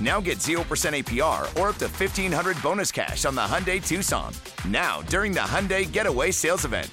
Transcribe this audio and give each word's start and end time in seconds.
Now 0.00 0.20
get 0.20 0.38
0% 0.38 0.56
APR 0.62 1.40
or 1.60 1.70
up 1.70 1.76
to 1.78 1.86
1500 1.86 2.62
bonus 2.62 2.92
cash 2.92 3.24
on 3.24 3.34
the 3.34 3.40
Hyundai 3.40 3.84
Tucson. 3.84 4.32
Now, 4.68 5.02
during 5.02 5.32
the 5.32 5.40
Hyundai 5.40 5.90
Getaway 5.90 6.30
Sales 6.30 6.64
Event. 6.64 6.88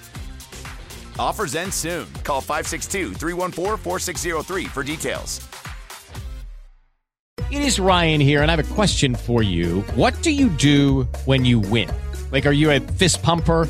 Offers 1.20 1.56
end 1.56 1.74
soon. 1.74 2.12
Call 2.24 2.42
562 2.42 3.14
314 3.14 3.78
4603 3.78 4.66
for 4.66 4.84
details. 4.84 5.48
It 7.52 7.62
is 7.62 7.80
Ryan 7.80 8.20
here, 8.20 8.42
and 8.42 8.50
I 8.50 8.56
have 8.56 8.72
a 8.72 8.74
question 8.74 9.14
for 9.14 9.44
you. 9.44 9.82
What 9.94 10.20
do 10.24 10.32
you 10.32 10.50
do 10.50 11.04
when 11.26 11.46
you 11.46 11.60
win? 11.60 11.90
Like, 12.32 12.46
are 12.48 12.52
you 12.52 12.72
a 12.72 12.80
fist 12.80 13.22
pumper? 13.22 13.70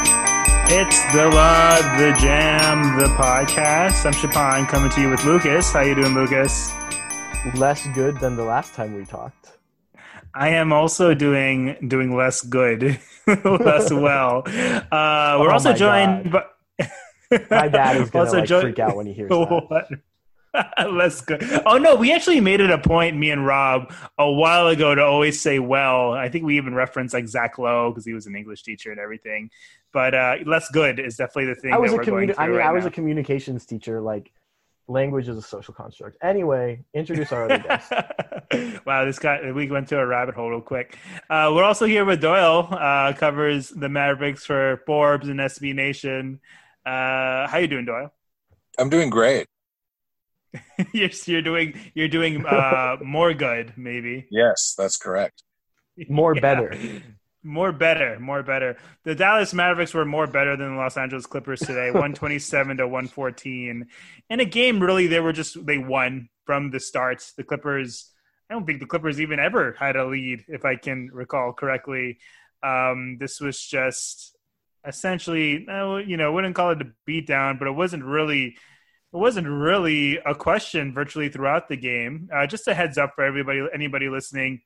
It's 0.73 1.03
the 1.13 1.27
Love, 1.27 1.99
the 1.99 2.13
Jam, 2.21 2.97
the 2.97 3.07
podcast. 3.15 4.05
I'm 4.05 4.13
Shapan 4.13 4.65
coming 4.67 4.89
to 4.91 5.01
you 5.01 5.09
with 5.09 5.25
Lucas. 5.25 5.73
How 5.73 5.81
you 5.81 5.95
doing, 5.95 6.13
Lucas? 6.13 6.71
Less 7.55 7.85
good 7.87 8.17
than 8.21 8.37
the 8.37 8.45
last 8.45 8.73
time 8.73 8.95
we 8.95 9.03
talked. 9.03 9.57
I 10.33 10.47
am 10.51 10.71
also 10.71 11.13
doing 11.13 11.75
doing 11.85 12.15
less 12.15 12.41
good, 12.41 12.97
less 13.27 13.91
well. 13.93 14.43
Uh, 14.47 15.35
we're 15.41 15.49
Oh 15.49 15.51
also 15.51 15.73
joined 15.73 16.31
by 16.31 16.45
My 17.51 17.67
dad 17.67 17.97
is 17.97 18.09
gonna 18.09 18.31
like 18.31 18.45
join- 18.45 18.61
freak 18.61 18.79
out 18.79 18.95
when 18.95 19.07
he 19.07 19.13
hears 19.13 19.29
that. 19.29 19.99
Less 20.89 21.21
good. 21.21 21.43
Oh 21.65 21.77
no, 21.79 21.95
we 21.95 22.13
actually 22.13 22.39
made 22.39 22.61
it 22.61 22.71
a 22.71 22.77
point, 22.77 23.17
me 23.17 23.29
and 23.31 23.45
Rob, 23.45 23.93
a 24.17 24.31
while 24.31 24.67
ago 24.67 24.95
to 24.95 25.01
always 25.01 25.41
say 25.41 25.59
"well." 25.59 26.13
I 26.13 26.29
think 26.29 26.45
we 26.45 26.57
even 26.57 26.75
referenced 26.75 27.13
like 27.13 27.27
Zach 27.27 27.57
Lowe 27.57 27.91
because 27.91 28.05
he 28.05 28.13
was 28.13 28.25
an 28.25 28.35
English 28.35 28.63
teacher 28.63 28.91
and 28.91 28.99
everything. 28.99 29.49
But 29.93 30.13
uh, 30.15 30.35
less 30.45 30.69
good 30.69 30.99
is 30.99 31.17
definitely 31.17 31.53
the 31.53 31.55
thing 31.55 31.73
I 31.73 31.77
was 31.77 31.91
that 31.91 31.95
a 31.95 31.97
we're 31.97 32.03
communi- 32.05 32.35
through 32.35 32.43
I 32.43 32.47
mean, 32.47 32.55
right 32.57 32.67
I 32.67 32.71
was 32.71 32.83
now. 32.83 32.89
a 32.89 32.91
communications 32.91 33.65
teacher. 33.65 33.99
Like, 33.99 34.31
language 34.87 35.27
is 35.27 35.37
a 35.37 35.41
social 35.41 35.73
construct. 35.73 36.17
Anyway, 36.21 36.83
introduce 36.93 37.31
our 37.31 37.45
other 37.45 37.57
guest. 37.67 37.91
wow, 38.85 39.05
this 39.05 39.19
guy, 39.19 39.51
we 39.51 39.69
went 39.69 39.87
to 39.89 39.97
a 39.99 40.05
rabbit 40.05 40.35
hole 40.35 40.49
real 40.49 40.61
quick. 40.61 40.97
Uh, 41.29 41.51
we're 41.53 41.63
also 41.63 41.85
here 41.85 42.03
with 42.05 42.21
Doyle, 42.21 42.67
uh, 42.71 43.13
covers 43.13 43.69
the 43.69 43.89
Mavericks 43.89 44.45
for 44.45 44.81
Forbes 44.85 45.27
and 45.29 45.39
SB 45.39 45.73
Nation. 45.75 46.39
Uh, 46.85 47.47
how 47.47 47.57
you 47.59 47.67
doing, 47.67 47.85
Doyle? 47.85 48.11
I'm 48.77 48.89
doing 48.89 49.09
great. 49.09 49.47
you're, 50.93 51.09
you're 51.25 51.41
doing, 51.41 51.79
you're 51.93 52.07
doing 52.09 52.45
uh, 52.45 52.97
more 53.03 53.33
good, 53.33 53.73
maybe. 53.77 54.27
Yes, 54.31 54.73
that's 54.77 54.97
correct. 54.97 55.43
More 56.09 56.35
Yeah. 56.35 56.41
better. 56.41 56.77
More 57.43 57.71
better, 57.71 58.19
more 58.19 58.43
better. 58.43 58.77
The 59.03 59.15
Dallas 59.15 59.53
Mavericks 59.53 59.95
were 59.95 60.05
more 60.05 60.27
better 60.27 60.55
than 60.55 60.75
the 60.75 60.81
Los 60.81 60.95
Angeles 60.95 61.25
Clippers 61.25 61.59
today, 61.59 61.85
127 61.91 62.77
to 62.77 62.87
114. 62.87 63.87
In 64.29 64.39
a 64.39 64.45
game, 64.45 64.79
really, 64.79 65.07
they 65.07 65.19
were 65.19 65.33
just, 65.33 65.65
they 65.65 65.79
won 65.79 66.29
from 66.45 66.69
the 66.69 66.79
start. 66.79 67.23
The 67.37 67.43
Clippers, 67.43 68.11
I 68.49 68.53
don't 68.53 68.65
think 68.65 68.79
the 68.79 68.85
Clippers 68.85 69.19
even 69.19 69.39
ever 69.39 69.75
had 69.79 69.95
a 69.95 70.05
lead, 70.05 70.45
if 70.47 70.65
I 70.65 70.75
can 70.75 71.09
recall 71.11 71.51
correctly. 71.53 72.19
Um, 72.61 73.17
this 73.19 73.41
was 73.41 73.59
just 73.59 74.37
essentially, 74.85 75.67
uh, 75.67 75.97
you 75.97 76.17
know, 76.17 76.27
I 76.27 76.29
wouldn't 76.29 76.55
call 76.55 76.71
it 76.71 76.81
a 76.81 76.91
beatdown, 77.09 77.59
but 77.59 77.67
it 77.67 77.71
wasn't 77.71 78.03
really. 78.03 78.57
It 79.13 79.17
wasn't 79.17 79.47
really 79.47 80.19
a 80.25 80.33
question 80.33 80.93
virtually 80.93 81.27
throughout 81.27 81.67
the 81.67 81.75
game. 81.75 82.29
Uh, 82.33 82.47
just 82.47 82.69
a 82.69 82.73
heads 82.73 82.97
up 82.97 83.11
for 83.13 83.25
everybody, 83.25 83.61
anybody 83.73 84.07
listening. 84.07 84.61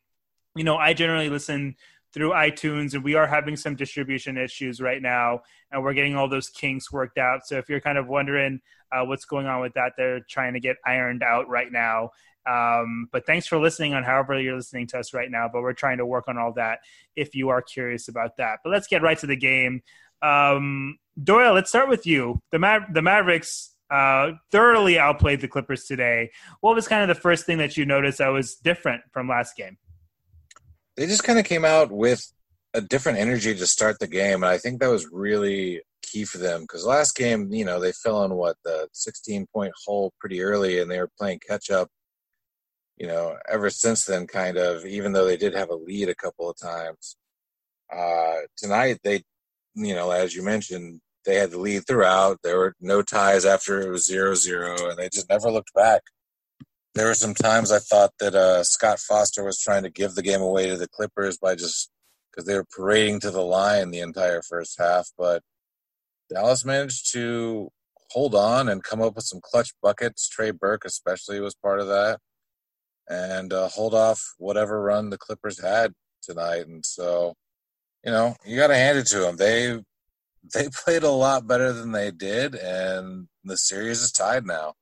You 0.56 0.64
know, 0.64 0.78
I 0.78 0.94
generally 0.94 1.30
listen 1.30 1.78
through 2.16 2.32
iTunes, 2.32 2.94
and 2.94 3.04
we 3.04 3.14
are 3.16 3.28
having 3.28 3.58
some 3.58 3.76
distribution 3.76 4.38
issues 4.38 4.80
right 4.80 5.02
now, 5.02 5.42
and 5.70 5.84
we're 5.84 5.94
getting 5.94 6.16
all 6.16 6.30
those 6.30 6.50
kinks 6.50 6.92
worked 6.92 7.18
out. 7.18 7.46
So 7.46 7.58
if 7.58 7.68
you're 7.68 7.82
kind 7.82 7.98
of 7.98 8.08
wondering 8.08 8.62
uh, 8.90 9.04
what's 9.04 9.26
going 9.26 9.48
on 9.48 9.60
with 9.60 9.74
that, 9.74 9.94
they're 9.98 10.22
trying 10.22 10.54
to 10.54 10.62
get 10.62 10.78
ironed 10.86 11.22
out 11.22 11.50
right 11.50 11.70
now. 11.70 12.12
Um, 12.50 13.10
but 13.12 13.26
thanks 13.26 13.48
for 13.48 13.60
listening 13.60 13.94
on 13.94 14.04
however 14.04 14.40
you're 14.40 14.56
listening 14.56 14.88
to 14.88 15.00
us 15.00 15.14
right 15.14 15.30
now. 15.30 15.50
But 15.52 15.62
we're 15.62 15.74
trying 15.74 15.98
to 15.98 16.06
work 16.06 16.30
on 16.30 16.38
all 16.38 16.54
that 16.54 16.80
if 17.18 17.36
you 17.36 17.50
are 17.50 17.62
curious 17.62 18.08
about 18.08 18.38
that. 18.38 18.60
But 18.64 18.70
let's 18.70 18.88
get 18.88 19.02
right 19.02 19.18
to 19.20 19.28
the 19.28 19.36
game. 19.36 19.82
Um, 20.22 20.98
Doyle, 21.22 21.54
let's 21.54 21.70
start 21.70 21.90
with 21.90 22.08
you. 22.08 22.42
The 22.52 22.60
Ma- 22.60 22.86
the 22.92 23.02
Mavericks 23.02 23.72
uh, 23.92 24.32
thoroughly 24.52 24.98
outplayed 24.98 25.42
the 25.42 25.50
Clippers 25.50 25.84
today. 25.84 26.32
What 26.62 26.76
was 26.76 26.88
kind 26.88 27.10
of 27.10 27.14
the 27.14 27.22
first 27.22 27.46
thing 27.46 27.58
that 27.58 27.76
you 27.76 27.86
noticed 27.86 28.20
that 28.20 28.30
was 28.30 28.56
different 28.56 29.02
from 29.12 29.28
last 29.28 29.58
game? 29.58 29.78
They 30.98 31.06
just 31.08 31.24
kind 31.24 31.40
of 31.40 31.46
came 31.46 31.66
out 31.66 31.92
with 31.92 32.26
a 32.74 32.82
different 32.82 33.20
energy 33.20 33.56
to 33.56 33.68
start 33.68 34.00
the 34.00 34.08
game, 34.08 34.44
and 34.44 34.52
I 34.52 34.58
think 34.58 34.80
that 34.80 34.90
was 34.90 35.08
really 35.12 35.82
key 36.02 36.26
for 36.26 36.38
them 36.38 36.62
because 36.62 36.86
last 36.86 37.16
game, 37.16 37.52
you 37.52 37.66
know, 37.66 37.80
they 37.80 37.92
fell 37.92 38.18
on 38.18 38.36
what 38.36 38.58
the 38.64 38.88
16 38.94 39.48
point 39.54 39.74
hole 39.86 40.14
pretty 40.20 40.42
early, 40.42 40.80
and 40.80 40.90
they 40.90 41.00
were 41.00 41.12
playing 41.18 41.40
catch 41.48 41.70
up. 41.70 41.90
You 42.98 43.08
know, 43.08 43.38
ever 43.50 43.70
since 43.70 44.06
then, 44.06 44.26
kind 44.26 44.58
of, 44.58 44.86
even 44.86 45.12
though 45.12 45.26
they 45.26 45.36
did 45.38 45.54
have 45.54 45.70
a 45.70 45.76
lead 45.76 46.08
a 46.08 46.16
couple 46.16 46.50
of 46.50 46.58
times. 46.58 47.18
Uh, 47.94 48.42
tonight, 48.58 49.00
they, 49.04 49.22
you 49.76 49.94
know, 49.94 50.12
as 50.12 50.34
you 50.34 50.44
mentioned, 50.44 51.02
they 51.26 51.36
had 51.36 51.52
the 51.52 51.60
lead 51.60 51.86
throughout. 51.86 52.40
There 52.42 52.58
were 52.58 52.76
no 52.80 53.02
ties 53.02 53.46
after 53.46 53.82
it 53.82 53.90
was 53.90 54.06
zero 54.06 54.34
zero, 54.36 54.90
and 54.90 54.98
they 54.98 55.10
just 55.10 55.30
never 55.30 55.52
looked 55.52 55.74
back. 55.74 56.02
There 56.96 57.08
were 57.08 57.14
some 57.14 57.36
times 57.36 57.74
I 57.74 57.80
thought 57.80 58.12
that 58.20 58.36
uh, 58.36 58.64
Scott 58.64 59.00
Foster 59.00 59.44
was 59.44 59.60
trying 59.60 59.84
to 59.84 59.90
give 59.90 60.16
the 60.16 60.24
game 60.24 60.42
away 60.42 60.70
to 60.70 60.78
the 60.78 60.88
Clippers 60.88 61.38
by 61.38 61.56
just 61.56 61.92
because 62.32 62.48
they 62.48 62.56
were 62.56 62.66
parading 62.66 63.20
to 63.22 63.32
the 63.32 63.42
line 63.42 63.92
the 63.92 64.00
entire 64.00 64.42
first 64.42 64.80
half, 64.80 65.10
but 65.18 65.42
Dallas 66.34 66.66
managed 66.66 67.12
to 67.12 67.70
hold 68.12 68.34
on 68.34 68.70
and 68.70 68.84
come 68.84 69.02
up 69.02 69.16
with 69.16 69.26
some 69.26 69.42
clutch 69.44 69.72
buckets. 69.82 70.30
Trey 70.30 70.52
Burke, 70.52 70.86
especially, 70.86 71.42
was 71.42 71.54
part 71.56 71.82
of 71.82 71.88
that, 71.88 72.20
and 73.10 73.52
uh, 73.52 73.68
hold 73.68 73.94
off 73.94 74.22
whatever 74.38 74.82
run 74.82 75.10
the 75.10 75.18
Clippers 75.18 75.62
had 75.62 75.94
tonight. 76.22 76.66
And 76.68 76.86
so, 76.86 77.34
you 78.06 78.12
know, 78.12 78.36
you 78.46 78.56
got 78.56 78.68
to 78.68 78.76
hand 78.76 78.98
it 78.98 79.08
to 79.08 79.20
them. 79.20 79.36
They 79.36 79.82
they 80.54 80.70
played 80.86 81.04
a 81.04 81.10
lot 81.10 81.46
better 81.48 81.74
than 81.74 81.92
they 81.92 82.12
did, 82.12 82.56
and 82.56 83.28
the 83.44 83.58
series 83.58 84.02
is 84.02 84.14
tied 84.14 84.46
now. 84.46 84.76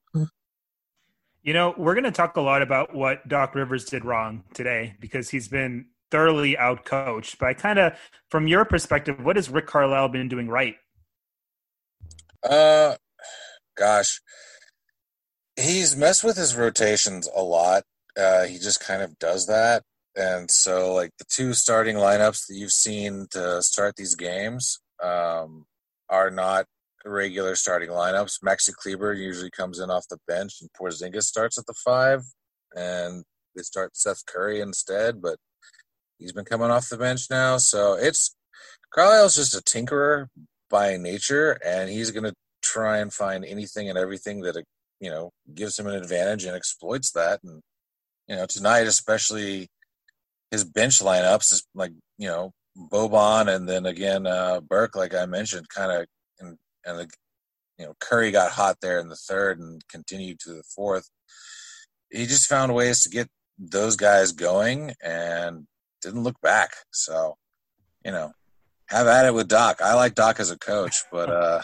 You 1.43 1.53
know, 1.53 1.73
we're 1.77 1.93
going 1.93 2.05
to 2.05 2.11
talk 2.11 2.37
a 2.37 2.41
lot 2.41 2.61
about 2.61 2.95
what 2.95 3.27
Doc 3.27 3.53
Rivers 3.53 3.83
did 3.83 4.05
wrong 4.05 4.43
today 4.53 4.95
because 5.01 5.29
he's 5.29 5.49
been 5.49 5.87
thoroughly 6.09 6.55
outcoached. 6.55 7.37
But 7.37 7.47
I 7.49 7.53
kind 7.53 7.79
of, 7.79 7.93
from 8.29 8.47
your 8.47 8.63
perspective, 8.63 9.19
what 9.21 9.35
has 9.35 9.49
Rick 9.49 9.67
Carlisle 9.67 10.07
been 10.09 10.29
doing 10.29 10.47
right? 10.47 10.75
Uh, 12.47 12.95
gosh, 13.75 14.21
he's 15.57 15.97
messed 15.97 16.23
with 16.23 16.37
his 16.37 16.55
rotations 16.55 17.27
a 17.35 17.41
lot. 17.41 17.83
Uh, 18.17 18.43
he 18.43 18.57
just 18.57 18.79
kind 18.79 19.01
of 19.01 19.17
does 19.17 19.47
that, 19.47 19.81
and 20.15 20.51
so 20.51 20.93
like 20.93 21.09
the 21.17 21.25
two 21.27 21.53
starting 21.53 21.95
lineups 21.95 22.47
that 22.47 22.53
you've 22.53 22.71
seen 22.71 23.25
to 23.31 23.61
start 23.63 23.95
these 23.95 24.15
games 24.15 24.79
um, 25.01 25.65
are 26.09 26.29
not 26.29 26.65
regular 27.05 27.55
starting 27.55 27.89
lineups. 27.89 28.43
Maxi 28.43 28.73
Kleber 28.73 29.13
usually 29.13 29.51
comes 29.51 29.79
in 29.79 29.89
off 29.89 30.07
the 30.09 30.19
bench, 30.27 30.61
and 30.61 30.69
Porzingis 30.79 31.23
starts 31.23 31.57
at 31.57 31.65
the 31.65 31.73
five, 31.73 32.21
and 32.75 33.23
they 33.55 33.61
start 33.61 33.95
Seth 33.95 34.25
Curry 34.25 34.61
instead. 34.61 35.21
But 35.21 35.37
He's 36.23 36.31
been 36.31 36.45
coming 36.45 36.71
off 36.71 36.87
the 36.87 36.97
bench 36.97 37.29
now, 37.29 37.57
so 37.57 37.95
it's 37.95 38.33
Carlisle's 38.91 39.35
just 39.35 39.55
a 39.55 39.61
tinkerer 39.61 40.27
by 40.69 40.95
nature, 40.95 41.59
and 41.65 41.89
he's 41.89 42.11
going 42.11 42.23
to 42.23 42.33
try 42.61 42.99
and 42.99 43.11
find 43.11 43.43
anything 43.43 43.89
and 43.89 43.97
everything 43.97 44.39
that 44.41 44.63
you 45.01 45.09
know 45.09 45.31
gives 45.53 45.77
him 45.77 45.87
an 45.87 45.95
advantage 45.95 46.45
and 46.45 46.55
exploits 46.55 47.11
that. 47.11 47.41
And 47.43 47.61
you 48.29 48.37
know 48.37 48.45
tonight, 48.45 48.87
especially 48.87 49.67
his 50.49 50.63
bench 50.63 50.99
lineups 50.99 51.51
is 51.51 51.65
like 51.75 51.91
you 52.17 52.29
know 52.29 52.51
Boban 52.77 53.53
and 53.53 53.67
then 53.67 53.85
again 53.85 54.25
uh, 54.25 54.61
Burke, 54.61 54.95
like 54.95 55.13
I 55.13 55.25
mentioned, 55.25 55.67
kind 55.67 55.91
of 55.91 56.05
and 56.85 56.99
the, 56.99 57.09
you 57.77 57.85
know 57.85 57.93
Curry 57.99 58.31
got 58.31 58.51
hot 58.51 58.77
there 58.81 58.99
in 58.99 59.09
the 59.09 59.15
third 59.15 59.59
and 59.59 59.85
continued 59.87 60.39
to 60.41 60.53
the 60.53 60.63
fourth. 60.63 61.09
He 62.11 62.25
just 62.25 62.47
found 62.47 62.73
ways 62.73 63.03
to 63.03 63.09
get 63.09 63.27
those 63.57 63.95
guys 63.95 64.31
going 64.31 64.93
and 65.03 65.65
didn't 66.01 66.23
look 66.23 66.39
back. 66.41 66.71
So, 66.91 67.35
you 68.05 68.11
know, 68.11 68.33
have 68.87 69.07
at 69.07 69.25
it 69.25 69.33
with 69.33 69.47
Doc. 69.47 69.81
I 69.81 69.95
like 69.95 70.15
Doc 70.15 70.39
as 70.39 70.51
a 70.51 70.57
coach, 70.57 71.03
but 71.11 71.29
uh 71.29 71.61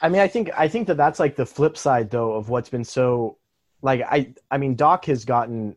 I 0.00 0.08
mean, 0.08 0.20
I 0.20 0.28
think 0.28 0.50
I 0.56 0.68
think 0.68 0.88
that 0.88 0.96
that's 0.96 1.20
like 1.20 1.36
the 1.36 1.46
flip 1.46 1.76
side 1.76 2.10
though 2.10 2.32
of 2.32 2.48
what's 2.48 2.68
been 2.68 2.84
so 2.84 3.38
like 3.82 4.02
I 4.02 4.34
I 4.50 4.58
mean 4.58 4.74
Doc 4.74 5.04
has 5.06 5.24
gotten 5.24 5.76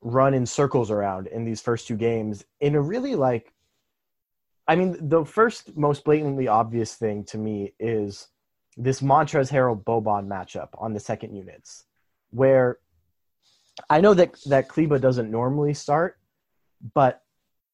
run 0.00 0.34
in 0.34 0.46
circles 0.46 0.90
around 0.90 1.26
in 1.26 1.44
these 1.44 1.60
first 1.60 1.88
two 1.88 1.96
games 1.96 2.44
in 2.60 2.74
a 2.74 2.80
really 2.80 3.16
like 3.16 3.52
I 4.68 4.76
mean 4.76 5.08
the 5.08 5.24
first 5.24 5.76
most 5.76 6.04
blatantly 6.04 6.46
obvious 6.46 6.94
thing 6.94 7.24
to 7.24 7.38
me 7.38 7.72
is 7.80 8.28
this 8.76 9.00
Montrezl 9.00 9.50
Harrell 9.50 9.82
Boban 9.82 10.28
matchup 10.28 10.68
on 10.78 10.92
the 10.92 11.00
second 11.00 11.34
units 11.34 11.84
where 12.30 12.78
I 13.88 14.00
know 14.02 14.12
that 14.14 14.36
that 14.46 14.68
Kleber 14.68 14.98
doesn't 14.98 15.30
normally 15.30 15.72
start, 15.72 16.18
but 16.94 17.22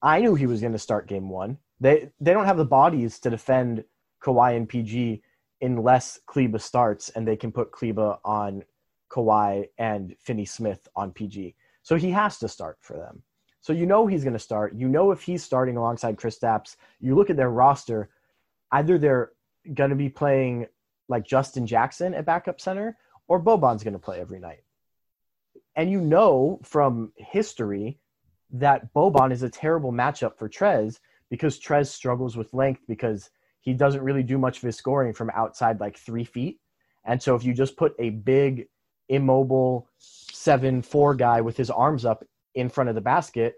I 0.02 0.20
knew 0.20 0.34
he 0.34 0.46
was 0.46 0.60
going 0.60 0.72
to 0.72 0.78
start 0.78 1.08
game 1.08 1.28
one. 1.28 1.58
They 1.80 2.10
they 2.20 2.32
don't 2.32 2.46
have 2.46 2.58
the 2.58 2.64
bodies 2.64 3.18
to 3.20 3.30
defend 3.30 3.84
Kawhi 4.22 4.56
and 4.56 4.68
PG 4.68 5.22
unless 5.60 6.20
Kleber 6.26 6.58
starts, 6.58 7.10
and 7.10 7.26
they 7.26 7.36
can 7.36 7.50
put 7.50 7.72
Kleber 7.72 8.18
on 8.24 8.62
Kawhi 9.10 9.66
and 9.78 10.14
Finney 10.20 10.44
Smith 10.44 10.86
on 10.94 11.10
PG. 11.10 11.56
So 11.82 11.96
he 11.96 12.10
has 12.10 12.38
to 12.38 12.48
start 12.48 12.78
for 12.80 12.96
them. 12.96 13.22
So 13.64 13.72
you 13.72 13.86
know 13.86 14.06
he's 14.06 14.24
going 14.24 14.34
to 14.34 14.38
start. 14.38 14.74
You 14.74 14.88
know 14.88 15.10
if 15.10 15.22
he's 15.22 15.42
starting 15.42 15.78
alongside 15.78 16.18
Kristaps. 16.18 16.76
You 17.00 17.14
look 17.14 17.30
at 17.30 17.38
their 17.38 17.48
roster, 17.48 18.10
either 18.70 18.98
they're 18.98 19.30
going 19.72 19.88
to 19.88 19.96
be 19.96 20.10
playing 20.10 20.66
like 21.08 21.24
Justin 21.24 21.66
Jackson 21.66 22.12
at 22.12 22.26
backup 22.26 22.60
center, 22.60 22.98
or 23.26 23.42
Boban's 23.42 23.82
going 23.82 23.94
to 23.94 23.98
play 23.98 24.20
every 24.20 24.38
night. 24.38 24.64
And 25.76 25.90
you 25.90 26.02
know 26.02 26.60
from 26.62 27.14
history 27.16 27.98
that 28.50 28.92
Boban 28.92 29.32
is 29.32 29.42
a 29.42 29.48
terrible 29.48 29.92
matchup 29.92 30.36
for 30.36 30.46
Trez 30.46 30.98
because 31.30 31.58
Trez 31.58 31.86
struggles 31.86 32.36
with 32.36 32.52
length 32.52 32.82
because 32.86 33.30
he 33.60 33.72
doesn't 33.72 34.04
really 34.04 34.22
do 34.22 34.36
much 34.36 34.58
of 34.58 34.64
his 34.64 34.76
scoring 34.76 35.14
from 35.14 35.30
outside 35.30 35.80
like 35.80 35.96
three 35.96 36.24
feet. 36.24 36.60
And 37.06 37.22
so 37.22 37.34
if 37.34 37.44
you 37.44 37.54
just 37.54 37.78
put 37.78 37.94
a 37.98 38.10
big, 38.10 38.68
immobile, 39.08 39.88
seven 39.96 40.82
four 40.82 41.14
guy 41.14 41.40
with 41.40 41.56
his 41.56 41.70
arms 41.70 42.04
up 42.04 42.26
in 42.54 42.68
front 42.68 42.88
of 42.88 42.94
the 42.94 43.00
basket, 43.00 43.56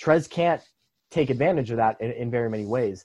Trez 0.00 0.28
can't 0.28 0.62
take 1.10 1.30
advantage 1.30 1.70
of 1.70 1.76
that 1.78 2.00
in, 2.00 2.12
in 2.12 2.30
very 2.30 2.48
many 2.48 2.66
ways. 2.66 3.04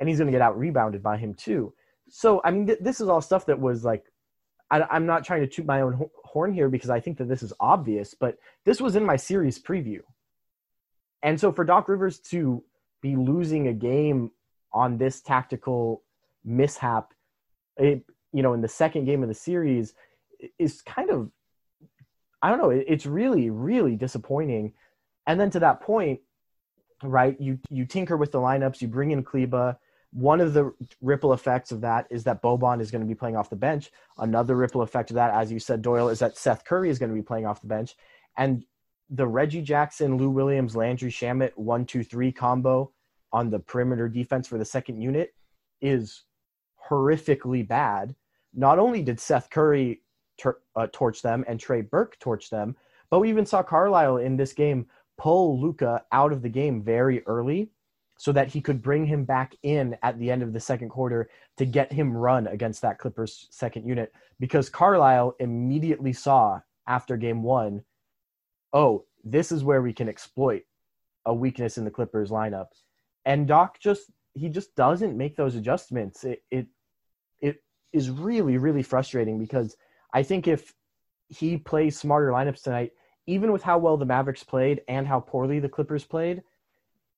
And 0.00 0.08
he's 0.08 0.18
going 0.18 0.26
to 0.26 0.32
get 0.32 0.40
out 0.40 0.58
rebounded 0.58 1.02
by 1.02 1.16
him 1.16 1.34
too. 1.34 1.72
So, 2.08 2.40
I 2.44 2.50
mean, 2.50 2.66
th- 2.66 2.78
this 2.80 3.00
is 3.00 3.08
all 3.08 3.20
stuff 3.20 3.46
that 3.46 3.58
was 3.58 3.84
like, 3.84 4.04
I, 4.70 4.82
I'm 4.90 5.06
not 5.06 5.24
trying 5.24 5.40
to 5.40 5.46
toot 5.46 5.66
my 5.66 5.80
own 5.80 6.08
horn 6.24 6.52
here 6.52 6.68
because 6.68 6.90
I 6.90 7.00
think 7.00 7.18
that 7.18 7.28
this 7.28 7.42
is 7.42 7.52
obvious, 7.58 8.14
but 8.14 8.38
this 8.64 8.80
was 8.80 8.96
in 8.96 9.04
my 9.04 9.16
series 9.16 9.58
preview. 9.58 10.00
And 11.22 11.40
so 11.40 11.50
for 11.52 11.64
Doc 11.64 11.88
Rivers 11.88 12.20
to 12.30 12.62
be 13.02 13.16
losing 13.16 13.68
a 13.68 13.72
game 13.72 14.30
on 14.72 14.98
this 14.98 15.20
tactical 15.20 16.02
mishap, 16.44 17.12
it, 17.76 18.04
you 18.32 18.42
know, 18.42 18.52
in 18.52 18.60
the 18.60 18.68
second 18.68 19.04
game 19.06 19.22
of 19.22 19.28
the 19.28 19.34
series 19.34 19.94
is 20.58 20.82
kind 20.82 21.10
of, 21.10 21.30
I 22.40 22.50
don't 22.50 22.58
know, 22.58 22.70
it's 22.70 23.06
really, 23.06 23.50
really 23.50 23.96
disappointing. 23.96 24.72
And 25.26 25.40
then 25.40 25.50
to 25.50 25.60
that 25.60 25.80
point, 25.80 26.20
right, 27.02 27.38
you, 27.40 27.58
you 27.70 27.84
tinker 27.84 28.16
with 28.16 28.32
the 28.32 28.38
lineups, 28.38 28.80
you 28.80 28.88
bring 28.88 29.10
in 29.10 29.22
Kleber. 29.22 29.76
One 30.12 30.40
of 30.40 30.54
the 30.54 30.72
ripple 31.02 31.32
effects 31.34 31.70
of 31.70 31.82
that 31.82 32.06
is 32.10 32.24
that 32.24 32.42
Boban 32.42 32.80
is 32.80 32.90
going 32.90 33.02
to 33.02 33.06
be 33.06 33.14
playing 33.14 33.36
off 33.36 33.50
the 33.50 33.56
bench. 33.56 33.90
Another 34.16 34.56
ripple 34.56 34.82
effect 34.82 35.10
of 35.10 35.16
that, 35.16 35.34
as 35.34 35.52
you 35.52 35.58
said, 35.58 35.82
Doyle, 35.82 36.08
is 36.08 36.20
that 36.20 36.38
Seth 36.38 36.64
Curry 36.64 36.88
is 36.88 36.98
going 36.98 37.10
to 37.10 37.14
be 37.14 37.22
playing 37.22 37.44
off 37.44 37.60
the 37.60 37.66
bench. 37.66 37.94
And 38.36 38.64
the 39.10 39.26
Reggie 39.26 39.62
Jackson, 39.62 40.16
Lou 40.16 40.30
Williams, 40.30 40.76
Landry 40.76 41.10
Shamet 41.10 41.52
one 41.56 41.84
two 41.84 42.02
three 42.04 42.32
combo 42.32 42.92
on 43.32 43.50
the 43.50 43.58
perimeter 43.58 44.08
defense 44.08 44.48
for 44.48 44.56
the 44.56 44.64
second 44.64 45.00
unit 45.02 45.34
is 45.82 46.24
horrifically 46.88 47.66
bad. 47.66 48.14
Not 48.54 48.78
only 48.78 49.02
did 49.02 49.20
Seth 49.20 49.50
Curry 49.50 50.00
ter- 50.38 50.60
uh, 50.76 50.86
torch 50.92 51.22
them 51.22 51.44
and 51.46 51.60
Trey 51.60 51.82
Burke 51.82 52.18
torch 52.18 52.50
them, 52.50 52.76
but 53.10 53.20
we 53.20 53.28
even 53.28 53.46
saw 53.46 53.62
Carlisle 53.62 54.18
in 54.18 54.36
this 54.36 54.52
game 54.52 54.86
pull 55.18 55.60
Luka 55.60 56.04
out 56.12 56.32
of 56.32 56.42
the 56.42 56.48
game 56.48 56.82
very 56.82 57.26
early 57.26 57.70
so 58.16 58.32
that 58.32 58.48
he 58.48 58.60
could 58.60 58.82
bring 58.82 59.06
him 59.06 59.24
back 59.24 59.54
in 59.62 59.96
at 60.02 60.18
the 60.18 60.30
end 60.30 60.42
of 60.42 60.52
the 60.52 60.60
second 60.60 60.88
quarter 60.88 61.28
to 61.56 61.64
get 61.64 61.92
him 61.92 62.16
run 62.16 62.46
against 62.48 62.82
that 62.82 62.98
Clippers 62.98 63.46
second 63.50 63.86
unit 63.86 64.12
because 64.40 64.68
Carlisle 64.68 65.36
immediately 65.38 66.12
saw 66.12 66.60
after 66.86 67.16
game 67.16 67.42
one 67.42 67.82
oh, 68.72 69.04
this 69.24 69.52
is 69.52 69.64
where 69.64 69.82
we 69.82 69.92
can 69.92 70.08
exploit 70.08 70.62
a 71.26 71.34
weakness 71.34 71.78
in 71.78 71.84
the 71.84 71.90
Clippers 71.90 72.30
lineup. 72.30 72.68
And 73.24 73.46
Doc 73.46 73.78
just 73.80 74.10
he 74.34 74.48
just 74.48 74.74
doesn't 74.76 75.16
make 75.16 75.36
those 75.36 75.54
adjustments. 75.54 76.24
It 76.24 76.42
it 76.50 76.66
it 77.40 77.62
is 77.92 78.10
really 78.10 78.56
really 78.58 78.82
frustrating 78.82 79.38
because 79.38 79.76
I 80.12 80.22
think 80.22 80.48
if 80.48 80.74
he 81.28 81.56
plays 81.56 81.98
smarter 81.98 82.30
lineups 82.30 82.62
tonight, 82.62 82.92
even 83.26 83.52
with 83.52 83.62
how 83.62 83.78
well 83.78 83.96
the 83.96 84.06
Mavericks 84.06 84.42
played 84.42 84.82
and 84.88 85.06
how 85.06 85.20
poorly 85.20 85.58
the 85.58 85.68
Clippers 85.68 86.04
played, 86.04 86.42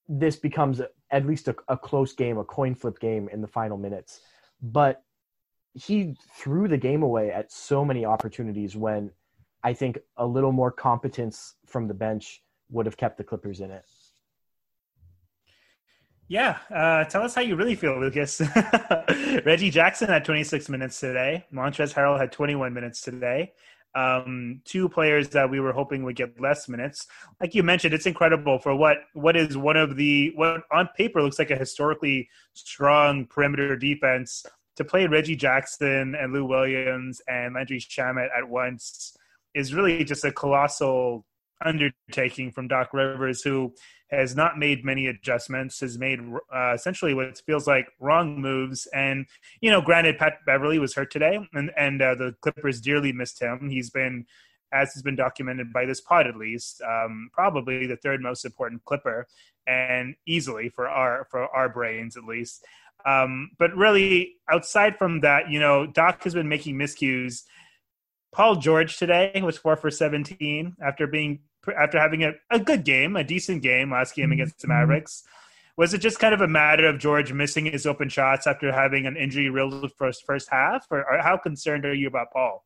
this 0.09 0.37
becomes 0.37 0.81
at 1.11 1.27
least 1.27 1.47
a, 1.49 1.55
a 1.69 1.77
close 1.77 2.13
game, 2.13 2.39
a 2.39 2.45
coin 2.45 2.75
flip 2.75 2.99
game 2.99 3.29
in 3.29 3.41
the 3.41 3.47
final 3.47 3.77
minutes. 3.77 4.21
But 4.61 5.05
he 5.75 6.17
threw 6.37 6.67
the 6.67 6.77
game 6.77 7.03
away 7.03 7.31
at 7.31 7.53
so 7.53 7.85
many 7.85 8.05
opportunities 8.05 8.77
when 8.77 9.13
I 9.63 9.73
think 9.73 9.99
a 10.17 10.27
little 10.27 10.53
more 10.53 10.73
competence 10.73 11.55
from 11.67 11.87
the 11.87 11.95
bench 11.95 12.43
would 12.71 12.87
have 12.87 12.97
kept 12.97 13.19
the 13.19 13.25
Clippers 13.25 13.61
in 13.61 13.71
it. 13.71 13.85
Yeah, 16.31 16.59
uh, 16.73 17.03
tell 17.07 17.25
us 17.25 17.35
how 17.35 17.41
you 17.41 17.57
really 17.57 17.75
feel, 17.75 17.99
Lucas. 17.99 18.41
Reggie 19.45 19.69
Jackson 19.69 20.07
had 20.07 20.25
26 20.25 20.69
minutes 20.69 21.01
today. 21.01 21.45
Montrezl 21.53 21.93
Harrell 21.93 22.21
had 22.21 22.31
21 22.31 22.73
minutes 22.73 23.01
today. 23.01 23.53
Um, 23.97 24.63
two 24.65 24.89
players 24.89 25.31
that 25.31 25.51
we 25.51 25.59
were 25.59 25.73
hoping 25.73 26.05
would 26.05 26.15
get 26.15 26.41
less 26.41 26.69
minutes. 26.69 27.09
Like 27.41 27.57
you 27.57 27.65
mentioned, 27.65 27.95
it's 27.95 28.07
incredible 28.07 28.61
for 28.61 28.77
what 28.77 28.99
what 29.13 29.35
is 29.35 29.57
one 29.57 29.77
of 29.77 29.97
the 29.97 30.31
what 30.37 30.61
on 30.71 30.89
paper 30.97 31.21
looks 31.21 31.41
like 31.41 31.51
a 31.51 31.57
historically 31.57 32.29
strong 32.55 33.27
perimeter 33.27 33.77
defense 33.77 34.47
to 34.77 34.85
play 34.85 35.09
Reggie 35.09 35.35
Jackson 35.35 36.15
and 36.15 36.33
Lou 36.33 36.45
Williams 36.45 37.21
and 37.27 37.57
Landry 37.57 37.81
Shamet 37.81 38.29
at 38.39 38.49
once 38.49 39.17
is 39.53 39.75
really 39.75 40.05
just 40.05 40.25
a 40.25 40.31
colossal 40.31 41.27
undertaking 41.65 42.51
from 42.53 42.69
Doc 42.69 42.93
Rivers, 42.93 43.43
who 43.43 43.75
has 44.11 44.35
not 44.35 44.59
made 44.59 44.85
many 44.85 45.07
adjustments, 45.07 45.81
has 45.81 45.99
made 45.99 46.21
uh, 46.55 46.73
essentially 46.75 47.15
what 47.15 47.41
feels 47.47 47.67
like 47.67 47.89
wrong 48.01 48.41
moves. 48.41 48.87
And 48.93 49.27
you 49.61 49.71
know, 49.71 49.81
granted, 49.81 50.19
Pat 50.19 50.39
Beverley 50.47 50.79
was 50.79 50.95
hurt 50.95 51.11
today, 51.11 51.39
and 51.53 51.71
and 51.77 52.03
uh, 52.03 52.15
the 52.15 52.35
Clippers 52.41 52.81
dearly 52.81 53.13
missed 53.13 53.41
him. 53.41 53.69
He's 53.71 53.91
been, 53.91 54.27
as 54.73 54.93
has 54.95 55.03
been 55.03 55.17
documented 55.17 55.73
by 55.73 55.87
this 55.87 56.01
pod 56.01 56.27
at 56.27 56.37
least, 56.37 56.83
um, 56.83 57.31
probably 57.33 57.87
the 57.87 57.97
third 57.97 58.21
most 58.21 58.45
important 58.45 58.85
Clipper, 58.85 59.27
and 59.67 60.15
easily 60.27 60.69
for 60.69 60.89
our 60.89 61.27
for 61.31 61.49
our 61.55 61.69
brains 61.69 62.17
at 62.17 62.25
least. 62.25 62.65
Um, 63.07 63.51
but 63.59 63.75
really, 63.75 64.35
outside 64.53 64.99
from 64.99 65.21
that, 65.21 65.51
you 65.51 65.59
know, 65.59 65.87
Doc 65.87 66.23
has 66.25 66.35
been 66.35 66.49
making 66.49 66.77
miscues 66.77 67.45
Paul 68.33 68.57
George 68.57 68.97
today 68.97 69.41
was 69.45 69.59
four 69.59 69.77
for 69.77 69.91
17 69.91 70.77
after 70.85 71.07
being 71.07 71.41
after 71.77 71.99
having 71.99 72.25
a, 72.25 72.33
a 72.51 72.59
good 72.59 72.85
game, 72.85 73.17
a 73.17 73.25
decent 73.25 73.63
game 73.63 73.91
last 73.91 74.15
game 74.15 74.33
against 74.33 74.61
the 74.61 74.67
mm-hmm. 74.67 74.81
Mavericks. 74.81 75.25
Was 75.77 75.95
it 75.95 75.99
just 75.99 76.19
kind 76.19 76.35
of 76.35 76.41
a 76.41 76.49
matter 76.49 76.87
of 76.87 76.99
George 76.99 77.33
missing 77.33 77.67
his 77.67 77.87
open 77.87 78.09
shots 78.09 78.47
after 78.47 78.73
having 78.73 79.07
an 79.07 79.17
injury 79.17 79.49
riddled 79.49 79.93
first 79.97 80.25
first 80.27 80.49
half, 80.51 80.87
or, 80.91 80.99
or 81.11 81.19
how 81.19 81.37
concerned 81.37 81.87
are 81.87 81.95
you 81.95 82.09
about 82.09 82.33
Paul? 82.33 82.65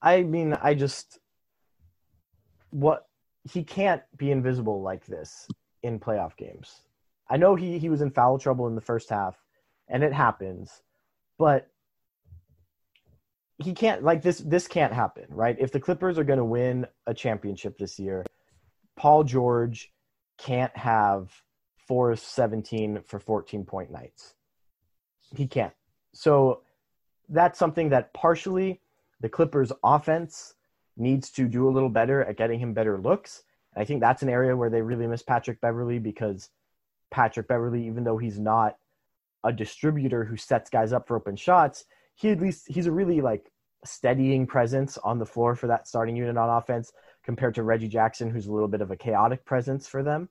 I 0.00 0.22
mean, 0.22 0.56
I 0.62 0.74
just 0.74 1.18
what 2.70 3.06
he 3.50 3.62
can't 3.62 4.02
be 4.16 4.30
invisible 4.30 4.82
like 4.82 5.04
this 5.06 5.48
in 5.82 6.00
playoff 6.00 6.36
games. 6.36 6.80
I 7.28 7.36
know 7.36 7.56
he 7.56 7.78
he 7.78 7.88
was 7.88 8.00
in 8.00 8.10
foul 8.10 8.38
trouble 8.38 8.66
in 8.66 8.74
the 8.74 8.80
first 8.80 9.10
half, 9.10 9.36
and 9.88 10.02
it 10.02 10.12
happens, 10.12 10.82
but 11.38 11.68
he 13.58 13.72
can't 13.72 14.02
like 14.02 14.22
this 14.22 14.38
this 14.38 14.68
can't 14.68 14.92
happen 14.92 15.24
right 15.28 15.56
if 15.58 15.72
the 15.72 15.80
clippers 15.80 16.18
are 16.18 16.24
going 16.24 16.38
to 16.38 16.44
win 16.44 16.86
a 17.06 17.14
championship 17.14 17.78
this 17.78 17.98
year 17.98 18.24
Paul 18.96 19.24
George 19.24 19.92
can't 20.38 20.74
have 20.76 21.30
four 21.86 22.16
seventeen 22.16 23.00
for 23.06 23.20
14 23.20 23.64
point 23.64 23.90
nights. 23.90 24.34
He 25.34 25.46
can't. 25.46 25.74
So 26.12 26.62
that's 27.28 27.58
something 27.58 27.90
that 27.90 28.12
partially 28.14 28.80
the 29.20 29.28
Clippers 29.28 29.72
offense 29.84 30.54
needs 30.96 31.30
to 31.32 31.46
do 31.46 31.68
a 31.68 31.70
little 31.70 31.88
better 31.88 32.24
at 32.24 32.36
getting 32.36 32.58
him 32.58 32.72
better 32.72 32.98
looks. 32.98 33.42
I 33.76 33.84
think 33.84 34.00
that's 34.00 34.22
an 34.22 34.30
area 34.30 34.56
where 34.56 34.70
they 34.70 34.80
really 34.80 35.06
miss 35.06 35.22
Patrick 35.22 35.60
Beverley 35.60 35.98
because 35.98 36.48
Patrick 37.10 37.48
Beverley, 37.48 37.86
even 37.86 38.04
though 38.04 38.16
he's 38.16 38.38
not 38.38 38.78
a 39.44 39.52
distributor 39.52 40.24
who 40.24 40.36
sets 40.36 40.70
guys 40.70 40.92
up 40.92 41.06
for 41.06 41.16
open 41.16 41.36
shots, 41.36 41.84
he 42.16 42.30
at 42.30 42.40
least 42.40 42.64
he's 42.66 42.86
a 42.86 42.92
really 42.92 43.20
like 43.20 43.52
steadying 43.84 44.46
presence 44.46 44.98
on 44.98 45.18
the 45.18 45.26
floor 45.26 45.54
for 45.54 45.68
that 45.68 45.86
starting 45.86 46.16
unit 46.16 46.36
on 46.36 46.50
offense 46.50 46.92
compared 47.24 47.54
to 47.54 47.62
Reggie 47.62 47.88
Jackson, 47.88 48.30
who's 48.30 48.46
a 48.46 48.52
little 48.52 48.68
bit 48.68 48.80
of 48.80 48.90
a 48.90 48.96
chaotic 48.96 49.44
presence 49.44 49.86
for 49.86 50.02
them. 50.02 50.28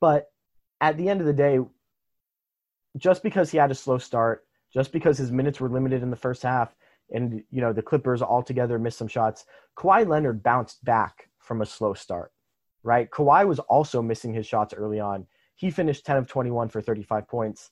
But 0.00 0.26
at 0.80 0.96
the 0.96 1.08
end 1.08 1.20
of 1.20 1.26
the 1.26 1.32
day, 1.32 1.60
just 2.96 3.22
because 3.22 3.50
he 3.50 3.58
had 3.58 3.70
a 3.70 3.74
slow 3.74 3.98
start, 3.98 4.44
just 4.72 4.92
because 4.92 5.18
his 5.18 5.32
minutes 5.32 5.60
were 5.60 5.68
limited 5.68 6.02
in 6.02 6.10
the 6.10 6.16
first 6.16 6.42
half, 6.42 6.74
and 7.12 7.42
you 7.50 7.60
know 7.60 7.72
the 7.72 7.82
Clippers 7.82 8.22
altogether 8.22 8.78
missed 8.78 8.98
some 8.98 9.08
shots, 9.08 9.46
Kawhi 9.76 10.06
Leonard 10.06 10.42
bounced 10.42 10.84
back 10.84 11.28
from 11.38 11.62
a 11.62 11.66
slow 11.66 11.94
start. 11.94 12.32
Right? 12.82 13.10
Kawhi 13.10 13.46
was 13.46 13.58
also 13.58 14.00
missing 14.00 14.32
his 14.32 14.46
shots 14.46 14.72
early 14.74 15.00
on. 15.00 15.26
He 15.56 15.70
finished 15.70 16.06
10 16.06 16.16
of 16.16 16.28
21 16.28 16.70
for 16.70 16.80
35 16.80 17.28
points. 17.28 17.70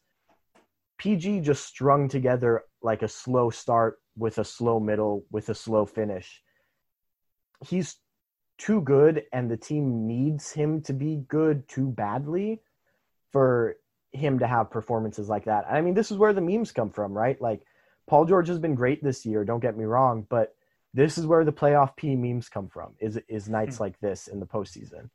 PG 0.99 1.41
just 1.41 1.65
strung 1.65 2.09
together 2.09 2.65
like 2.83 3.03
a 3.03 3.09
slow 3.09 3.51
start 3.51 3.99
with 4.17 4.39
a 4.39 4.45
slow 4.45 4.81
middle 4.81 5.25
with 5.31 5.49
a 5.49 5.55
slow 5.55 5.87
finish. 5.87 6.43
He's 7.67 7.97
too 8.59 8.81
good 8.81 9.25
and 9.33 9.51
the 9.51 9.57
team 9.57 10.07
needs 10.07 10.51
him 10.53 10.83
to 10.83 10.93
be 10.93 11.25
good 11.29 11.69
too 11.69 11.89
badly 11.89 12.61
for 13.33 13.77
him 14.13 14.39
to 14.39 14.47
have 14.47 14.71
performances 14.71 15.29
like 15.29 15.45
that. 15.45 15.67
I 15.71 15.81
mean, 15.81 15.95
this 15.95 16.11
is 16.11 16.17
where 16.17 16.33
the 16.33 16.41
memes 16.41 16.73
come 16.73 16.91
from, 16.91 17.13
right? 17.13 17.41
Like 17.41 17.63
Paul 18.09 18.25
George 18.25 18.49
has 18.49 18.59
been 18.59 18.75
great 18.75 19.03
this 19.03 19.25
year, 19.27 19.45
don't 19.45 19.61
get 19.61 19.77
me 19.77 19.85
wrong, 19.85 20.27
but 20.29 20.55
this 20.95 21.19
is 21.19 21.27
where 21.27 21.45
the 21.45 21.53
playoff 21.53 21.95
P 21.97 22.17
memes 22.17 22.49
come 22.49 22.69
from. 22.69 22.95
Is 22.99 23.19
is 23.29 23.49
nights 23.49 23.75
mm-hmm. 23.75 23.85
like 23.85 24.01
this 24.01 24.27
in 24.27 24.41
the 24.41 24.47
postseason. 24.47 25.11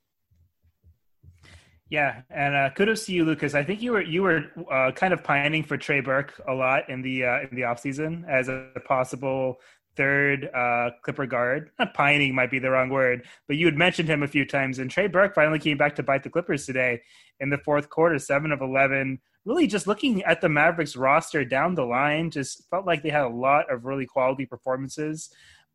Yeah, 1.93 2.23
and 2.31 2.55
uh, 2.55 2.71
kudos 2.71 3.05
to 3.05 3.13
you, 3.13 3.23
Lucas. 3.23 3.53
I 3.53 3.63
think 3.63 3.83
you 3.83 3.91
were 3.91 4.01
you 4.01 4.23
were 4.23 4.45
uh, 4.71 4.91
kind 4.93 5.13
of 5.13 5.23
pining 5.23 5.62
for 5.62 5.77
Trey 5.77 6.00
Burke 6.00 6.33
a 6.47 6.51
lot 6.51 6.89
in 6.89 7.03
the 7.03 7.23
uh, 7.23 7.41
in 7.41 7.50
the 7.55 7.62
offseason 7.62 8.27
as 8.27 8.47
a 8.47 8.71
possible 8.83 9.57
third 9.95 10.50
uh, 10.55 10.89
Clipper 11.03 11.27
guard. 11.27 11.69
Not 11.77 11.93
pining 11.93 12.33
might 12.33 12.50
be 12.50 12.57
the 12.57 12.71
wrong 12.71 12.89
word, 12.89 13.27
but 13.47 13.57
you 13.57 13.67
had 13.67 13.77
mentioned 13.77 14.09
him 14.09 14.23
a 14.23 14.27
few 14.27 14.43
times. 14.43 14.79
And 14.79 14.89
Trey 14.89 15.05
Burke 15.05 15.35
finally 15.35 15.59
came 15.59 15.77
back 15.77 15.95
to 15.97 16.01
bite 16.01 16.23
the 16.23 16.31
Clippers 16.31 16.65
today 16.65 17.00
in 17.39 17.51
the 17.51 17.59
fourth 17.59 17.91
quarter, 17.91 18.17
seven 18.17 18.51
of 18.51 18.62
eleven. 18.62 19.19
Really, 19.45 19.67
just 19.67 19.85
looking 19.85 20.23
at 20.23 20.41
the 20.41 20.50
Mavericks 20.50 20.95
roster 20.95 21.45
down 21.45 21.75
the 21.75 21.85
line, 21.85 22.31
just 22.31 22.67
felt 22.71 22.88
like 22.88 23.03
they 23.03 23.12
had 23.12 23.25
a 23.25 23.29
lot 23.29 23.71
of 23.71 23.85
really 23.85 24.07
quality 24.07 24.47
performances. 24.47 25.29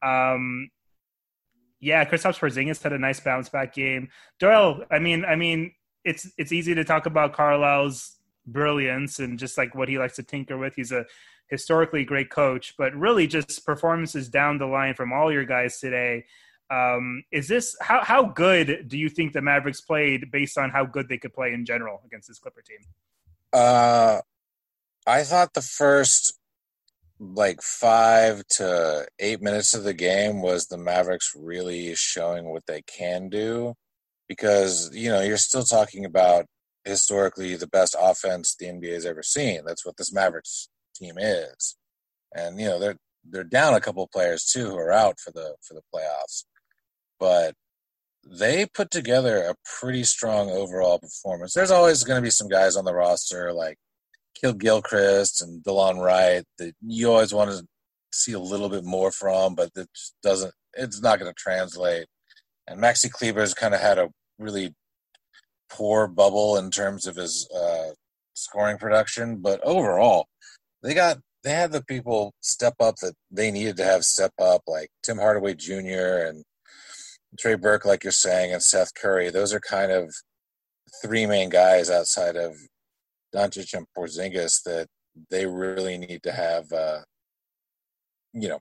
Um, 0.04 0.70
yeah, 1.78 2.04
Kristaps 2.04 2.40
Porzingis 2.40 2.82
had 2.82 2.92
a 2.92 2.98
nice 2.98 3.20
bounce 3.20 3.48
back 3.50 3.72
game. 3.72 4.08
Doyle, 4.40 4.82
I 4.90 4.98
mean, 4.98 5.24
I 5.24 5.36
mean, 5.36 5.74
it's 6.08 6.30
it's 6.38 6.52
easy 6.52 6.74
to 6.74 6.84
talk 6.84 7.06
about 7.06 7.34
Carlisle's 7.34 8.16
brilliance 8.46 9.18
and 9.18 9.38
just 9.38 9.58
like 9.58 9.74
what 9.74 9.88
he 9.88 9.98
likes 9.98 10.16
to 10.16 10.22
tinker 10.22 10.56
with. 10.56 10.74
He's 10.74 10.90
a 10.90 11.04
historically 11.48 12.04
great 12.04 12.30
coach, 12.30 12.74
but 12.78 12.94
really 12.94 13.26
just 13.26 13.64
performances 13.66 14.28
down 14.28 14.58
the 14.58 14.66
line 14.66 14.94
from 14.94 15.12
all 15.12 15.30
your 15.30 15.44
guys 15.44 15.78
today. 15.78 16.24
Um, 16.70 17.24
is 17.30 17.46
this 17.48 17.76
how 17.80 18.02
how 18.02 18.24
good 18.24 18.88
do 18.88 18.98
you 18.98 19.10
think 19.10 19.32
the 19.32 19.42
Mavericks 19.42 19.82
played 19.82 20.30
based 20.30 20.56
on 20.56 20.70
how 20.70 20.86
good 20.86 21.08
they 21.08 21.18
could 21.18 21.34
play 21.34 21.52
in 21.52 21.64
general 21.64 22.00
against 22.06 22.28
this 22.28 22.38
Clipper 22.38 22.62
team? 22.62 22.80
Uh, 23.52 24.20
I 25.06 25.22
thought 25.24 25.54
the 25.54 25.62
first 25.62 26.38
like 27.20 27.60
five 27.60 28.46
to 28.46 29.06
eight 29.18 29.42
minutes 29.42 29.74
of 29.74 29.84
the 29.84 29.94
game 29.94 30.40
was 30.40 30.66
the 30.66 30.78
Mavericks 30.78 31.32
really 31.36 31.94
showing 31.94 32.48
what 32.48 32.66
they 32.66 32.82
can 32.82 33.28
do 33.28 33.74
because 34.28 34.90
you 34.94 35.08
know 35.08 35.20
you're 35.20 35.36
still 35.36 35.64
talking 35.64 36.04
about 36.04 36.46
historically 36.84 37.54
the 37.56 37.66
best 37.66 37.96
offense 38.00 38.54
the 38.54 38.66
NBA 38.66 38.92
has 38.92 39.06
ever 39.06 39.22
seen. 39.22 39.62
That's 39.66 39.84
what 39.84 39.96
this 39.96 40.12
Mavericks 40.12 40.68
team 40.94 41.14
is, 41.18 41.76
and 42.34 42.60
you 42.60 42.66
know 42.66 42.78
they're 42.78 42.96
they're 43.24 43.44
down 43.44 43.74
a 43.74 43.80
couple 43.80 44.06
players 44.12 44.44
too 44.44 44.70
who 44.70 44.76
are 44.76 44.92
out 44.92 45.18
for 45.20 45.30
the 45.32 45.56
for 45.62 45.74
the 45.74 45.82
playoffs, 45.94 46.44
but 47.18 47.54
they 48.30 48.66
put 48.66 48.90
together 48.90 49.38
a 49.38 49.54
pretty 49.78 50.04
strong 50.04 50.50
overall 50.50 50.98
performance. 50.98 51.54
There's 51.54 51.70
always 51.70 52.04
going 52.04 52.18
to 52.18 52.26
be 52.26 52.30
some 52.30 52.48
guys 52.48 52.76
on 52.76 52.84
the 52.84 52.94
roster 52.94 53.52
like 53.52 53.78
Kidd-Gilchrist 54.40 55.40
and 55.40 55.62
Delon 55.62 56.02
Wright 56.02 56.44
that 56.58 56.74
you 56.86 57.10
always 57.10 57.32
want 57.32 57.50
to 57.50 57.66
see 58.12 58.32
a 58.32 58.38
little 58.38 58.68
bit 58.68 58.84
more 58.84 59.10
from, 59.10 59.54
but 59.54 59.70
it 59.76 59.88
doesn't. 60.22 60.52
It's 60.74 61.00
not 61.00 61.18
going 61.18 61.30
to 61.30 61.42
translate. 61.42 62.06
And 62.66 62.80
Maxi 62.80 63.10
Kleber's 63.10 63.54
kind 63.54 63.74
of 63.74 63.80
had 63.80 63.98
a 63.98 64.10
really 64.38 64.74
poor 65.70 66.06
bubble 66.06 66.56
in 66.56 66.70
terms 66.70 67.06
of 67.06 67.16
his 67.16 67.48
uh, 67.54 67.90
scoring 68.34 68.78
production, 68.78 69.36
but 69.36 69.60
overall, 69.62 70.26
they 70.82 70.94
got 70.94 71.18
they 71.44 71.50
had 71.52 71.72
the 71.72 71.84
people 71.84 72.32
step 72.40 72.74
up 72.80 72.96
that 72.96 73.14
they 73.30 73.50
needed 73.50 73.76
to 73.76 73.84
have 73.84 74.04
step 74.04 74.32
up, 74.40 74.62
like 74.66 74.88
Tim 75.02 75.18
Hardaway 75.18 75.54
Jr. 75.54 76.26
and 76.26 76.44
Trey 77.38 77.54
Burke, 77.54 77.84
like 77.84 78.02
you're 78.04 78.12
saying, 78.12 78.52
and 78.52 78.62
Seth 78.62 78.94
Curry. 78.94 79.30
Those 79.30 79.52
are 79.52 79.60
kind 79.60 79.92
of 79.92 80.12
three 81.02 81.26
main 81.26 81.48
guys 81.48 81.90
outside 81.90 82.36
of 82.36 82.56
Doncic 83.34 83.74
and 83.74 83.86
Porzingis 83.96 84.62
that 84.64 84.88
they 85.30 85.46
really 85.46 85.98
need 85.98 86.22
to 86.22 86.32
have, 86.32 86.70
uh, 86.72 87.00
you 88.32 88.48
know, 88.48 88.60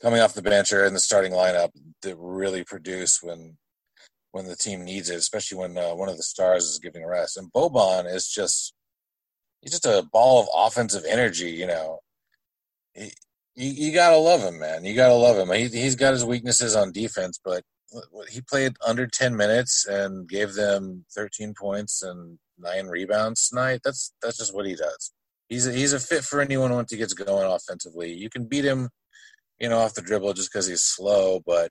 coming 0.00 0.20
off 0.20 0.34
the 0.34 0.42
bench 0.42 0.72
or 0.72 0.84
in 0.84 0.94
the 0.94 1.00
starting 1.00 1.32
lineup 1.32 1.70
that 2.02 2.16
really 2.18 2.64
produce 2.64 3.20
when 3.22 3.56
when 4.32 4.46
the 4.46 4.56
team 4.56 4.84
needs 4.84 5.10
it, 5.10 5.16
especially 5.16 5.58
when 5.58 5.76
uh, 5.76 5.94
one 5.94 6.08
of 6.08 6.16
the 6.16 6.22
stars 6.22 6.64
is 6.64 6.78
giving 6.78 7.06
rest. 7.06 7.36
And 7.36 7.52
Boban 7.52 8.12
is 8.12 8.28
just 8.28 8.74
he's 9.60 9.72
just 9.72 9.86
a 9.86 10.06
ball 10.12 10.42
of 10.42 10.48
offensive 10.54 11.04
energy. 11.08 11.50
You 11.50 11.66
know, 11.66 11.98
he, 12.94 13.12
you, 13.54 13.70
you 13.86 13.92
gotta 13.92 14.16
love 14.16 14.42
him, 14.42 14.58
man. 14.58 14.84
You 14.84 14.94
gotta 14.94 15.14
love 15.14 15.36
him. 15.36 15.54
He, 15.54 15.68
he's 15.68 15.96
got 15.96 16.12
his 16.12 16.24
weaknesses 16.24 16.76
on 16.76 16.92
defense, 16.92 17.40
but 17.44 17.62
he 18.30 18.40
played 18.42 18.74
under 18.86 19.06
10 19.06 19.36
minutes 19.36 19.86
and 19.86 20.28
gave 20.28 20.54
them 20.54 21.04
13 21.14 21.54
points 21.54 22.02
and 22.02 22.38
nine 22.58 22.86
rebounds 22.86 23.48
tonight. 23.48 23.80
That's 23.84 24.12
that's 24.22 24.38
just 24.38 24.54
what 24.54 24.66
he 24.66 24.74
does. 24.74 25.12
He's 25.48 25.66
a, 25.66 25.72
he's 25.72 25.94
a 25.94 26.00
fit 26.00 26.24
for 26.24 26.40
anyone 26.40 26.72
once 26.72 26.92
he 26.92 26.98
gets 26.98 27.14
going 27.14 27.50
offensively. 27.50 28.12
You 28.12 28.28
can 28.28 28.44
beat 28.44 28.66
him, 28.66 28.90
you 29.58 29.70
know, 29.70 29.78
off 29.78 29.94
the 29.94 30.02
dribble 30.02 30.34
just 30.34 30.52
because 30.52 30.66
he's 30.66 30.82
slow, 30.82 31.40
but 31.46 31.70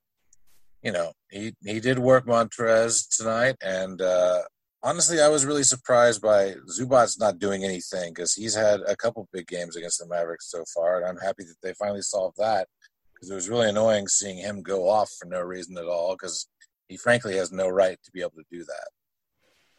you 0.81 0.91
know, 0.91 1.11
he 1.29 1.53
he 1.63 1.79
did 1.79 1.99
work 1.99 2.25
Montrez 2.25 3.07
tonight, 3.15 3.55
and 3.61 4.01
uh, 4.01 4.41
honestly, 4.83 5.21
I 5.21 5.29
was 5.29 5.45
really 5.45 5.63
surprised 5.63 6.21
by 6.21 6.55
Zubac's 6.77 7.19
not 7.19 7.39
doing 7.39 7.63
anything 7.63 8.13
because 8.13 8.33
he's 8.33 8.55
had 8.55 8.81
a 8.87 8.95
couple 8.95 9.27
big 9.33 9.47
games 9.47 9.75
against 9.75 9.99
the 9.99 10.07
Mavericks 10.07 10.51
so 10.51 10.63
far, 10.73 10.97
and 10.97 11.05
I'm 11.05 11.17
happy 11.25 11.43
that 11.43 11.57
they 11.61 11.73
finally 11.73 12.01
solved 12.01 12.37
that 12.37 12.67
because 13.13 13.29
it 13.29 13.35
was 13.35 13.49
really 13.49 13.69
annoying 13.69 14.07
seeing 14.07 14.37
him 14.37 14.61
go 14.61 14.87
off 14.87 15.09
for 15.19 15.27
no 15.27 15.41
reason 15.41 15.77
at 15.77 15.87
all 15.87 16.13
because 16.13 16.47
he 16.87 16.97
frankly 16.97 17.35
has 17.35 17.51
no 17.51 17.67
right 17.67 17.97
to 18.03 18.11
be 18.11 18.21
able 18.21 18.31
to 18.31 18.45
do 18.51 18.63
that. 18.63 18.87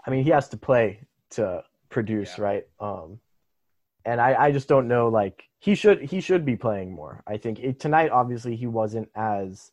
I 0.07 0.11
mean, 0.11 0.25
he 0.25 0.31
has 0.31 0.49
to 0.51 0.57
play 0.57 1.07
to 1.31 1.63
produce, 1.91 2.37
yeah. 2.37 2.45
right? 2.45 2.65
Um, 2.81 3.21
and 4.05 4.21
I, 4.21 4.35
I 4.35 4.53
just 4.53 4.69
don't 4.69 4.89
know. 4.89 5.09
Like 5.09 5.45
he 5.59 5.75
should 5.75 6.03
he 6.03 6.21
should 6.21 6.45
be 6.45 6.57
playing 6.57 6.93
more. 6.93 7.23
I 7.27 7.37
think 7.37 7.61
it, 7.61 7.81
tonight, 7.81 8.11
obviously, 8.11 8.57
he 8.57 8.67
wasn't 8.67 9.09
as 9.15 9.71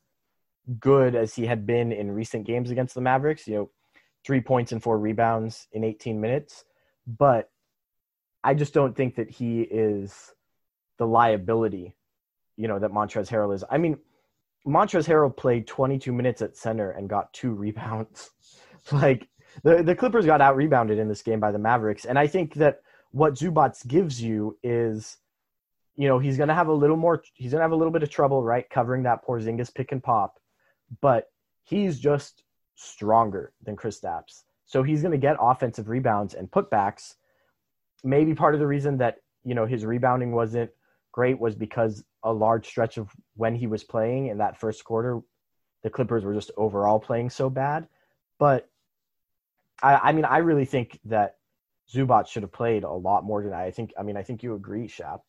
good 0.80 1.16
as 1.16 1.36
he 1.36 1.46
had 1.46 1.66
been 1.66 1.92
in 1.92 2.12
recent 2.12 2.46
games 2.46 2.72
against 2.72 2.96
the 2.96 3.02
Mavericks. 3.02 3.48
You 3.48 3.56
know, 3.56 3.70
three 4.26 4.42
points 4.42 4.72
and 4.72 4.82
four 4.82 4.98
rebounds 4.98 5.68
in 5.72 5.84
18 5.84 6.20
minutes, 6.20 6.66
but 7.06 7.50
I 8.44 8.54
just 8.54 8.74
don't 8.74 8.96
think 8.96 9.16
that 9.16 9.30
he 9.30 9.62
is 9.62 10.34
the 10.98 11.08
liability 11.08 11.96
you 12.58 12.68
know 12.68 12.80
that 12.80 12.92
Montrezl 12.92 13.30
Harrell 13.30 13.54
is. 13.54 13.64
I 13.70 13.78
mean, 13.78 13.98
Montrezl 14.66 15.08
Harrell 15.08 15.36
played 15.36 15.68
22 15.68 16.12
minutes 16.14 16.42
at 16.42 16.58
center 16.58 16.92
and 16.92 17.10
got 17.10 17.34
two 17.34 17.52
rebounds. 17.54 18.32
like 18.92 19.28
the 19.64 19.84
the 19.84 19.96
Clippers 19.96 20.26
got 20.26 20.42
out 20.42 20.56
rebounded 20.56 21.00
in 21.00 21.08
this 21.08 21.22
game 21.22 21.40
by 21.40 21.52
the 21.52 21.60
Mavericks, 21.60 22.06
and 22.06 22.18
I 22.18 22.28
think 22.28 22.56
that 22.56 22.82
what 23.12 23.34
Zubac 23.34 23.86
gives 23.88 24.22
you 24.22 24.58
is, 24.64 25.18
you 25.96 26.08
know, 26.08 26.20
he's 26.20 26.38
gonna 26.38 26.56
have 26.56 26.68
a 26.68 26.74
little 26.74 26.98
more. 26.98 27.24
He's 27.34 27.52
gonna 27.52 27.64
have 27.64 27.72
a 27.72 27.76
little 27.76 27.94
bit 27.94 28.04
of 28.04 28.10
trouble, 28.10 28.44
right, 28.44 28.70
covering 28.70 29.04
that 29.04 29.26
Porzingis 29.26 29.74
pick 29.74 29.92
and 29.92 30.04
pop, 30.04 30.40
but 31.02 31.30
he's 31.64 32.00
just 32.00 32.44
stronger 32.76 33.54
than 33.64 33.76
Kristaps. 33.76 34.44
So 34.66 34.84
he's 34.84 35.02
going 35.02 35.12
to 35.12 35.18
get 35.18 35.38
offensive 35.40 35.90
rebounds 35.90 36.34
and 36.34 36.50
putbacks. 36.50 37.16
Maybe 38.04 38.34
part 38.34 38.54
of 38.54 38.60
the 38.60 38.68
reason 38.68 38.98
that 38.98 39.18
you 39.44 39.56
know 39.56 39.66
his 39.66 39.86
rebounding 39.86 40.32
wasn't 40.32 40.72
great 41.12 41.40
was 41.40 41.56
because 41.56 42.04
a 42.24 42.34
large 42.34 42.68
stretch 42.68 42.98
of 42.98 43.10
when 43.36 43.56
he 43.56 43.68
was 43.68 43.84
playing 43.84 44.28
in 44.28 44.40
that 44.40 44.60
first 44.60 44.84
quarter, 44.84 45.22
the 45.84 45.90
Clippers 45.90 46.24
were 46.26 46.34
just 46.34 46.52
overall 46.58 47.00
playing 47.00 47.30
so 47.30 47.50
bad. 47.50 47.88
But 48.40 48.68
I, 49.82 49.96
I 49.96 50.12
mean, 50.12 50.26
I 50.26 50.40
really 50.40 50.66
think 50.66 51.00
that 51.06 51.38
Zubac 51.94 52.28
should 52.28 52.44
have 52.44 52.52
played 52.52 52.84
a 52.84 52.92
lot 52.92 53.24
more 53.24 53.42
tonight. 53.42 53.66
I 53.66 53.72
think. 53.72 53.94
I 53.98 54.04
mean, 54.04 54.18
I 54.18 54.24
think 54.24 54.44
you 54.44 54.56
agree, 54.56 54.88
Shap. 54.88 55.22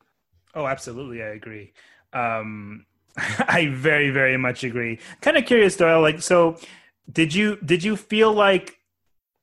Oh, 0.55 0.67
absolutely, 0.67 1.23
I 1.23 1.29
agree. 1.29 1.73
Um, 2.13 2.87
I 3.49 3.71
very, 3.73 4.11
very 4.11 4.37
much 4.37 4.65
agree. 4.65 4.99
Kind 5.21 5.37
of 5.37 5.47
curious, 5.47 5.77
Doyle. 5.77 6.01
Like, 6.01 6.23
so 6.23 6.59
did 7.11 7.35
you 7.35 7.57
did 7.65 7.83
you 7.83 7.97
feel 7.97 8.33
like 8.33 8.79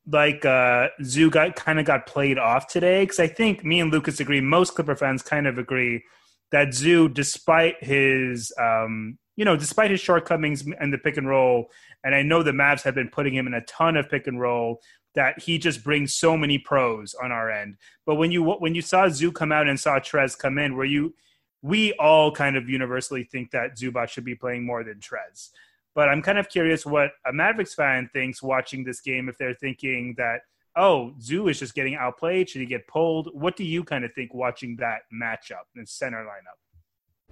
like 0.06 0.46
uh, 0.46 0.90
Zoo 1.04 1.30
got 1.30 1.56
kind 1.56 1.80
of 1.80 1.86
got 1.86 2.06
played 2.06 2.38
off 2.38 2.68
today? 2.68 3.04
Because 3.04 3.20
I 3.20 3.28
think 3.28 3.64
me 3.64 3.80
and 3.80 3.92
Lucas 3.92 4.20
agree. 4.20 4.42
Most 4.42 4.76
Clipper 4.76 4.96
fans 4.96 5.24
kind 5.24 5.48
of 5.48 5.58
agree 5.58 6.04
that 6.52 6.74
Zoo, 6.74 7.10
despite 7.10 7.84
his 7.84 8.54
um, 8.60 9.18
you 9.36 9.46
know, 9.46 9.56
despite 9.56 9.90
his 9.90 10.00
shortcomings 10.00 10.64
in 10.80 10.92
the 10.92 10.98
pick 10.98 11.18
and 11.18 11.28
roll, 11.28 11.72
and 12.04 12.14
I 12.14 12.22
know 12.22 12.44
the 12.44 12.52
Mavs 12.52 12.84
have 12.84 12.96
been 12.96 13.10
putting 13.10 13.34
him 13.34 13.48
in 13.48 13.56
a 13.56 13.62
ton 13.62 13.98
of 13.98 14.10
pick 14.10 14.28
and 14.28 14.40
roll, 14.40 14.82
that 15.16 15.42
he 15.42 15.58
just 15.58 15.84
brings 15.84 16.14
so 16.14 16.38
many 16.38 16.58
pros 16.58 17.16
on 17.22 17.32
our 17.32 17.50
end. 17.50 17.78
But 18.06 18.16
when 18.16 18.32
you 18.32 18.44
when 18.44 18.76
you 18.76 18.82
saw 18.82 19.10
Zoo 19.10 19.32
come 19.32 19.52
out 19.52 19.68
and 19.68 19.80
saw 19.80 20.00
Trez 20.00 20.38
come 20.38 20.58
in, 20.58 20.76
where 20.76 20.86
you 20.86 21.16
we 21.64 21.94
all 21.94 22.32
kind 22.32 22.56
of 22.56 22.70
universally 22.70 23.24
think 23.24 23.50
that 23.52 23.78
Zubac 23.78 24.10
should 24.10 24.26
be 24.26 24.36
playing 24.36 24.66
more 24.66 24.84
than 24.84 25.00
Trez. 25.00 25.50
But 25.96 26.10
I'm 26.10 26.22
kind 26.22 26.38
of 26.38 26.50
curious 26.50 26.86
what 26.86 27.12
a 27.26 27.34
Mavericks 27.34 27.74
fan 27.74 28.10
thinks 28.14 28.44
watching 28.44 28.84
this 28.84 29.00
game 29.00 29.30
if 29.30 29.38
they're 29.38 29.56
thinking 29.56 30.14
that 30.18 30.42
oh, 30.76 31.14
Zoo 31.22 31.48
is 31.48 31.60
just 31.60 31.76
getting 31.76 31.96
outplayed. 31.96 32.50
Should 32.50 32.62
he 32.62 32.68
get 32.68 32.88
pulled? 32.88 33.30
What 33.34 33.56
do 33.56 33.64
you 33.64 33.84
kind 33.84 34.04
of 34.04 34.14
think 34.14 34.34
watching 34.34 34.76
that 34.78 35.02
matchup 35.14 35.66
and 35.76 35.88
center 35.88 36.24
lineup? 36.24 36.63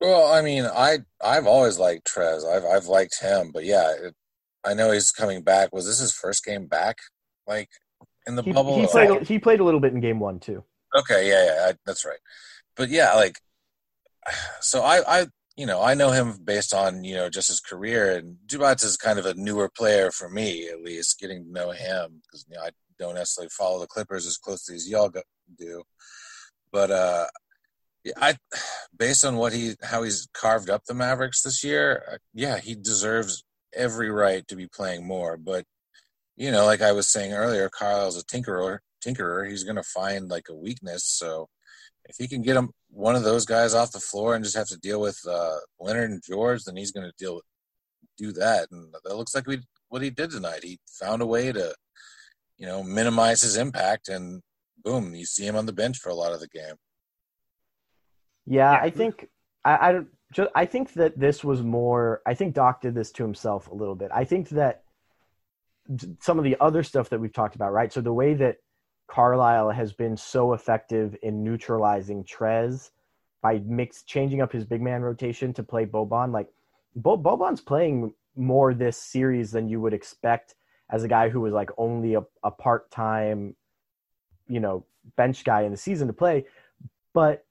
Well, 0.00 0.32
I 0.32 0.40
mean, 0.40 0.64
I 0.64 0.98
I've 1.22 1.46
always 1.46 1.78
liked 1.78 2.06
Trez. 2.12 2.44
I've 2.44 2.64
I've 2.64 2.86
liked 2.86 3.20
him, 3.20 3.50
but 3.52 3.64
yeah, 3.64 3.92
it, 3.92 4.14
I 4.64 4.74
know 4.74 4.90
he's 4.92 5.10
coming 5.10 5.42
back. 5.42 5.74
Was 5.74 5.86
this 5.86 5.98
his 6.00 6.12
first 6.12 6.44
game 6.44 6.66
back? 6.66 6.96
Like 7.46 7.68
in 8.26 8.36
the 8.36 8.42
He, 8.42 8.52
bubble? 8.52 8.80
he 8.80 8.86
played. 8.86 9.22
He 9.26 9.38
played 9.38 9.60
a 9.60 9.64
little 9.64 9.80
bit 9.80 9.92
in 9.92 10.00
game 10.00 10.20
one 10.20 10.40
too. 10.40 10.64
Okay, 10.96 11.28
yeah, 11.28 11.44
yeah, 11.44 11.66
I, 11.68 11.74
that's 11.86 12.04
right. 12.04 12.18
But 12.76 12.88
yeah, 12.88 13.14
like, 13.14 13.38
so 14.60 14.82
I, 14.82 15.20
I, 15.20 15.26
you 15.56 15.66
know, 15.66 15.82
I 15.82 15.94
know 15.94 16.10
him 16.10 16.38
based 16.42 16.72
on 16.74 17.04
you 17.04 17.14
know 17.14 17.28
just 17.28 17.48
his 17.48 17.60
career, 17.60 18.16
and 18.16 18.38
Zubac 18.46 18.82
is 18.82 18.96
kind 18.96 19.18
of 19.18 19.26
a 19.26 19.34
newer 19.34 19.68
player 19.68 20.10
for 20.10 20.28
me, 20.28 20.68
at 20.68 20.80
least, 20.82 21.20
getting 21.20 21.44
to 21.44 21.52
know 21.52 21.70
him 21.70 22.22
because 22.22 22.46
you 22.48 22.56
know 22.56 22.62
I 22.62 22.70
don't 22.98 23.14
necessarily 23.14 23.50
follow 23.50 23.80
the 23.80 23.86
Clippers 23.86 24.26
as 24.26 24.38
closely 24.38 24.76
as 24.76 24.88
y'all 24.88 25.12
do, 25.58 25.82
but 26.72 26.90
uh, 26.90 27.26
I, 28.16 28.36
based 28.96 29.24
on 29.24 29.36
what 29.36 29.52
he 29.52 29.74
how 29.82 30.02
he's 30.02 30.28
carved 30.32 30.70
up 30.70 30.84
the 30.84 30.94
Mavericks 30.94 31.42
this 31.42 31.62
year, 31.62 32.02
uh, 32.12 32.16
yeah, 32.34 32.58
he 32.58 32.74
deserves 32.74 33.44
every 33.74 34.10
right 34.10 34.46
to 34.48 34.56
be 34.56 34.66
playing 34.66 35.06
more, 35.06 35.36
but. 35.36 35.64
You 36.36 36.50
know, 36.50 36.64
like 36.64 36.80
I 36.80 36.92
was 36.92 37.06
saying 37.06 37.34
earlier, 37.34 37.68
Carlisle's 37.68 38.16
a 38.16 38.24
tinkerer. 38.24 38.78
Tinkerer, 39.04 39.46
he's 39.46 39.64
going 39.64 39.76
to 39.76 39.82
find 39.82 40.30
like 40.30 40.46
a 40.48 40.54
weakness. 40.54 41.04
So, 41.04 41.50
if 42.06 42.16
he 42.16 42.28
can 42.28 42.40
get 42.40 42.56
him 42.56 42.70
one 42.88 43.14
of 43.14 43.24
those 43.24 43.44
guys 43.44 43.74
off 43.74 43.92
the 43.92 44.00
floor 44.00 44.34
and 44.34 44.42
just 44.42 44.56
have 44.56 44.68
to 44.68 44.78
deal 44.78 45.02
with 45.02 45.18
uh, 45.28 45.56
Leonard 45.78 46.10
and 46.10 46.22
George, 46.26 46.64
then 46.64 46.76
he's 46.76 46.92
going 46.92 47.06
to 47.06 47.12
deal 47.18 47.40
do 48.20 48.32
that. 48.32 48.68
And 48.70 48.92
that 49.04 49.16
looks 49.16 49.34
like 49.34 49.46
we 49.46 49.60
what 49.88 50.02
he 50.02 50.10
did 50.10 50.30
tonight. 50.30 50.62
He 50.62 50.78
found 50.98 51.22
a 51.22 51.26
way 51.26 51.50
to, 51.52 51.74
you 52.58 52.66
know, 52.66 52.82
minimize 52.82 53.40
his 53.40 53.56
impact, 53.56 54.08
and 54.08 54.42
boom, 54.84 55.14
you 55.14 55.24
see 55.24 55.46
him 55.46 55.56
on 55.56 55.66
the 55.66 55.72
bench 55.72 55.98
for 55.98 56.10
a 56.10 56.14
lot 56.14 56.32
of 56.32 56.40
the 56.40 56.48
game. 56.48 56.74
Yeah, 58.46 58.72
I 58.72 58.90
think 58.90 59.28
I, 59.64 59.88
I 59.88 59.92
don't. 59.92 60.08
Just, 60.32 60.50
I 60.54 60.64
think 60.64 60.92
that 60.94 61.18
this 61.18 61.42
was 61.42 61.62
more. 61.62 62.22
I 62.26 62.34
think 62.34 62.54
Doc 62.54 62.80
did 62.80 62.94
this 62.94 63.10
to 63.12 63.22
himself 63.22 63.68
a 63.68 63.74
little 63.74 63.96
bit. 63.96 64.10
I 64.14 64.24
think 64.24 64.48
that 64.50 64.84
some 66.20 66.38
of 66.38 66.44
the 66.44 66.56
other 66.60 66.82
stuff 66.82 67.08
that 67.10 67.20
we've 67.20 67.32
talked 67.32 67.56
about, 67.56 67.72
right? 67.72 67.92
So 67.92 68.00
the 68.00 68.12
way 68.12 68.34
that 68.34 68.58
Carlisle 69.08 69.70
has 69.70 69.92
been 69.92 70.16
so 70.16 70.52
effective 70.52 71.16
in 71.22 71.42
neutralizing 71.42 72.24
Trez 72.24 72.90
by 73.42 73.60
mix 73.66 74.04
changing 74.04 74.40
up 74.40 74.52
his 74.52 74.64
big 74.64 74.82
man 74.82 75.02
rotation 75.02 75.52
to 75.54 75.62
play 75.62 75.84
Boban. 75.84 76.32
Like 76.32 76.48
Bo, 76.94 77.18
Boban's 77.18 77.60
playing 77.60 78.14
more 78.36 78.72
this 78.72 78.96
series 78.96 79.50
than 79.50 79.68
you 79.68 79.80
would 79.80 79.94
expect 79.94 80.54
as 80.90 81.02
a 81.02 81.08
guy 81.08 81.28
who 81.28 81.40
was 81.40 81.52
like 81.52 81.70
only 81.76 82.14
a, 82.14 82.22
a 82.44 82.50
part 82.50 82.90
time, 82.90 83.56
you 84.48 84.60
know, 84.60 84.84
bench 85.16 85.44
guy 85.44 85.62
in 85.62 85.72
the 85.72 85.76
season 85.76 86.06
to 86.06 86.12
play. 86.12 86.44
But 87.12 87.44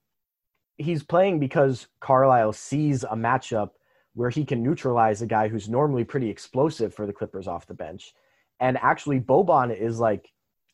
he's 0.80 1.04
playing 1.04 1.40
because 1.40 1.88
Carlisle 2.00 2.54
sees 2.54 3.04
a 3.04 3.16
matchup 3.16 3.72
where 4.16 4.30
he 4.30 4.44
can 4.44 4.64
neutralize 4.64 5.22
a 5.22 5.28
guy 5.28 5.48
who's 5.48 5.70
normally 5.70 6.04
pretty 6.04 6.30
explosive 6.30 6.94
for 6.94 7.06
the 7.06 7.14
Clippers 7.14 7.48
off 7.48 7.68
the 7.68 7.74
bench. 7.74 8.14
And 8.60 8.78
actually, 8.82 9.20
Boban 9.20 9.78
is 9.78 10.00
like 10.00 10.30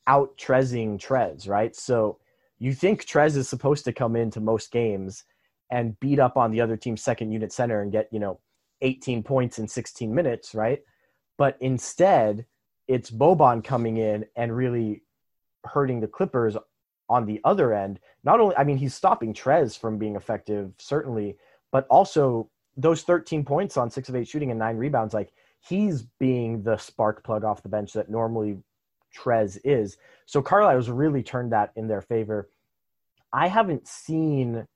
out 0.07 0.37
Trezing 0.37 0.97
Trez, 0.99 1.49
right? 1.49 1.75
So 1.75 2.19
you 2.59 2.73
think 2.73 3.05
Trez 3.05 3.35
is 3.35 3.49
supposed 3.49 3.83
to 3.85 3.93
come 3.93 4.15
into 4.15 4.39
most 4.39 4.71
games 4.71 5.25
and 5.71 5.99
beat 5.99 6.19
up 6.19 6.37
on 6.37 6.51
the 6.51 6.61
other 6.61 6.77
team's 6.77 7.01
second 7.01 7.31
unit 7.31 7.51
center 7.51 7.81
and 7.81 7.91
get, 7.91 8.07
you 8.11 8.19
know, 8.19 8.39
18 8.81 9.23
points 9.23 9.59
in 9.59 9.67
16 9.67 10.13
minutes, 10.13 10.55
right? 10.55 10.81
But 11.37 11.57
instead, 11.59 12.45
it's 12.87 13.09
Boban 13.09 13.63
coming 13.63 13.97
in 13.97 14.25
and 14.35 14.55
really 14.55 15.01
hurting 15.65 15.99
the 15.99 16.07
Clippers 16.07 16.55
on 17.09 17.25
the 17.25 17.41
other 17.43 17.73
end. 17.73 17.99
Not 18.23 18.39
only, 18.39 18.55
I 18.57 18.63
mean, 18.63 18.77
he's 18.77 18.95
stopping 18.95 19.33
Trez 19.33 19.77
from 19.77 19.97
being 19.97 20.15
effective, 20.15 20.73
certainly, 20.77 21.37
but 21.71 21.85
also 21.87 22.49
those 22.77 23.03
13 23.03 23.45
points 23.45 23.77
on 23.77 23.89
six 23.89 24.09
of 24.09 24.15
eight 24.15 24.27
shooting 24.27 24.51
and 24.51 24.59
nine 24.59 24.77
rebounds, 24.77 25.13
like 25.13 25.31
he's 25.59 26.03
being 26.19 26.63
the 26.63 26.77
spark 26.77 27.23
plug 27.23 27.43
off 27.43 27.63
the 27.63 27.69
bench 27.69 27.93
that 27.93 28.09
normally 28.09 28.57
Trez 29.15 29.57
is. 29.63 29.97
So 30.25 30.41
Carlisle's 30.41 30.89
really 30.89 31.23
turned 31.23 31.51
that 31.53 31.71
in 31.75 31.87
their 31.87 32.01
favor. 32.01 32.49
I 33.31 33.47
haven't 33.47 33.87
seen, 33.87 34.67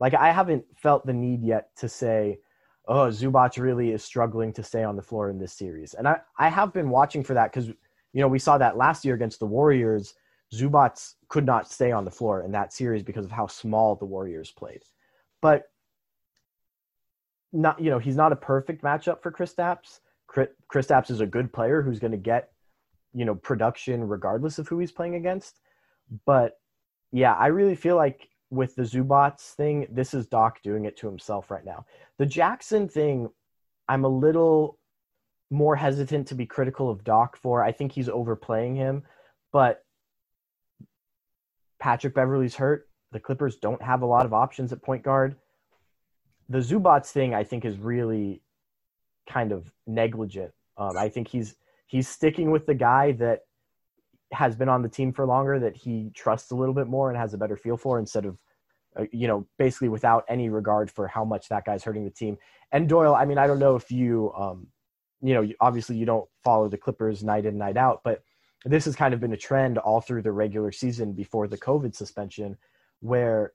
like, 0.00 0.14
I 0.14 0.32
haven't 0.32 0.64
felt 0.76 1.06
the 1.06 1.12
need 1.12 1.42
yet 1.42 1.68
to 1.76 1.88
say, 1.88 2.38
oh, 2.88 3.08
Zubac 3.08 3.60
really 3.60 3.90
is 3.90 4.04
struggling 4.04 4.52
to 4.54 4.62
stay 4.62 4.84
on 4.84 4.96
the 4.96 5.02
floor 5.02 5.28
in 5.28 5.38
this 5.38 5.52
series. 5.52 5.94
And 5.94 6.06
I, 6.06 6.20
I 6.38 6.48
have 6.48 6.72
been 6.72 6.88
watching 6.88 7.24
for 7.24 7.34
that 7.34 7.52
because, 7.52 7.68
you 7.68 8.20
know, 8.22 8.28
we 8.28 8.38
saw 8.38 8.58
that 8.58 8.76
last 8.76 9.04
year 9.04 9.14
against 9.14 9.40
the 9.40 9.46
Warriors. 9.46 10.14
Zubac 10.54 11.14
could 11.28 11.44
not 11.44 11.70
stay 11.70 11.92
on 11.92 12.04
the 12.04 12.10
floor 12.10 12.42
in 12.42 12.52
that 12.52 12.72
series 12.72 13.02
because 13.02 13.24
of 13.24 13.32
how 13.32 13.46
small 13.46 13.96
the 13.96 14.04
Warriors 14.04 14.50
played. 14.50 14.82
But 15.42 15.64
not, 17.52 17.80
you 17.80 17.90
know, 17.90 17.98
he's 17.98 18.16
not 18.16 18.32
a 18.32 18.36
perfect 18.36 18.82
matchup 18.82 19.22
for 19.22 19.32
Kristaps. 19.32 20.00
Kristaps 20.72 21.10
is 21.10 21.20
a 21.20 21.26
good 21.26 21.52
player 21.52 21.82
who's 21.82 21.98
going 21.98 22.12
to 22.12 22.16
get, 22.16 22.52
you 23.14 23.24
know, 23.24 23.34
production 23.34 24.06
regardless 24.06 24.58
of 24.58 24.68
who 24.68 24.78
he's 24.78 24.92
playing 24.92 25.14
against. 25.14 25.60
But 26.26 26.58
yeah, 27.12 27.34
I 27.34 27.46
really 27.46 27.74
feel 27.74 27.96
like 27.96 28.28
with 28.50 28.74
the 28.76 28.82
Zubac 28.82 29.40
thing, 29.40 29.86
this 29.90 30.14
is 30.14 30.26
Doc 30.26 30.60
doing 30.62 30.84
it 30.84 30.96
to 30.98 31.06
himself 31.06 31.50
right 31.50 31.64
now. 31.64 31.86
The 32.18 32.26
Jackson 32.26 32.88
thing, 32.88 33.28
I'm 33.88 34.04
a 34.04 34.08
little 34.08 34.78
more 35.50 35.76
hesitant 35.76 36.28
to 36.28 36.34
be 36.34 36.46
critical 36.46 36.90
of 36.90 37.04
Doc 37.04 37.36
for. 37.36 37.62
I 37.62 37.72
think 37.72 37.92
he's 37.92 38.08
overplaying 38.08 38.76
him, 38.76 39.02
but 39.52 39.84
Patrick 41.78 42.14
Beverley's 42.14 42.54
hurt. 42.54 42.88
The 43.12 43.20
Clippers 43.20 43.56
don't 43.56 43.82
have 43.82 44.02
a 44.02 44.06
lot 44.06 44.26
of 44.26 44.32
options 44.32 44.72
at 44.72 44.82
point 44.82 45.02
guard. 45.02 45.36
The 46.48 46.58
Zubac 46.58 47.06
thing, 47.06 47.34
I 47.34 47.44
think, 47.44 47.64
is 47.64 47.78
really 47.78 48.42
kind 49.28 49.52
of 49.52 49.70
negligent. 49.86 50.52
Um, 50.76 50.96
I 50.96 51.08
think 51.08 51.28
he's 51.28 51.56
he's 51.86 52.08
sticking 52.08 52.50
with 52.50 52.66
the 52.66 52.74
guy 52.74 53.12
that 53.12 53.40
has 54.32 54.56
been 54.56 54.68
on 54.68 54.82
the 54.82 54.88
team 54.88 55.12
for 55.12 55.24
longer 55.24 55.58
that 55.60 55.76
he 55.76 56.10
trusts 56.14 56.50
a 56.50 56.54
little 56.54 56.74
bit 56.74 56.86
more 56.86 57.10
and 57.10 57.18
has 57.18 57.32
a 57.32 57.38
better 57.38 57.56
feel 57.56 57.76
for 57.76 57.98
instead 57.98 58.24
of 58.24 58.36
uh, 58.98 59.04
you 59.12 59.28
know 59.28 59.46
basically 59.58 59.88
without 59.88 60.24
any 60.28 60.48
regard 60.48 60.90
for 60.90 61.06
how 61.06 61.24
much 61.24 61.48
that 61.48 61.64
guy's 61.64 61.84
hurting 61.84 62.04
the 62.04 62.10
team 62.10 62.36
and 62.72 62.88
doyle 62.88 63.14
i 63.14 63.24
mean 63.24 63.38
i 63.38 63.46
don't 63.46 63.60
know 63.60 63.76
if 63.76 63.90
you 63.90 64.32
um 64.36 64.66
you 65.22 65.32
know 65.32 65.48
obviously 65.60 65.96
you 65.96 66.04
don't 66.04 66.28
follow 66.42 66.68
the 66.68 66.76
clippers 66.76 67.22
night 67.22 67.46
in 67.46 67.56
night 67.56 67.76
out 67.76 68.00
but 68.02 68.22
this 68.66 68.84
has 68.84 68.96
kind 68.96 69.14
of 69.14 69.20
been 69.20 69.32
a 69.32 69.36
trend 69.36 69.78
all 69.78 70.00
through 70.00 70.22
the 70.22 70.32
regular 70.32 70.72
season 70.72 71.12
before 71.12 71.48
the 71.48 71.58
covid 71.58 71.94
suspension 71.94 72.56
where 73.00 73.52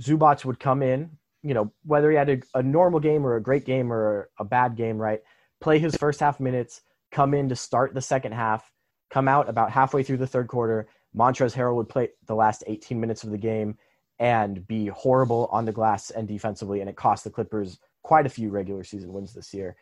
Zubac 0.00 0.44
would 0.44 0.60
come 0.60 0.82
in 0.82 1.10
you 1.42 1.54
know 1.54 1.72
whether 1.84 2.10
he 2.10 2.16
had 2.16 2.30
a, 2.30 2.40
a 2.54 2.62
normal 2.62 3.00
game 3.00 3.26
or 3.26 3.36
a 3.36 3.42
great 3.42 3.64
game 3.64 3.92
or 3.92 4.30
a 4.38 4.44
bad 4.44 4.76
game 4.76 4.98
right 4.98 5.20
play 5.60 5.78
his 5.78 5.96
first 5.96 6.20
half 6.20 6.40
minutes 6.40 6.82
come 7.10 7.34
in 7.34 7.48
to 7.48 7.56
start 7.56 7.94
the 7.94 8.00
second 8.00 8.32
half 8.32 8.70
come 9.14 9.28
out 9.28 9.48
about 9.48 9.70
halfway 9.70 10.02
through 10.02 10.16
the 10.16 10.26
third 10.26 10.48
quarter. 10.48 10.88
Montrezl 11.16 11.54
Harrell 11.54 11.76
would 11.76 11.88
play 11.88 12.08
the 12.26 12.34
last 12.34 12.64
18 12.66 12.98
minutes 12.98 13.22
of 13.22 13.30
the 13.30 13.38
game 13.38 13.78
and 14.18 14.66
be 14.66 14.86
horrible 14.88 15.48
on 15.52 15.64
the 15.64 15.72
glass 15.72 16.10
and 16.10 16.26
defensively, 16.26 16.80
and 16.80 16.90
it 16.90 16.96
cost 16.96 17.22
the 17.22 17.30
Clippers 17.30 17.78
quite 18.02 18.26
a 18.26 18.30
few 18.30 18.50
regular 18.50 18.82
season 18.82 19.12
wins 19.12 19.32
this 19.32 19.54
year. 19.54 19.76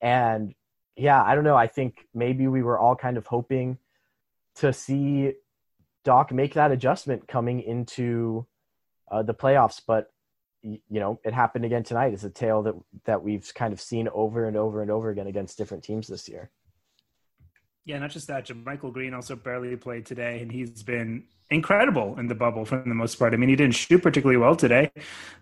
And 0.00 0.54
yeah, 0.98 1.22
I 1.22 1.34
don't 1.34 1.44
know. 1.44 1.56
I 1.56 1.66
think 1.66 2.06
maybe 2.14 2.48
we 2.48 2.62
were 2.62 2.78
all 2.78 2.96
kind 2.96 3.16
of 3.16 3.26
hoping 3.26 3.78
to 4.56 4.72
see 4.72 5.34
Doc 6.04 6.32
make 6.32 6.54
that 6.54 6.72
adjustment 6.72 7.28
coming 7.28 7.60
into 7.60 8.46
uh, 9.10 9.22
the 9.22 9.34
playoffs, 9.34 9.80
but 9.86 10.10
you 10.62 10.80
know 10.88 11.20
it 11.24 11.32
happened 11.32 11.64
again 11.64 11.84
tonight. 11.84 12.12
It's 12.12 12.24
a 12.24 12.30
tale 12.30 12.62
that 12.64 12.74
that 13.04 13.22
we've 13.22 13.52
kind 13.54 13.72
of 13.72 13.80
seen 13.80 14.08
over 14.12 14.46
and 14.46 14.56
over 14.56 14.82
and 14.82 14.90
over 14.90 15.10
again 15.10 15.28
against 15.28 15.56
different 15.56 15.84
teams 15.84 16.08
this 16.08 16.28
year. 16.28 16.50
Yeah, 17.84 17.98
not 18.00 18.10
just 18.10 18.26
that. 18.26 18.46
JaMychal 18.46 18.92
Green 18.92 19.14
also 19.14 19.34
barely 19.34 19.74
played 19.76 20.04
today, 20.04 20.40
and 20.42 20.52
he's 20.52 20.82
been 20.82 21.24
incredible 21.50 22.18
in 22.18 22.26
the 22.26 22.34
bubble 22.34 22.64
for 22.64 22.82
the 22.84 22.94
most 22.94 23.18
part. 23.18 23.32
I 23.32 23.36
mean, 23.36 23.48
he 23.48 23.56
didn't 23.56 23.76
shoot 23.76 24.02
particularly 24.02 24.38
well 24.38 24.56
today, 24.56 24.90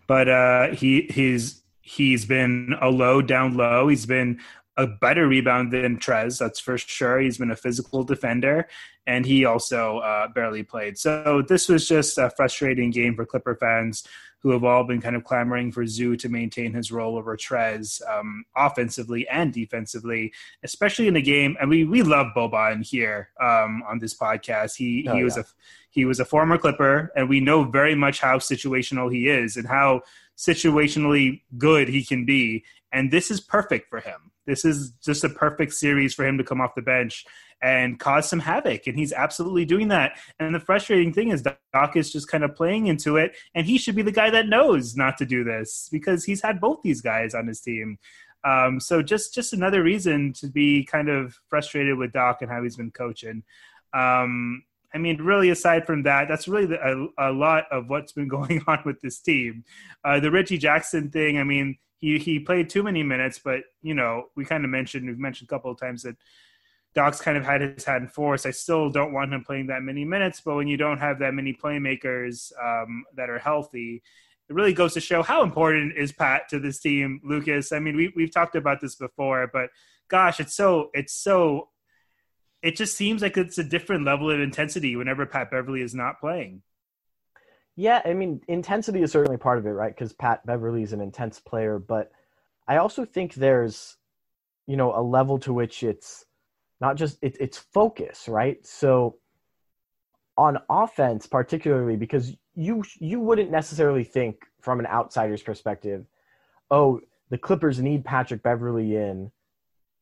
but 0.07 0.29
uh, 0.29 0.69
he 0.69 1.03
he's 1.11 1.63
he's 1.81 2.25
been 2.25 2.75
a 2.81 2.89
low 2.89 3.23
down 3.23 3.57
low. 3.57 3.89
He's 3.89 4.07
been 4.07 4.41
a 4.77 4.87
better 4.87 5.27
rebound 5.27 5.73
than 5.73 5.99
Trez, 5.99 6.39
that's 6.39 6.61
for 6.61 6.77
sure. 6.77 7.19
He's 7.19 7.39
been 7.39 7.51
a 7.51 7.57
physical 7.57 8.05
defender, 8.05 8.69
and 9.07 9.25
he 9.25 9.45
also 9.45 9.99
uh, 9.99 10.29
barely 10.29 10.63
played. 10.63 10.99
So 10.99 11.43
this 11.47 11.69
was 11.69 11.89
just 11.89 12.19
a 12.19 12.31
frustrating 12.31 12.91
game 12.91 13.17
for 13.17 13.25
Clipper 13.25 13.57
fans 13.57 14.07
who 14.41 14.51
have 14.51 14.65
all 14.65 14.85
been 14.85 15.01
kind 15.01 15.17
of 15.17 15.25
clamoring 15.25 15.73
for 15.73 15.87
Zoo 15.87 16.17
to 16.17 16.29
maintain 16.29 16.73
his 16.73 16.93
role 16.93 17.17
over 17.17 17.37
Trez 17.37 18.01
um, 18.09 18.45
offensively 18.57 19.27
and 19.29 19.53
defensively, 19.53 20.33
especially 20.63 21.09
in 21.09 21.17
a 21.17 21.21
game. 21.21 21.57
And 21.61 21.71
we 21.71 21.85
we 21.85 22.03
love 22.03 22.29
Boban 22.37 22.87
here 22.87 23.31
um, 23.41 23.83
on 23.89 23.99
this 23.99 24.17
podcast. 24.17 24.77
He 24.77 25.07
oh, 25.09 25.17
he 25.17 25.25
was 25.25 25.37
yeah. 25.37 25.43
a 25.43 25.47
he 25.91 26.05
was 26.05 26.21
a 26.21 26.25
former 26.25 26.59
Clipper, 26.59 27.11
and 27.17 27.29
we 27.29 27.41
know 27.41 27.65
very 27.65 27.95
much 27.95 28.21
how 28.21 28.37
situational 28.37 29.13
he 29.13 29.29
is 29.29 29.57
and 29.57 29.67
how 29.67 30.03
situationally 30.37 31.41
good 31.57 31.89
he 31.89 32.05
can 32.05 32.25
be. 32.25 32.65
And 32.93 33.11
this 33.11 33.31
is 33.31 33.41
perfect 33.41 33.89
for 33.91 34.01
him. 34.01 34.31
This 34.47 34.65
is 34.65 34.93
just 35.05 35.25
a 35.25 35.29
perfect 35.29 35.75
series 35.75 36.15
for 36.15 36.27
him 36.27 36.39
to 36.39 36.45
come 36.45 36.61
off 36.61 36.75
the 36.75 36.83
bench 36.83 37.25
and 37.63 37.99
cause 37.99 38.29
some 38.29 38.41
havoc. 38.41 38.87
And 38.87 38.99
he's 38.99 39.13
absolutely 39.13 39.65
doing 39.65 39.89
that. 39.89 40.19
And 40.39 40.55
the 40.55 40.61
frustrating 40.61 41.13
thing 41.13 41.31
is 41.31 41.43
Doc 41.43 41.97
is 41.97 42.13
just 42.13 42.29
kind 42.29 42.45
of 42.45 42.55
playing 42.55 42.87
into 42.87 43.17
it. 43.17 43.35
And 43.55 43.67
he 43.67 43.79
should 43.79 43.97
be 43.97 44.03
the 44.03 44.13
guy 44.13 44.31
that 44.31 44.49
knows 44.49 44.97
not 44.97 45.17
to 45.19 45.27
do 45.27 45.43
this 45.43 45.89
because 45.91 46.25
he's 46.25 46.43
had 46.43 46.61
both 46.61 46.83
these 46.83 47.01
guys 47.01 47.35
on 47.35 47.47
his 47.47 47.61
team. 47.61 47.99
Um, 48.45 48.79
so 48.79 49.03
just 49.03 49.35
just 49.35 49.53
another 49.53 49.83
reason 49.83 50.33
to 50.35 50.47
be 50.47 50.85
kind 50.85 51.09
of 51.09 51.37
frustrated 51.49 51.99
with 51.99 52.13
Doc 52.13 52.43
and 52.43 52.51
how 52.51 52.63
he's 52.63 52.77
been 52.77 52.93
coaching. 52.93 53.43
Um, 53.93 54.63
I 54.95 54.99
mean, 54.99 55.21
really, 55.21 55.51
aside 55.51 55.85
from 55.85 56.05
that, 56.05 56.29
that's 56.29 56.49
really 56.49 56.67
the, 56.67 57.11
a, 57.19 57.31
a, 57.31 57.33
lot 57.33 57.65
of 57.71 57.89
what's 57.89 58.13
been 58.13 58.29
going 58.37 58.63
on 58.67 58.81
with 58.85 59.01
this 59.01 59.19
team. 59.21 59.65
Uh, 60.05 60.21
the 60.21 60.31
Reggie 60.31 60.59
Jackson 60.59 61.11
thing, 61.11 61.39
I 61.39 61.45
mean, 61.45 61.77
he 61.99 62.19
he 62.19 62.39
played 62.39 62.69
too 62.69 62.83
many 62.83 63.03
minutes, 63.03 63.39
but 63.39 63.61
you 63.83 63.95
know, 63.95 64.27
we 64.37 64.45
kind 64.45 64.65
of 64.65 64.71
mentioned 64.71 65.07
we've 65.07 65.19
mentioned 65.19 65.49
a 65.49 65.55
couple 65.55 65.71
of 65.71 65.79
times 65.79 66.03
that 66.03 66.17
Doc's 66.95 67.21
kind 67.21 67.37
of 67.37 67.45
had 67.45 67.61
his 67.61 67.85
hand 67.85 68.05
in 68.05 68.09
force. 68.09 68.47
I 68.47 68.51
still 68.51 68.91
don't 68.91 69.13
want 69.13 69.33
him 69.33 69.45
playing 69.45 69.67
that 69.67 69.83
many 69.83 70.05
minutes, 70.05 70.41
but 70.45 70.57
when 70.57 70.69
you 70.69 70.77
don't 70.77 70.99
have 70.99 71.19
that 71.19 71.35
many 71.35 71.53
playmakers 71.53 72.53
um, 72.63 73.05
that 73.17 73.29
are 73.29 73.39
healthy, 73.39 74.03
it 74.49 74.55
really 74.55 74.73
goes 74.73 74.95
to 74.95 75.01
show 75.01 75.23
how 75.23 75.43
important 75.43 75.97
is 75.97 76.13
Pat 76.13 76.49
to 76.51 76.59
this 76.59 76.81
team, 76.81 77.21
Lucas. 77.25 77.73
I 77.73 77.81
mean, 77.81 77.97
we 77.97 78.13
we've 78.17 78.33
talked 78.33 78.57
about 78.57 78.81
this 78.81 78.95
before, 78.95 79.49
but 79.53 79.71
gosh, 80.09 80.41
it's 80.41 80.55
so 80.55 80.91
it's 80.95 81.13
so 81.13 81.69
it 82.63 82.77
just 82.77 82.97
seems 82.97 83.23
like 83.23 83.37
it's 83.37 83.59
a 83.59 83.65
different 83.65 84.05
level 84.05 84.31
of 84.31 84.41
intensity 84.41 84.97
whenever 84.97 85.27
Pat 85.27 85.51
Beverley 85.51 85.83
is 85.83 85.95
not 85.95 86.21
playing. 86.21 86.63
Yeah, 87.77 88.01
I 88.05 88.15
mean, 88.15 88.41
intensity 88.49 89.03
is 89.03 89.13
certainly 89.13 89.37
part 89.37 89.59
of 89.59 89.67
it, 89.67 89.71
right? 89.71 89.95
Because 89.95 90.15
Pat 90.15 90.45
Beverley 90.47 90.83
is 90.83 90.95
an 90.95 91.03
intense 91.03 91.39
player, 91.39 91.79
but 91.79 92.11
I 92.67 92.79
also 92.79 93.05
think 93.05 93.35
there's, 93.35 93.99
you 94.67 94.77
know, 94.77 94.99
a 94.99 95.03
level 95.03 95.39
to 95.41 95.53
which 95.53 95.83
it's 95.83 96.25
not 96.81 96.97
just 96.97 97.19
it, 97.23 97.37
it's 97.39 97.59
focus, 97.59 98.29
right? 98.29 98.65
So 98.67 99.19
on 100.39 100.59
offense, 100.71 101.27
particularly 101.27 101.97
because 101.97 102.35
you 102.55 102.83
you 102.99 103.21
wouldn't 103.21 103.51
necessarily 103.51 104.05
think 104.05 104.43
from 104.61 104.81
an 104.81 104.87
outsider's 104.87 105.43
perspective, 105.43 106.07
oh, 106.71 107.01
the 107.31 107.39
Clippers 107.39 107.81
need 107.81 108.05
Patrick 108.05 108.43
Beverley 108.43 108.97
in 108.97 109.31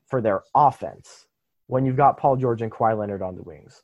for 0.07 0.21
their 0.21 0.43
offense 0.55 1.27
when 1.67 1.85
you've 1.85 1.97
got 1.97 2.19
Paul 2.19 2.37
George 2.37 2.63
and 2.63 2.71
Kawhi 2.71 2.97
Leonard 2.97 3.23
on 3.23 3.35
the 3.35 3.43
wings. 3.43 3.83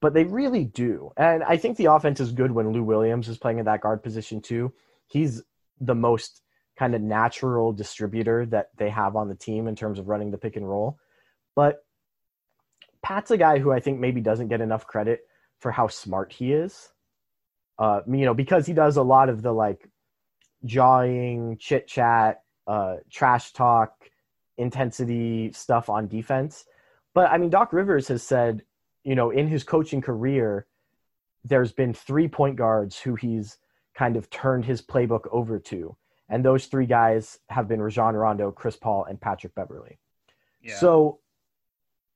But 0.00 0.14
they 0.14 0.24
really 0.24 0.64
do. 0.64 1.12
And 1.16 1.42
I 1.42 1.56
think 1.56 1.76
the 1.76 1.86
offense 1.86 2.20
is 2.20 2.32
good 2.32 2.50
when 2.50 2.72
Lou 2.72 2.82
Williams 2.82 3.28
is 3.28 3.38
playing 3.38 3.58
in 3.58 3.64
that 3.64 3.80
guard 3.80 4.02
position 4.02 4.40
too. 4.40 4.72
He's 5.06 5.42
the 5.80 5.94
most 5.94 6.42
kind 6.78 6.94
of 6.94 7.00
natural 7.00 7.72
distributor 7.72 8.46
that 8.46 8.70
they 8.76 8.90
have 8.90 9.16
on 9.16 9.28
the 9.28 9.34
team 9.34 9.68
in 9.68 9.76
terms 9.76 9.98
of 9.98 10.08
running 10.08 10.30
the 10.30 10.38
pick 10.38 10.56
and 10.56 10.68
roll. 10.68 10.98
But 11.54 11.84
Pat's 13.02 13.30
a 13.30 13.36
guy 13.36 13.58
who 13.58 13.70
I 13.70 13.80
think 13.80 14.00
maybe 14.00 14.20
doesn't 14.20 14.48
get 14.48 14.60
enough 14.60 14.86
credit 14.86 15.20
for 15.60 15.70
how 15.70 15.88
smart 15.88 16.32
he 16.32 16.52
is. 16.52 16.90
Uh, 17.78 18.00
you 18.06 18.24
know, 18.24 18.34
because 18.34 18.66
he 18.66 18.72
does 18.72 18.96
a 18.96 19.02
lot 19.02 19.28
of 19.28 19.42
the 19.42 19.52
like 19.52 19.88
jawing, 20.64 21.56
chit 21.58 21.86
chat, 21.86 22.42
uh, 22.66 22.96
trash 23.10 23.52
talk, 23.52 23.92
intensity 24.56 25.52
stuff 25.52 25.88
on 25.88 26.08
defense. 26.08 26.64
But 27.14 27.30
I 27.30 27.38
mean, 27.38 27.50
Doc 27.50 27.72
Rivers 27.72 28.08
has 28.08 28.22
said, 28.22 28.64
you 29.04 29.14
know, 29.14 29.30
in 29.30 29.46
his 29.46 29.62
coaching 29.62 30.00
career, 30.00 30.66
there's 31.44 31.72
been 31.72 31.92
three 31.92 32.28
point 32.28 32.56
guards 32.56 32.98
who 32.98 33.14
he's 33.14 33.58
kind 33.94 34.16
of 34.16 34.28
turned 34.30 34.64
his 34.64 34.82
playbook 34.82 35.26
over 35.30 35.58
to. 35.58 35.96
And 36.28 36.44
those 36.44 36.66
three 36.66 36.86
guys 36.86 37.38
have 37.50 37.68
been 37.68 37.82
Rajon 37.82 38.16
Rondo, 38.16 38.50
Chris 38.50 38.76
Paul, 38.76 39.04
and 39.04 39.20
Patrick 39.20 39.54
Beverley. 39.54 39.98
Yeah. 40.62 40.76
So 40.76 41.20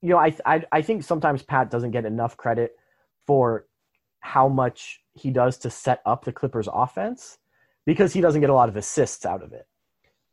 you 0.01 0.11
know, 0.11 0.19
I, 0.19 0.35
I 0.47 0.65
I 0.73 0.83
think 0.83 1.03
sometimes 1.03 1.43
Pat 1.43 1.71
doesn't 1.71 1.91
get 1.91 2.05
enough 2.05 2.37
credit 2.37 2.77
for 3.27 3.67
how 4.21 4.49
much 4.49 5.01
he 5.15 5.31
does 5.31 5.59
to 5.59 5.71
set 5.71 6.01
up 6.07 6.25
the 6.25 6.33
Clippers 6.33 6.69
offense 6.73 7.39
because 7.85 8.13
he 8.13 8.21
doesn't 8.21 8.41
get 8.41 8.51
a 8.51 8.55
lot 8.55 8.69
of 8.69 8.77
assists 8.77 9.27
out 9.27 9.43
of 9.43 9.53
it. 9.53 9.67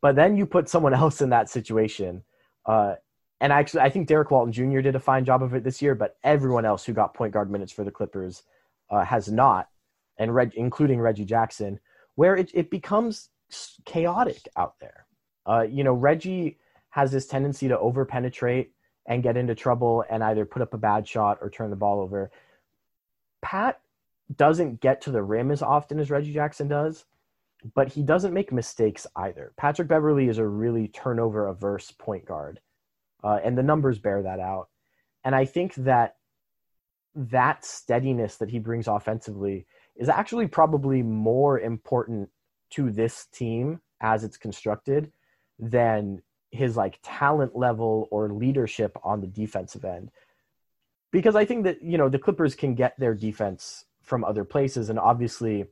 But 0.00 0.16
then 0.16 0.36
you 0.36 0.46
put 0.46 0.68
someone 0.68 0.94
else 1.02 1.20
in 1.20 1.30
that 1.30 1.50
situation, 1.50 2.22
uh, 2.64 2.94
and 3.40 3.52
actually, 3.52 3.80
I 3.80 3.90
think 3.90 4.08
Derrick 4.08 4.30
Walton 4.30 4.52
Jr. 4.52 4.80
did 4.80 4.96
a 4.96 5.00
fine 5.00 5.24
job 5.24 5.42
of 5.42 5.54
it 5.54 5.64
this 5.64 5.82
year. 5.82 5.94
But 5.94 6.16
everyone 6.24 6.64
else 6.64 6.84
who 6.84 6.92
got 6.92 7.14
point 7.14 7.32
guard 7.32 7.50
minutes 7.50 7.72
for 7.72 7.84
the 7.84 7.90
Clippers 7.90 8.42
uh, 8.90 9.04
has 9.04 9.30
not, 9.30 9.68
and 10.18 10.34
Reg, 10.34 10.52
including 10.54 11.00
Reggie 11.00 11.24
Jackson, 11.24 11.78
where 12.14 12.36
it 12.36 12.50
it 12.54 12.70
becomes 12.70 13.30
chaotic 13.84 14.48
out 14.56 14.74
there. 14.80 15.06
Uh, 15.46 15.62
you 15.68 15.84
know, 15.84 15.92
Reggie 15.92 16.58
has 16.90 17.12
this 17.12 17.26
tendency 17.26 17.68
to 17.68 17.78
over 17.78 18.04
penetrate 18.04 18.72
and 19.06 19.22
get 19.22 19.36
into 19.36 19.54
trouble 19.54 20.04
and 20.10 20.24
either 20.24 20.44
put 20.44 20.62
up 20.62 20.74
a 20.74 20.78
bad 20.78 21.06
shot 21.06 21.38
or 21.40 21.50
turn 21.50 21.70
the 21.70 21.76
ball 21.76 22.00
over. 22.00 22.30
Pat 23.42 23.80
doesn't 24.34 24.80
get 24.80 25.00
to 25.02 25.10
the 25.10 25.22
rim 25.22 25.50
as 25.50 25.62
often 25.62 26.00
as 26.00 26.10
Reggie 26.10 26.32
Jackson 26.32 26.68
does, 26.68 27.04
but 27.74 27.88
he 27.88 28.02
doesn't 28.02 28.34
make 28.34 28.52
mistakes 28.52 29.06
either. 29.16 29.52
Patrick 29.56 29.88
Beverley 29.88 30.28
is 30.28 30.38
a 30.38 30.46
really 30.46 30.88
turnover 30.88 31.46
averse 31.46 31.92
point 31.92 32.24
guard, 32.24 32.60
uh, 33.22 33.38
and 33.42 33.56
the 33.56 33.62
numbers 33.62 33.98
bear 33.98 34.22
that 34.22 34.40
out. 34.40 34.68
And 35.24 35.34
I 35.34 35.44
think 35.44 35.74
that 35.76 36.16
that 37.14 37.64
steadiness 37.64 38.36
that 38.36 38.50
he 38.50 38.58
brings 38.58 38.86
offensively 38.86 39.66
is 39.96 40.08
actually 40.08 40.46
probably 40.46 41.02
more 41.02 41.58
important 41.58 42.28
to 42.70 42.90
this 42.90 43.26
team 43.26 43.80
as 44.00 44.22
it's 44.22 44.36
constructed 44.36 45.10
than 45.58 46.22
his 46.50 46.76
like 46.76 46.98
talent 47.02 47.56
level 47.56 48.08
or 48.10 48.28
leadership 48.28 48.96
on 49.02 49.20
the 49.20 49.26
defensive 49.26 49.84
end. 49.84 50.10
Because 51.10 51.34
I 51.34 51.44
think 51.44 51.64
that, 51.64 51.82
you 51.82 51.96
know, 51.96 52.08
the 52.08 52.18
Clippers 52.18 52.54
can 52.54 52.74
get 52.74 52.98
their 52.98 53.14
defense 53.14 53.84
from 54.02 54.24
other 54.24 54.44
places 54.44 54.90
and 54.90 54.98
obviously 54.98 55.66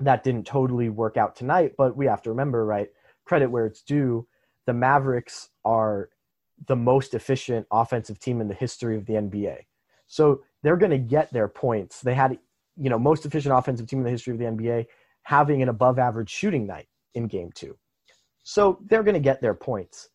that 0.00 0.24
didn't 0.24 0.46
totally 0.46 0.88
work 0.88 1.16
out 1.16 1.36
tonight, 1.36 1.74
but 1.78 1.96
we 1.96 2.06
have 2.06 2.22
to 2.22 2.30
remember, 2.30 2.64
right, 2.64 2.88
credit 3.24 3.50
where 3.50 3.66
it's 3.66 3.82
due, 3.82 4.26
the 4.66 4.74
Mavericks 4.74 5.48
are 5.64 6.10
the 6.66 6.76
most 6.76 7.14
efficient 7.14 7.66
offensive 7.70 8.18
team 8.18 8.40
in 8.40 8.48
the 8.48 8.54
history 8.54 8.96
of 8.96 9.06
the 9.06 9.14
NBA. 9.14 9.58
So 10.06 10.42
they're 10.62 10.76
going 10.76 10.90
to 10.90 10.98
get 10.98 11.32
their 11.32 11.48
points. 11.48 12.00
They 12.00 12.14
had, 12.14 12.38
you 12.76 12.90
know, 12.90 12.98
most 12.98 13.26
efficient 13.26 13.54
offensive 13.54 13.86
team 13.86 14.00
in 14.00 14.04
the 14.04 14.10
history 14.10 14.32
of 14.32 14.38
the 14.38 14.44
NBA 14.44 14.86
having 15.22 15.60
an 15.60 15.68
above 15.68 15.98
average 15.98 16.30
shooting 16.30 16.66
night 16.66 16.86
in 17.14 17.26
game 17.26 17.50
two. 17.52 17.76
So 18.44 18.78
they're 18.86 19.02
going 19.02 19.14
to 19.14 19.20
get 19.20 19.40
their 19.40 19.54
points. 19.54 20.08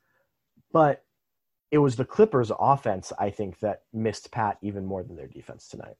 But 0.71 1.03
it 1.69 1.79
was 1.79 1.95
the 1.95 2.05
Clippers 2.05 2.51
offense, 2.57 3.11
I 3.19 3.29
think, 3.29 3.59
that 3.59 3.83
missed 3.93 4.31
Pat 4.31 4.57
even 4.61 4.85
more 4.85 5.03
than 5.03 5.15
their 5.15 5.27
defense 5.27 5.67
tonight. 5.67 5.95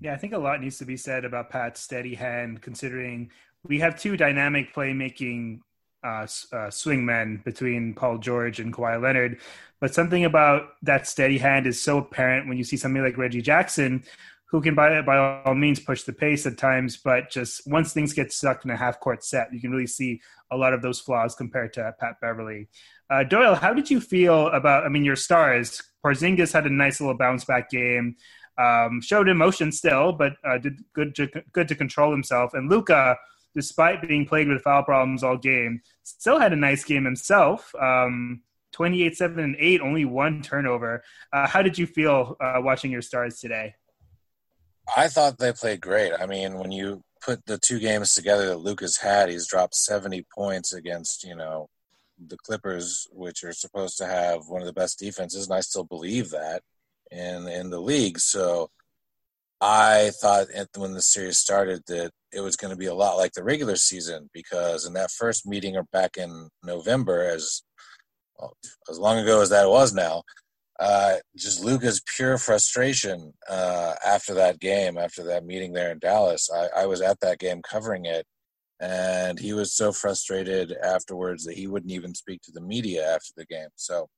Yeah, 0.00 0.14
I 0.14 0.16
think 0.16 0.32
a 0.32 0.38
lot 0.38 0.60
needs 0.60 0.78
to 0.78 0.84
be 0.84 0.96
said 0.96 1.24
about 1.24 1.50
Pat's 1.50 1.80
steady 1.80 2.14
hand, 2.14 2.62
considering 2.62 3.30
we 3.64 3.78
have 3.80 3.98
two 3.98 4.16
dynamic 4.16 4.74
playmaking 4.74 5.60
uh, 6.04 6.22
uh, 6.52 6.70
swingmen 6.70 7.42
between 7.44 7.94
Paul 7.94 8.18
George 8.18 8.60
and 8.60 8.72
Kawhi 8.72 9.00
Leonard. 9.00 9.40
But 9.80 9.94
something 9.94 10.24
about 10.24 10.74
that 10.82 11.06
steady 11.06 11.38
hand 11.38 11.66
is 11.66 11.80
so 11.80 11.98
apparent 11.98 12.48
when 12.48 12.58
you 12.58 12.64
see 12.64 12.76
somebody 12.76 13.04
like 13.04 13.18
Reggie 13.18 13.42
Jackson, 13.42 14.04
who 14.46 14.60
can 14.60 14.74
by 14.74 15.02
by 15.02 15.42
all 15.44 15.54
means 15.54 15.80
push 15.80 16.04
the 16.04 16.12
pace 16.12 16.46
at 16.46 16.56
times, 16.56 16.96
but 16.96 17.30
just 17.30 17.66
once 17.66 17.92
things 17.92 18.12
get 18.12 18.32
stuck 18.32 18.64
in 18.64 18.70
a 18.70 18.76
half 18.76 19.00
court 19.00 19.24
set, 19.24 19.52
you 19.52 19.60
can 19.60 19.72
really 19.72 19.86
see 19.86 20.20
a 20.50 20.56
lot 20.56 20.72
of 20.72 20.80
those 20.80 21.00
flaws 21.00 21.34
compared 21.34 21.72
to 21.72 21.94
Pat 21.98 22.20
Beverley. 22.20 22.68
Uh, 23.10 23.24
Doyle, 23.24 23.54
how 23.54 23.74
did 23.74 23.90
you 23.90 24.00
feel 24.00 24.48
about? 24.48 24.84
I 24.84 24.88
mean, 24.88 25.04
your 25.04 25.16
stars. 25.16 25.82
Porzingis 26.04 26.52
had 26.52 26.66
a 26.66 26.70
nice 26.70 27.00
little 27.00 27.16
bounce 27.16 27.44
back 27.44 27.70
game. 27.70 28.16
Um, 28.56 29.00
showed 29.00 29.28
emotion 29.28 29.72
still, 29.72 30.12
but 30.12 30.34
uh, 30.44 30.58
did 30.58 30.84
good 30.92 31.14
to, 31.16 31.26
good 31.52 31.66
to 31.68 31.74
control 31.74 32.12
himself. 32.12 32.54
And 32.54 32.70
Luka, 32.70 33.16
despite 33.54 34.06
being 34.06 34.26
plagued 34.26 34.50
with 34.50 34.62
foul 34.62 34.82
problems 34.82 35.22
all 35.22 35.36
game, 35.36 35.80
still 36.02 36.38
had 36.38 36.52
a 36.52 36.56
nice 36.56 36.84
game 36.84 37.04
himself. 37.04 37.74
Um, 37.74 38.42
28 38.72 39.16
7 39.16 39.38
and 39.38 39.56
8 39.56 39.80
only 39.82 40.04
one 40.04 40.42
turnover 40.42 41.04
uh, 41.32 41.46
how 41.46 41.62
did 41.62 41.78
you 41.78 41.86
feel 41.86 42.36
uh, 42.40 42.54
watching 42.56 42.90
your 42.90 43.02
stars 43.02 43.38
today 43.38 43.72
I 44.96 45.08
thought 45.08 45.38
they 45.38 45.52
played 45.52 45.80
great. 45.80 46.12
I 46.12 46.26
mean, 46.26 46.58
when 46.58 46.72
you 46.72 47.02
put 47.24 47.44
the 47.46 47.58
two 47.58 47.78
games 47.78 48.14
together 48.14 48.46
that 48.48 48.58
lucas 48.58 48.98
had, 48.98 49.30
he's 49.30 49.46
dropped 49.46 49.74
70 49.74 50.26
points 50.34 50.72
against, 50.72 51.24
you 51.24 51.34
know, 51.34 51.68
the 52.26 52.36
Clippers, 52.36 53.08
which 53.10 53.42
are 53.44 53.52
supposed 53.52 53.98
to 53.98 54.06
have 54.06 54.46
one 54.46 54.60
of 54.60 54.66
the 54.66 54.72
best 54.72 54.98
defenses, 54.98 55.46
and 55.46 55.54
I 55.54 55.60
still 55.60 55.84
believe 55.84 56.30
that 56.30 56.62
in 57.10 57.48
in 57.48 57.70
the 57.70 57.80
league. 57.80 58.18
So 58.20 58.70
I 59.66 60.10
thought 60.20 60.48
when 60.76 60.92
the 60.92 61.00
series 61.00 61.38
started 61.38 61.84
that 61.86 62.10
it 62.34 62.40
was 62.40 62.54
going 62.54 62.70
to 62.70 62.76
be 62.76 62.84
a 62.84 62.94
lot 62.94 63.16
like 63.16 63.32
the 63.32 63.42
regular 63.42 63.76
season 63.76 64.28
because 64.34 64.84
in 64.84 64.92
that 64.92 65.10
first 65.10 65.46
meeting 65.46 65.74
or 65.74 65.84
back 65.84 66.18
in 66.18 66.50
November, 66.62 67.24
as 67.24 67.62
well, 68.38 68.58
as 68.90 68.98
long 68.98 69.16
ago 69.16 69.40
as 69.40 69.48
that 69.48 69.70
was 69.70 69.94
now, 69.94 70.22
uh, 70.78 71.14
just 71.34 71.64
Luka's 71.64 72.02
pure 72.14 72.36
frustration 72.36 73.32
uh, 73.48 73.94
after 74.06 74.34
that 74.34 74.60
game, 74.60 74.98
after 74.98 75.24
that 75.24 75.46
meeting 75.46 75.72
there 75.72 75.92
in 75.92 75.98
Dallas. 75.98 76.50
I, 76.54 76.82
I, 76.82 76.86
was 76.86 77.00
at 77.00 77.20
that 77.20 77.38
game 77.38 77.62
covering 77.62 78.04
it, 78.04 78.26
and 78.80 79.38
he 79.38 79.54
was 79.54 79.72
so 79.72 79.92
frustrated 79.92 80.76
afterwards 80.82 81.42
that 81.44 81.56
he 81.56 81.68
wouldn't 81.68 81.92
even 81.92 82.14
speak 82.14 82.42
to 82.42 82.52
the 82.52 82.60
media 82.60 83.14
after 83.14 83.30
the 83.34 83.46
game. 83.46 83.68
So 83.76 84.08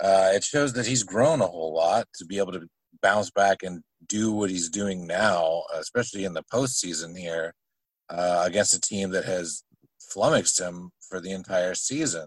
uh, 0.00 0.30
it 0.32 0.44
shows 0.44 0.74
that 0.74 0.86
he's 0.86 1.02
grown 1.02 1.40
a 1.40 1.46
whole 1.46 1.74
lot 1.74 2.06
to 2.18 2.24
be 2.24 2.38
able 2.38 2.52
to 2.52 2.68
bounce 3.02 3.32
back 3.32 3.64
and 3.64 3.82
do 4.06 4.32
what 4.32 4.50
he's 4.50 4.68
doing 4.68 5.06
now, 5.06 5.62
especially 5.74 6.24
in 6.24 6.34
the 6.34 6.44
postseason 6.52 7.16
here 7.16 7.54
uh, 8.08 8.42
against 8.46 8.74
a 8.74 8.80
team 8.80 9.10
that 9.10 9.24
has 9.24 9.62
flummoxed 10.00 10.60
him 10.60 10.90
for 11.08 11.20
the 11.20 11.30
entire 11.30 11.74
season. 11.74 12.26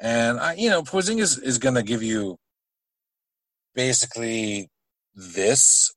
And 0.00 0.40
I, 0.40 0.54
you 0.54 0.70
know, 0.70 0.82
Porzingis 0.82 1.42
is 1.42 1.58
going 1.58 1.76
to 1.76 1.82
give 1.82 2.02
you 2.02 2.36
basically 3.74 4.68
this 5.14 5.92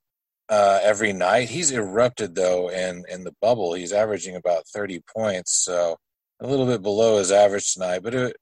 uh, 0.50 0.80
every 0.84 1.14
night. 1.14 1.50
He's 1.50 1.72
erupted 1.72 2.36
though 2.36 2.70
in 2.70 3.04
in 3.10 3.24
the 3.24 3.34
bubble. 3.42 3.74
He's 3.74 3.94
averaging 3.94 4.36
about 4.36 4.68
thirty 4.68 5.02
points, 5.14 5.64
so 5.64 5.98
a 6.40 6.48
little 6.48 6.66
bit 6.66 6.82
below 6.82 7.18
his 7.18 7.32
average 7.32 7.74
tonight. 7.74 8.04
But 8.04 8.14
it 8.14 8.38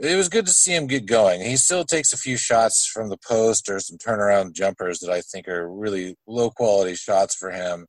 it 0.00 0.16
was 0.16 0.28
good 0.28 0.46
to 0.46 0.52
see 0.52 0.74
him 0.74 0.86
get 0.86 1.06
going. 1.06 1.40
He 1.40 1.56
still 1.56 1.84
takes 1.84 2.12
a 2.12 2.18
few 2.18 2.36
shots 2.36 2.86
from 2.86 3.08
the 3.08 3.18
post 3.18 3.68
or 3.68 3.80
some 3.80 3.98
turnaround 3.98 4.52
jumpers 4.52 5.00
that 5.00 5.10
I 5.10 5.20
think 5.20 5.48
are 5.48 5.70
really 5.70 6.16
low 6.26 6.50
quality 6.50 6.94
shots 6.94 7.34
for 7.34 7.50
him. 7.50 7.86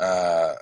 Uh, 0.00 0.54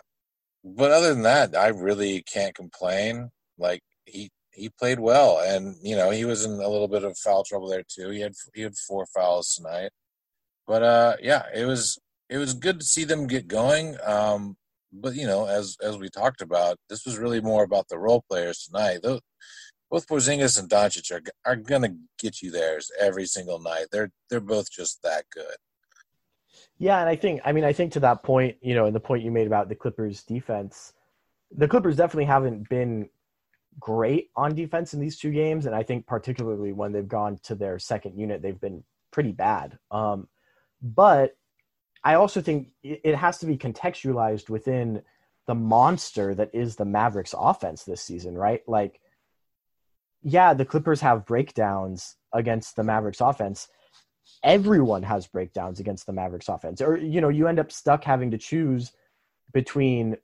but 0.64 0.90
other 0.90 1.14
than 1.14 1.22
that, 1.22 1.56
I 1.56 1.68
really 1.68 2.22
can't 2.22 2.54
complain. 2.54 3.30
Like 3.58 3.80
he 4.04 4.30
he 4.52 4.70
played 4.70 5.00
well, 5.00 5.38
and 5.38 5.76
you 5.82 5.96
know 5.96 6.10
he 6.10 6.24
was 6.24 6.44
in 6.44 6.52
a 6.52 6.68
little 6.68 6.88
bit 6.88 7.04
of 7.04 7.16
foul 7.18 7.44
trouble 7.44 7.68
there 7.68 7.84
too. 7.86 8.10
He 8.10 8.20
had 8.20 8.32
he 8.54 8.62
had 8.62 8.76
four 8.76 9.06
fouls 9.06 9.54
tonight, 9.54 9.90
but 10.66 10.82
uh, 10.82 11.16
yeah, 11.22 11.44
it 11.54 11.66
was 11.66 11.98
it 12.28 12.38
was 12.38 12.54
good 12.54 12.80
to 12.80 12.86
see 12.86 13.04
them 13.04 13.26
get 13.26 13.48
going. 13.48 13.96
Um, 14.04 14.56
but 14.92 15.14
you 15.14 15.26
know, 15.26 15.46
as 15.46 15.76
as 15.82 15.98
we 15.98 16.08
talked 16.08 16.40
about, 16.40 16.78
this 16.88 17.04
was 17.06 17.18
really 17.18 17.40
more 17.40 17.64
about 17.64 17.88
the 17.88 17.98
role 17.98 18.24
players 18.28 18.64
tonight. 18.64 19.00
Those, 19.02 19.20
both 19.90 20.08
Porzingis 20.08 20.58
and 20.58 20.68
Doncic 20.68 21.12
are 21.12 21.22
are 21.44 21.56
gonna 21.56 21.96
get 22.18 22.42
you 22.42 22.50
theirs 22.50 22.90
every 23.00 23.26
single 23.26 23.60
night. 23.60 23.86
They're 23.92 24.12
they're 24.28 24.40
both 24.40 24.70
just 24.70 25.02
that 25.02 25.24
good. 25.32 25.56
Yeah, 26.78 27.00
and 27.00 27.08
I 27.08 27.16
think 27.16 27.40
I 27.44 27.52
mean 27.52 27.64
I 27.64 27.72
think 27.72 27.92
to 27.92 28.00
that 28.00 28.22
point, 28.22 28.56
you 28.60 28.74
know, 28.74 28.86
and 28.86 28.94
the 28.94 29.00
point 29.00 29.24
you 29.24 29.30
made 29.30 29.46
about 29.46 29.68
the 29.68 29.74
Clippers 29.74 30.22
defense, 30.22 30.92
the 31.50 31.68
Clippers 31.68 31.96
definitely 31.96 32.24
haven't 32.24 32.68
been 32.68 33.08
great 33.78 34.30
on 34.36 34.54
defense 34.54 34.94
in 34.94 35.00
these 35.00 35.18
two 35.18 35.30
games, 35.30 35.66
and 35.66 35.74
I 35.74 35.82
think 35.82 36.06
particularly 36.06 36.72
when 36.72 36.92
they've 36.92 37.06
gone 37.06 37.38
to 37.44 37.54
their 37.54 37.78
second 37.78 38.18
unit, 38.18 38.42
they've 38.42 38.60
been 38.60 38.84
pretty 39.10 39.32
bad. 39.32 39.78
Um, 39.90 40.28
but 40.82 41.36
I 42.04 42.14
also 42.14 42.40
think 42.40 42.68
it 42.82 43.16
has 43.16 43.38
to 43.38 43.46
be 43.46 43.56
contextualized 43.56 44.48
within 44.48 45.02
the 45.46 45.54
monster 45.54 46.34
that 46.34 46.50
is 46.54 46.76
the 46.76 46.84
Mavericks 46.84 47.34
offense 47.36 47.84
this 47.84 48.02
season, 48.02 48.36
right? 48.36 48.62
Like, 48.68 49.00
yeah, 50.28 50.54
the 50.54 50.64
Clippers 50.64 51.00
have 51.02 51.24
breakdowns 51.24 52.16
against 52.32 52.74
the 52.74 52.82
Mavericks 52.82 53.20
offense. 53.20 53.68
Everyone 54.42 55.04
has 55.04 55.28
breakdowns 55.28 55.78
against 55.78 56.04
the 56.04 56.12
Mavericks 56.12 56.48
offense. 56.48 56.80
Or, 56.80 56.96
you 56.96 57.20
know, 57.20 57.28
you 57.28 57.46
end 57.46 57.60
up 57.60 57.70
stuck 57.70 58.02
having 58.02 58.32
to 58.32 58.36
choose 58.36 58.90
between 59.52 60.16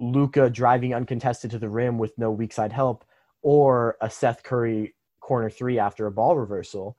Luka 0.00 0.50
driving 0.50 0.92
uncontested 0.92 1.52
to 1.52 1.58
the 1.60 1.68
rim 1.68 1.98
with 1.98 2.18
no 2.18 2.32
weak 2.32 2.52
side 2.52 2.72
help, 2.72 3.04
or 3.40 3.96
a 4.00 4.10
Seth 4.10 4.42
Curry 4.42 4.96
corner 5.20 5.48
three 5.48 5.78
after 5.78 6.06
a 6.06 6.10
ball 6.10 6.36
reversal. 6.36 6.96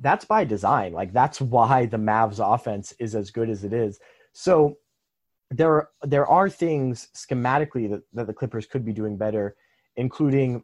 That's 0.00 0.26
by 0.26 0.44
design. 0.44 0.92
Like 0.92 1.14
that's 1.14 1.40
why 1.40 1.86
the 1.86 1.96
Mavs 1.96 2.40
offense 2.54 2.92
is 2.98 3.14
as 3.14 3.30
good 3.30 3.48
as 3.48 3.64
it 3.64 3.72
is. 3.72 3.98
So 4.34 4.76
there 5.50 5.72
are, 5.72 5.88
there 6.02 6.26
are 6.26 6.50
things 6.50 7.08
schematically 7.14 7.88
that, 7.88 8.02
that 8.12 8.26
the 8.26 8.34
Clippers 8.34 8.66
could 8.66 8.84
be 8.84 8.92
doing 8.92 9.16
better, 9.16 9.56
including 9.96 10.62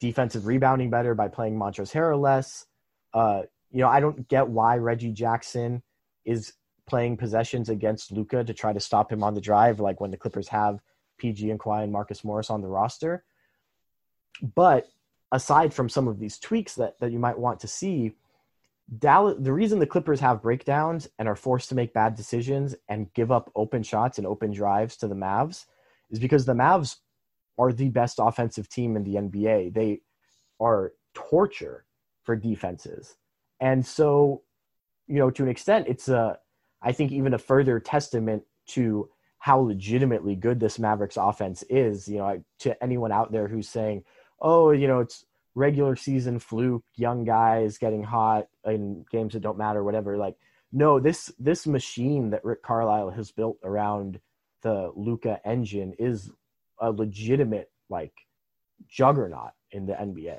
defensive 0.00 0.46
rebounding 0.46 0.90
better 0.90 1.14
by 1.14 1.28
playing 1.28 1.56
Montrezl 1.56 1.92
Harrell 1.92 2.20
less. 2.20 2.66
Uh, 3.14 3.42
you 3.70 3.80
know, 3.80 3.88
I 3.88 4.00
don't 4.00 4.28
get 4.28 4.48
why 4.48 4.76
Reggie 4.76 5.12
Jackson 5.12 5.82
is 6.24 6.52
playing 6.86 7.16
possessions 7.16 7.68
against 7.68 8.12
Luka 8.12 8.44
to 8.44 8.54
try 8.54 8.72
to 8.72 8.80
stop 8.80 9.10
him 9.10 9.22
on 9.22 9.34
the 9.34 9.40
drive, 9.40 9.80
like 9.80 10.00
when 10.00 10.10
the 10.10 10.16
Clippers 10.16 10.48
have 10.48 10.80
PG 11.18 11.50
and 11.50 11.58
Kawhi 11.58 11.82
and 11.82 11.92
Marcus 11.92 12.24
Morris 12.24 12.50
on 12.50 12.62
the 12.62 12.68
roster. 12.68 13.24
But 14.54 14.86
aside 15.32 15.74
from 15.74 15.88
some 15.88 16.08
of 16.08 16.18
these 16.18 16.38
tweaks 16.38 16.74
that, 16.76 16.98
that 17.00 17.12
you 17.12 17.18
might 17.18 17.38
want 17.38 17.60
to 17.60 17.68
see, 17.68 18.12
Dallas, 18.98 19.36
the 19.38 19.52
reason 19.52 19.78
the 19.78 19.86
Clippers 19.86 20.20
have 20.20 20.42
breakdowns 20.42 21.08
and 21.18 21.26
are 21.26 21.34
forced 21.34 21.70
to 21.70 21.74
make 21.74 21.92
bad 21.92 22.14
decisions 22.14 22.76
and 22.88 23.12
give 23.14 23.32
up 23.32 23.50
open 23.56 23.82
shots 23.82 24.18
and 24.18 24.26
open 24.26 24.52
drives 24.52 24.96
to 24.98 25.08
the 25.08 25.14
Mavs 25.14 25.64
is 26.10 26.20
because 26.20 26.44
the 26.44 26.52
Mavs 26.52 26.96
are 27.58 27.72
the 27.72 27.88
best 27.88 28.18
offensive 28.20 28.68
team 28.68 28.96
in 28.96 29.04
the 29.04 29.14
NBA. 29.14 29.74
They 29.74 30.00
are 30.60 30.92
torture 31.14 31.84
for 32.22 32.36
defenses. 32.36 33.16
And 33.60 33.84
so, 33.84 34.42
you 35.06 35.16
know, 35.16 35.30
to 35.30 35.42
an 35.42 35.48
extent, 35.48 35.86
it's 35.88 36.08
a 36.08 36.38
I 36.82 36.92
think 36.92 37.12
even 37.12 37.34
a 37.34 37.38
further 37.38 37.80
testament 37.80 38.44
to 38.68 39.08
how 39.38 39.58
legitimately 39.58 40.34
good 40.34 40.60
this 40.60 40.78
Mavericks 40.78 41.16
offense 41.16 41.64
is. 41.70 42.08
You 42.08 42.18
know, 42.18 42.42
to 42.60 42.82
anyone 42.82 43.12
out 43.12 43.32
there 43.32 43.48
who's 43.48 43.68
saying, 43.68 44.04
"Oh, 44.40 44.72
you 44.72 44.88
know, 44.88 45.00
it's 45.00 45.24
regular 45.54 45.96
season 45.96 46.38
fluke, 46.38 46.84
young 46.94 47.24
guys 47.24 47.78
getting 47.78 48.02
hot 48.02 48.48
in 48.64 49.04
games 49.10 49.32
that 49.32 49.40
don't 49.40 49.58
matter, 49.58 49.82
whatever." 49.82 50.16
Like, 50.16 50.36
no, 50.72 51.00
this 51.00 51.32
this 51.38 51.66
machine 51.66 52.30
that 52.30 52.44
Rick 52.44 52.62
Carlisle 52.62 53.10
has 53.10 53.30
built 53.30 53.58
around 53.62 54.20
the 54.62 54.92
Luka 54.94 55.40
engine 55.44 55.94
is 55.98 56.30
a 56.80 56.90
legitimate 56.90 57.70
like 57.88 58.12
juggernaut 58.88 59.52
in 59.72 59.86
the 59.86 59.94
NBA. 59.94 60.38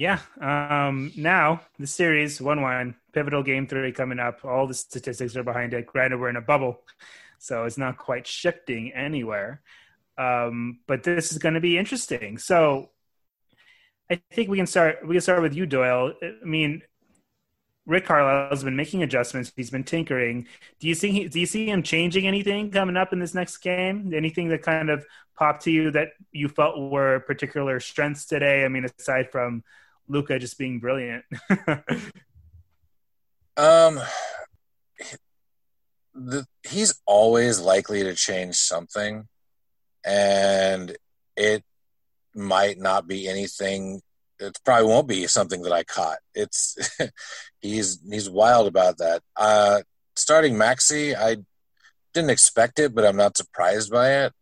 Yeah. 0.00 0.20
Um, 0.40 1.12
now 1.14 1.60
the 1.78 1.86
series 1.86 2.40
one 2.40 2.62
one 2.62 2.94
pivotal 3.12 3.42
game 3.42 3.66
three 3.66 3.92
coming 3.92 4.18
up. 4.18 4.46
All 4.46 4.66
the 4.66 4.72
statistics 4.72 5.36
are 5.36 5.42
behind 5.42 5.74
it. 5.74 5.84
Granted, 5.84 6.18
we're 6.18 6.30
in 6.30 6.36
a 6.36 6.40
bubble, 6.40 6.80
so 7.38 7.64
it's 7.64 7.76
not 7.76 7.98
quite 7.98 8.26
shifting 8.26 8.92
anywhere. 8.94 9.60
Um, 10.16 10.78
but 10.86 11.02
this 11.02 11.32
is 11.32 11.36
going 11.36 11.52
to 11.52 11.60
be 11.60 11.76
interesting. 11.76 12.38
So 12.38 12.88
I 14.10 14.22
think 14.32 14.48
we 14.48 14.56
can 14.56 14.66
start. 14.66 15.06
We 15.06 15.16
can 15.16 15.20
start 15.20 15.42
with 15.42 15.52
you, 15.52 15.66
Doyle. 15.66 16.14
I 16.22 16.46
mean, 16.46 16.80
Rick 17.84 18.06
Carlisle 18.06 18.48
has 18.48 18.64
been 18.64 18.76
making 18.76 19.02
adjustments. 19.02 19.52
He's 19.54 19.68
been 19.68 19.84
tinkering. 19.84 20.46
Do 20.78 20.88
you 20.88 20.94
see? 20.94 21.28
Do 21.28 21.38
you 21.38 21.44
see 21.44 21.66
him 21.66 21.82
changing 21.82 22.26
anything 22.26 22.70
coming 22.70 22.96
up 22.96 23.12
in 23.12 23.18
this 23.18 23.34
next 23.34 23.58
game? 23.58 24.14
Anything 24.14 24.48
that 24.48 24.62
kind 24.62 24.88
of 24.88 25.04
popped 25.36 25.64
to 25.64 25.70
you 25.70 25.90
that 25.90 26.12
you 26.32 26.48
felt 26.48 26.90
were 26.90 27.20
particular 27.20 27.80
strengths 27.80 28.24
today? 28.24 28.64
I 28.64 28.68
mean, 28.68 28.86
aside 28.86 29.30
from 29.30 29.62
Luka 30.08 30.38
just 30.38 30.58
being 30.58 30.80
brilliant. 30.80 31.24
um, 33.56 34.00
the, 36.14 36.46
he's 36.68 37.00
always 37.06 37.60
likely 37.60 38.02
to 38.02 38.14
change 38.14 38.56
something, 38.56 39.28
and 40.04 40.96
it 41.36 41.64
might 42.34 42.78
not 42.78 43.06
be 43.06 43.28
anything. 43.28 44.02
It 44.38 44.58
probably 44.64 44.88
won't 44.88 45.08
be 45.08 45.26
something 45.26 45.62
that 45.62 45.72
I 45.72 45.84
caught. 45.84 46.18
It's 46.34 46.76
he's 47.60 48.00
he's 48.10 48.30
wild 48.30 48.66
about 48.66 48.98
that. 48.98 49.22
Uh, 49.36 49.82
starting 50.16 50.54
Maxi, 50.54 51.14
I 51.14 51.38
didn't 52.14 52.30
expect 52.30 52.78
it, 52.78 52.94
but 52.94 53.04
I'm 53.04 53.16
not 53.16 53.36
surprised 53.36 53.90
by 53.90 54.24
it. 54.24 54.32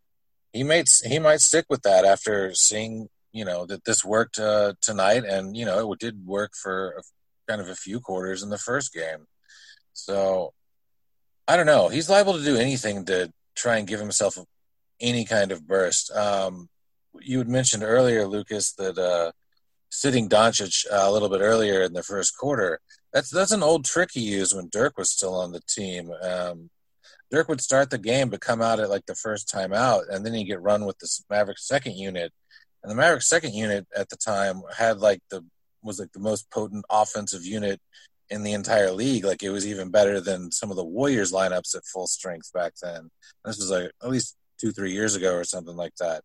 He 0.53 0.63
might 0.63 0.89
he 1.05 1.19
might 1.19 1.41
stick 1.41 1.65
with 1.69 1.83
that 1.83 2.05
after 2.05 2.53
seeing 2.53 3.09
you 3.31 3.45
know 3.45 3.65
that 3.65 3.85
this 3.85 4.03
worked 4.03 4.39
uh, 4.39 4.73
tonight, 4.81 5.23
and 5.25 5.55
you 5.55 5.65
know 5.65 5.91
it 5.91 5.99
did 5.99 6.25
work 6.25 6.51
for 6.55 7.01
kind 7.47 7.61
of 7.61 7.67
a 7.67 7.75
few 7.75 7.99
quarters 7.99 8.43
in 8.43 8.49
the 8.49 8.57
first 8.57 8.93
game. 8.93 9.25
So 9.93 10.53
I 11.47 11.57
don't 11.57 11.65
know. 11.65 11.89
He's 11.89 12.09
liable 12.09 12.33
to 12.33 12.43
do 12.43 12.57
anything 12.57 13.05
to 13.05 13.31
try 13.55 13.77
and 13.77 13.87
give 13.87 13.99
himself 13.99 14.37
any 15.01 15.25
kind 15.25 15.51
of 15.51 15.67
burst. 15.67 16.11
Um, 16.15 16.69
you 17.21 17.39
had 17.39 17.49
mentioned 17.49 17.83
earlier, 17.83 18.27
Lucas, 18.27 18.73
that 18.73 18.97
uh, 18.97 19.31
sitting 19.89 20.29
Doncic 20.29 20.85
uh, 20.91 21.09
a 21.09 21.11
little 21.11 21.29
bit 21.29 21.41
earlier 21.41 21.81
in 21.81 21.93
the 21.93 22.03
first 22.03 22.37
quarter. 22.37 22.79
That's 23.13 23.29
that's 23.31 23.51
an 23.51 23.63
old 23.63 23.85
trick 23.85 24.09
he 24.13 24.21
used 24.21 24.55
when 24.55 24.69
Dirk 24.71 24.97
was 24.97 25.09
still 25.09 25.35
on 25.35 25.51
the 25.51 25.61
team. 25.67 26.11
Um, 26.21 26.69
Dirk 27.31 27.47
would 27.49 27.61
start 27.61 27.89
the 27.89 27.97
game 27.97 28.29
but 28.29 28.41
come 28.41 28.61
out 28.61 28.79
at 28.79 28.89
like 28.89 29.05
the 29.05 29.15
first 29.15 29.49
time 29.49 29.73
out, 29.73 30.03
and 30.09 30.25
then 30.25 30.33
he'd 30.33 30.45
get 30.45 30.61
run 30.61 30.85
with 30.85 30.97
the 30.99 31.09
Mavericks 31.29 31.67
second 31.67 31.95
unit, 31.95 32.31
and 32.83 32.91
the 32.91 32.95
Mavericks 32.95 33.29
second 33.29 33.53
unit 33.53 33.87
at 33.95 34.09
the 34.09 34.17
time 34.17 34.61
had 34.75 34.99
like 34.99 35.21
the 35.29 35.43
was 35.81 35.99
like 35.99 36.11
the 36.11 36.19
most 36.19 36.49
potent 36.51 36.85
offensive 36.89 37.45
unit 37.45 37.79
in 38.29 38.43
the 38.43 38.53
entire 38.53 38.91
league. 38.91 39.25
Like 39.25 39.43
it 39.43 39.49
was 39.49 39.65
even 39.65 39.89
better 39.89 40.19
than 40.21 40.51
some 40.51 40.69
of 40.71 40.77
the 40.77 40.83
Warriors 40.83 41.31
lineups 41.31 41.75
at 41.75 41.85
full 41.85 42.07
strength 42.07 42.51
back 42.53 42.73
then. 42.81 43.09
This 43.45 43.57
was 43.57 43.71
like 43.71 43.91
at 44.03 44.09
least 44.09 44.35
two, 44.59 44.71
three 44.71 44.91
years 44.91 45.15
ago 45.15 45.33
or 45.33 45.43
something 45.43 45.75
like 45.75 45.95
that. 45.99 46.21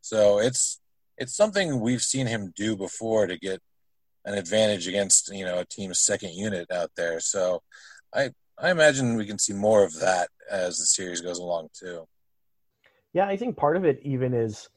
So 0.00 0.38
it's 0.38 0.80
it's 1.18 1.34
something 1.34 1.80
we've 1.80 2.02
seen 2.02 2.26
him 2.26 2.52
do 2.54 2.76
before 2.76 3.26
to 3.26 3.38
get 3.38 3.60
an 4.24 4.36
advantage 4.36 4.86
against 4.88 5.32
you 5.32 5.44
know 5.44 5.60
a 5.60 5.64
team's 5.64 6.00
second 6.00 6.34
unit 6.34 6.70
out 6.70 6.90
there. 6.96 7.20
So 7.20 7.62
I 8.14 8.30
I 8.58 8.70
imagine 8.70 9.16
we 9.16 9.26
can 9.26 9.38
see 9.38 9.52
more 9.52 9.84
of 9.84 10.00
that 10.00 10.28
as 10.50 10.78
the 10.78 10.86
series 10.86 11.20
goes 11.20 11.38
along 11.38 11.68
too. 11.78 12.06
Yeah, 13.12 13.26
I 13.26 13.36
think 13.36 13.56
part 13.56 13.76
of 13.76 13.84
it 13.84 14.00
even 14.02 14.34
is 14.34 14.68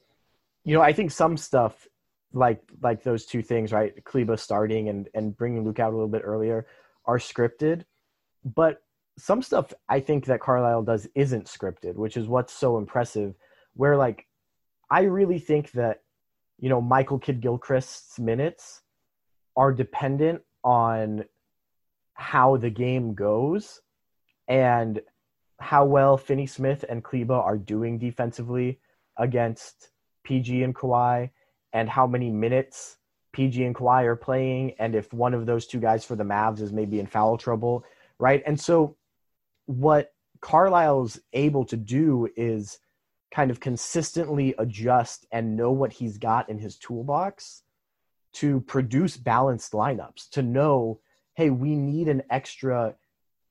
you 0.64 0.74
know, 0.74 0.82
I 0.82 0.92
think 0.92 1.10
some 1.10 1.36
stuff 1.36 1.86
like 2.32 2.62
like 2.82 3.02
those 3.02 3.26
two 3.26 3.42
things, 3.42 3.72
right? 3.72 3.92
Kleber 4.04 4.36
starting 4.36 4.88
and 4.88 5.08
and 5.14 5.36
bringing 5.36 5.64
Luke 5.64 5.80
out 5.80 5.92
a 5.92 5.96
little 5.96 6.08
bit 6.08 6.22
earlier 6.24 6.66
are 7.06 7.18
scripted, 7.18 7.84
but 8.44 8.82
some 9.18 9.42
stuff 9.42 9.72
I 9.88 10.00
think 10.00 10.26
that 10.26 10.40
Carlisle 10.40 10.84
does 10.84 11.08
isn't 11.14 11.46
scripted, 11.46 11.94
which 11.96 12.16
is 12.16 12.28
what's 12.28 12.52
so 12.52 12.78
impressive. 12.78 13.34
Where 13.74 13.96
like 13.96 14.26
I 14.90 15.02
really 15.02 15.38
think 15.38 15.72
that 15.72 16.02
you 16.58 16.68
know 16.68 16.80
Michael 16.80 17.18
Kidd-Gilchrist's 17.18 18.18
minutes 18.18 18.82
are 19.56 19.72
dependent 19.72 20.42
on 20.62 21.24
how 22.14 22.56
the 22.56 22.70
game 22.70 23.14
goes 23.14 23.80
and 24.46 25.00
how 25.58 25.84
well 25.84 26.16
Finney 26.16 26.46
Smith 26.46 26.84
and 26.88 27.02
Kleber 27.02 27.34
are 27.34 27.58
doing 27.58 27.98
defensively 27.98 28.78
against 29.16 29.90
PG 30.24 30.62
and 30.62 30.74
Kawhi 30.74 31.30
and 31.72 31.88
how 31.88 32.06
many 32.06 32.30
minutes 32.30 32.96
PG 33.32 33.64
and 33.64 33.74
Kawhi 33.74 34.04
are 34.04 34.16
playing, 34.16 34.74
and 34.78 34.94
if 34.94 35.12
one 35.12 35.34
of 35.34 35.46
those 35.46 35.66
two 35.66 35.80
guys 35.80 36.04
for 36.04 36.16
the 36.16 36.24
Mavs 36.24 36.60
is 36.60 36.72
maybe 36.72 36.98
in 36.98 37.06
foul 37.06 37.38
trouble, 37.38 37.84
right? 38.18 38.42
And 38.44 38.60
so, 38.60 38.96
what 39.66 40.12
Carlisle's 40.40 41.20
able 41.32 41.64
to 41.66 41.76
do 41.76 42.28
is 42.36 42.78
kind 43.30 43.50
of 43.50 43.60
consistently 43.60 44.54
adjust 44.58 45.26
and 45.30 45.56
know 45.56 45.70
what 45.70 45.92
he's 45.92 46.18
got 46.18 46.48
in 46.48 46.58
his 46.58 46.76
toolbox 46.76 47.62
to 48.32 48.60
produce 48.62 49.16
balanced 49.16 49.72
lineups, 49.72 50.28
to 50.30 50.42
know, 50.42 51.00
hey, 51.34 51.50
we 51.50 51.76
need 51.76 52.08
an 52.08 52.22
extra, 52.30 52.94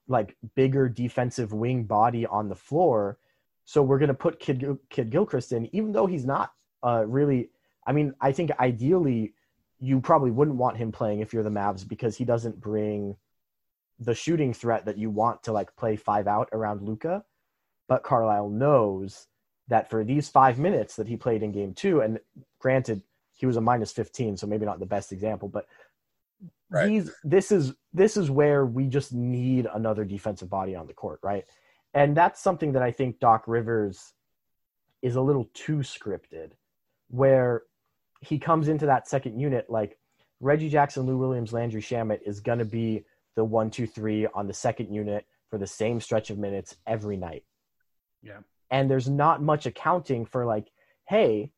like, 0.08 0.36
bigger 0.56 0.90
defensive 0.90 1.54
wing 1.54 1.86
body 1.86 2.26
on 2.26 2.50
the 2.50 2.56
floor. 2.56 3.18
So 3.64 3.82
we're 3.82 4.00
going 4.00 4.08
to 4.10 4.14
put 4.14 4.40
Kid, 4.40 4.78
Kidd-Gilchrist 4.90 5.54
in, 5.54 5.74
even 5.74 5.94
though 5.94 6.08
he's 6.08 6.26
not 6.26 6.52
uh, 6.84 7.04
really. 7.06 7.50
I 7.86 7.92
mean, 7.92 8.14
I 8.22 8.32
think 8.32 8.52
ideally 8.60 9.34
you 9.80 10.02
probably 10.02 10.32
wouldn't 10.32 10.58
want 10.58 10.78
him 10.78 10.92
playing 10.92 11.22
if 11.22 11.34
you're 11.34 11.44
the 11.44 11.50
Mavs 11.50 11.88
because 11.88 12.18
he 12.18 12.26
doesn't 12.26 12.60
bring 12.60 13.16
the 14.00 14.14
shooting 14.14 14.54
threat 14.54 14.86
that 14.86 14.98
you 14.98 15.10
want 15.10 15.44
to 15.44 15.52
like 15.52 15.76
play 15.76 15.96
five 15.96 16.28
out 16.28 16.50
around 16.52 16.82
Luka. 16.82 17.24
But 17.88 18.04
Carlisle 18.04 18.50
knows 18.50 19.28
that 19.68 19.90
for 19.90 20.04
these 20.04 20.30
five 20.30 20.60
minutes 20.60 20.96
that 20.98 21.08
he 21.08 21.16
played 21.16 21.44
in 21.44 21.52
game 21.52 21.74
two, 21.74 22.02
and 22.02 22.20
granted, 22.60 23.02
he 23.34 23.46
was 23.46 23.58
a 23.58 23.62
minus 23.62 23.92
15, 23.92 24.38
so 24.38 24.48
maybe 24.48 24.66
not 24.66 24.80
the 24.80 24.86
best 24.86 25.12
example, 25.12 25.48
but 25.48 25.66
right. 26.70 26.88
these 26.88 27.12
this 27.24 27.52
is 27.52 27.74
this 27.94 28.18
is 28.18 28.30
where 28.30 28.66
we 28.66 28.86
just 28.86 29.14
need 29.14 29.68
another 29.74 30.04
defensive 30.04 30.50
body 30.50 30.76
on 30.76 30.88
the 30.88 30.94
court, 30.94 31.20
right? 31.24 31.46
And 31.94 32.16
that's 32.16 32.42
something 32.42 32.74
that 32.74 32.84
I 32.84 32.92
think 32.92 33.20
Doc 33.20 33.46
Rivers 33.48 34.14
is 35.02 35.16
a 35.16 35.22
little 35.22 35.50
too 35.54 35.78
scripted 35.78 36.52
where 37.10 37.64
he 38.22 38.40
comes 38.40 38.68
into 38.68 38.86
that 38.86 39.08
second 39.08 39.40
unit 39.40 39.70
like 39.70 39.98
Reggie 40.40 40.70
Jackson, 40.70 41.06
Lou 41.06 41.18
Williams, 41.18 41.54
Landry 41.54 41.82
Shamet 41.82 42.20
is 42.26 42.40
going 42.40 42.60
to 42.60 42.66
be 42.66 43.04
the 43.36 43.44
one, 43.44 43.70
two, 43.70 43.88
three 43.88 44.28
on 44.34 44.48
the 44.48 44.54
second 44.54 44.94
unit 44.94 45.26
for 45.50 45.58
the 45.58 45.68
same 45.68 46.00
stretch 46.00 46.30
of 46.30 46.38
minutes 46.38 46.76
every 46.88 47.18
night. 47.18 47.44
Yeah. 48.22 48.40
And 48.72 48.90
there's 48.90 49.10
not 49.10 49.42
much 49.42 49.66
accounting 49.66 50.26
for 50.26 50.46
like, 50.46 50.70
hey, 51.08 51.52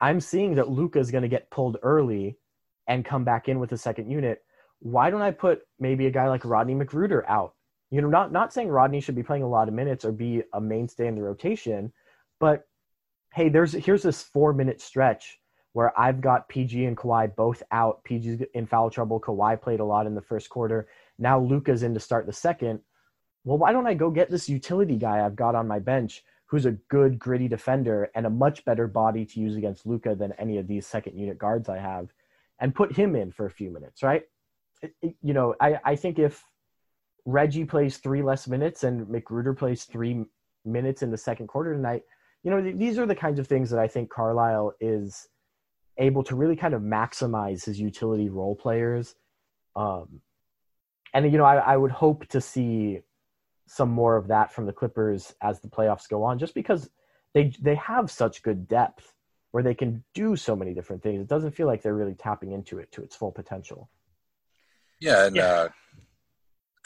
I'm 0.00 0.20
seeing 0.20 0.56
that 0.56 0.68
Luka 0.68 0.98
is 0.98 1.10
going 1.10 1.22
to 1.22 1.28
get 1.28 1.50
pulled 1.50 1.78
early 1.82 2.36
and 2.88 3.04
come 3.04 3.24
back 3.24 3.48
in 3.48 3.60
with 3.60 3.70
the 3.70 3.78
second 3.78 4.10
unit. 4.10 4.42
Why 4.80 5.10
don't 5.10 5.22
I 5.22 5.30
put 5.30 5.60
maybe 5.78 6.06
a 6.06 6.10
guy 6.10 6.28
like 6.28 6.44
Rodney 6.44 6.74
McGruder 6.74 7.22
out? 7.28 7.54
You 7.90 8.00
know, 8.00 8.08
not 8.08 8.32
not 8.32 8.52
saying 8.52 8.68
Rodney 8.68 9.00
should 9.00 9.14
be 9.14 9.22
playing 9.22 9.44
a 9.44 9.48
lot 9.48 9.68
of 9.68 9.74
minutes 9.74 10.04
or 10.04 10.12
be 10.12 10.42
a 10.54 10.60
mainstay 10.60 11.06
in 11.06 11.14
the 11.14 11.22
rotation, 11.22 11.92
but 12.40 12.66
hey, 13.34 13.48
there's 13.48 13.72
here's 13.72 14.02
this 14.02 14.22
four 14.22 14.52
minute 14.52 14.80
stretch 14.80 15.38
where 15.72 15.98
I've 15.98 16.20
got 16.20 16.48
PG 16.48 16.84
and 16.84 16.96
Kawhi 16.96 17.34
both 17.34 17.62
out. 17.72 18.04
PG's 18.04 18.44
in 18.54 18.66
foul 18.66 18.90
trouble. 18.90 19.20
Kawhi 19.20 19.60
played 19.60 19.80
a 19.80 19.84
lot 19.84 20.06
in 20.06 20.14
the 20.14 20.20
first 20.20 20.50
quarter. 20.50 20.86
Now 21.18 21.40
Luka's 21.40 21.82
in 21.82 21.94
to 21.94 22.00
start 22.00 22.26
the 22.26 22.32
second. 22.32 22.80
Well, 23.44 23.58
why 23.58 23.72
don't 23.72 23.86
I 23.86 23.94
go 23.94 24.10
get 24.10 24.30
this 24.30 24.48
utility 24.48 24.96
guy 24.96 25.24
I've 25.24 25.36
got 25.36 25.54
on 25.54 25.66
my 25.66 25.78
bench 25.78 26.22
who's 26.46 26.66
a 26.66 26.72
good 26.72 27.18
gritty 27.18 27.48
defender 27.48 28.10
and 28.14 28.26
a 28.26 28.30
much 28.30 28.62
better 28.66 28.86
body 28.86 29.24
to 29.24 29.40
use 29.40 29.56
against 29.56 29.86
Luca 29.86 30.14
than 30.14 30.32
any 30.32 30.58
of 30.58 30.68
these 30.68 30.86
second 30.86 31.18
unit 31.18 31.38
guards 31.38 31.70
I 31.70 31.78
have 31.78 32.12
and 32.60 32.74
put 32.74 32.94
him 32.94 33.16
in 33.16 33.32
for 33.32 33.46
a 33.46 33.50
few 33.50 33.70
minutes, 33.70 34.02
right? 34.02 34.24
It, 34.82 34.94
it, 35.00 35.14
you 35.22 35.32
know, 35.32 35.54
I, 35.58 35.80
I 35.82 35.96
think 35.96 36.18
if 36.18 36.44
Reggie 37.24 37.64
plays 37.64 37.96
three 37.96 38.22
less 38.22 38.46
minutes 38.46 38.84
and 38.84 39.06
McGruder 39.06 39.56
plays 39.56 39.84
three 39.84 40.26
minutes 40.66 41.02
in 41.02 41.10
the 41.10 41.16
second 41.16 41.46
quarter 41.46 41.72
tonight, 41.72 42.02
you 42.42 42.50
know, 42.50 42.60
th- 42.60 42.76
these 42.76 42.98
are 42.98 43.06
the 43.06 43.14
kinds 43.14 43.38
of 43.38 43.46
things 43.46 43.70
that 43.70 43.78
I 43.78 43.88
think 43.88 44.10
Carlisle 44.10 44.74
is 44.80 45.28
able 45.98 46.24
to 46.24 46.34
really 46.34 46.56
kind 46.56 46.74
of 46.74 46.82
maximize 46.82 47.64
his 47.64 47.78
utility 47.78 48.28
role 48.28 48.56
players. 48.56 49.14
Um, 49.76 50.20
and, 51.14 51.30
you 51.30 51.38
know, 51.38 51.44
I, 51.44 51.56
I 51.56 51.76
would 51.76 51.90
hope 51.90 52.26
to 52.28 52.40
see 52.40 53.00
some 53.66 53.90
more 53.90 54.16
of 54.16 54.28
that 54.28 54.52
from 54.52 54.66
the 54.66 54.72
Clippers 54.72 55.34
as 55.42 55.60
the 55.60 55.68
playoffs 55.68 56.08
go 56.08 56.24
on, 56.24 56.38
just 56.38 56.54
because 56.54 56.90
they 57.34 57.52
they 57.60 57.74
have 57.76 58.10
such 58.10 58.42
good 58.42 58.68
depth 58.68 59.14
where 59.52 59.62
they 59.62 59.74
can 59.74 60.02
do 60.14 60.36
so 60.36 60.56
many 60.56 60.74
different 60.74 61.02
things. 61.02 61.20
It 61.20 61.28
doesn't 61.28 61.52
feel 61.52 61.66
like 61.66 61.82
they're 61.82 61.94
really 61.94 62.14
tapping 62.14 62.52
into 62.52 62.78
it 62.78 62.90
to 62.92 63.02
its 63.02 63.16
full 63.16 63.32
potential. 63.32 63.88
Yeah, 65.00 65.26
and 65.26 65.36
yeah. 65.36 65.42
Uh, 65.44 65.68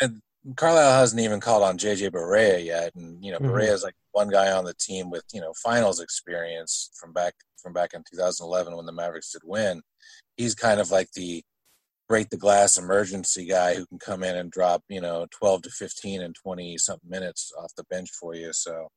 and 0.00 0.22
Carlisle 0.54 1.00
hasn't 1.00 1.20
even 1.20 1.40
called 1.40 1.62
on 1.62 1.78
JJ 1.78 2.10
Barea 2.10 2.64
yet, 2.64 2.94
and 2.94 3.22
you 3.24 3.32
know 3.32 3.38
mm-hmm. 3.38 3.50
Barea 3.50 3.72
is 3.72 3.82
like 3.82 3.94
one 4.12 4.28
guy 4.28 4.52
on 4.52 4.64
the 4.64 4.74
team 4.74 5.10
with 5.10 5.24
you 5.32 5.40
know 5.40 5.52
finals 5.62 6.00
experience 6.00 6.90
from 7.00 7.12
back 7.12 7.34
from 7.60 7.72
back 7.72 7.94
in 7.94 8.04
2011 8.10 8.76
when 8.76 8.86
the 8.86 8.92
Mavericks 8.92 9.32
did 9.32 9.42
win. 9.44 9.82
He's 10.36 10.54
kind 10.54 10.80
of 10.80 10.90
like 10.90 11.10
the 11.12 11.42
break 12.08 12.30
the 12.30 12.36
glass 12.36 12.76
emergency 12.76 13.46
guy 13.46 13.74
who 13.74 13.84
can 13.86 13.98
come 13.98 14.22
in 14.22 14.36
and 14.36 14.50
drop 14.50 14.82
you 14.88 15.00
know 15.00 15.26
12 15.32 15.62
to 15.62 15.70
15 15.70 16.22
and 16.22 16.34
20 16.34 16.78
something 16.78 17.10
minutes 17.10 17.52
off 17.58 17.74
the 17.76 17.84
bench 17.84 18.10
for 18.20 18.34
you. 18.34 18.52
So 18.52 18.88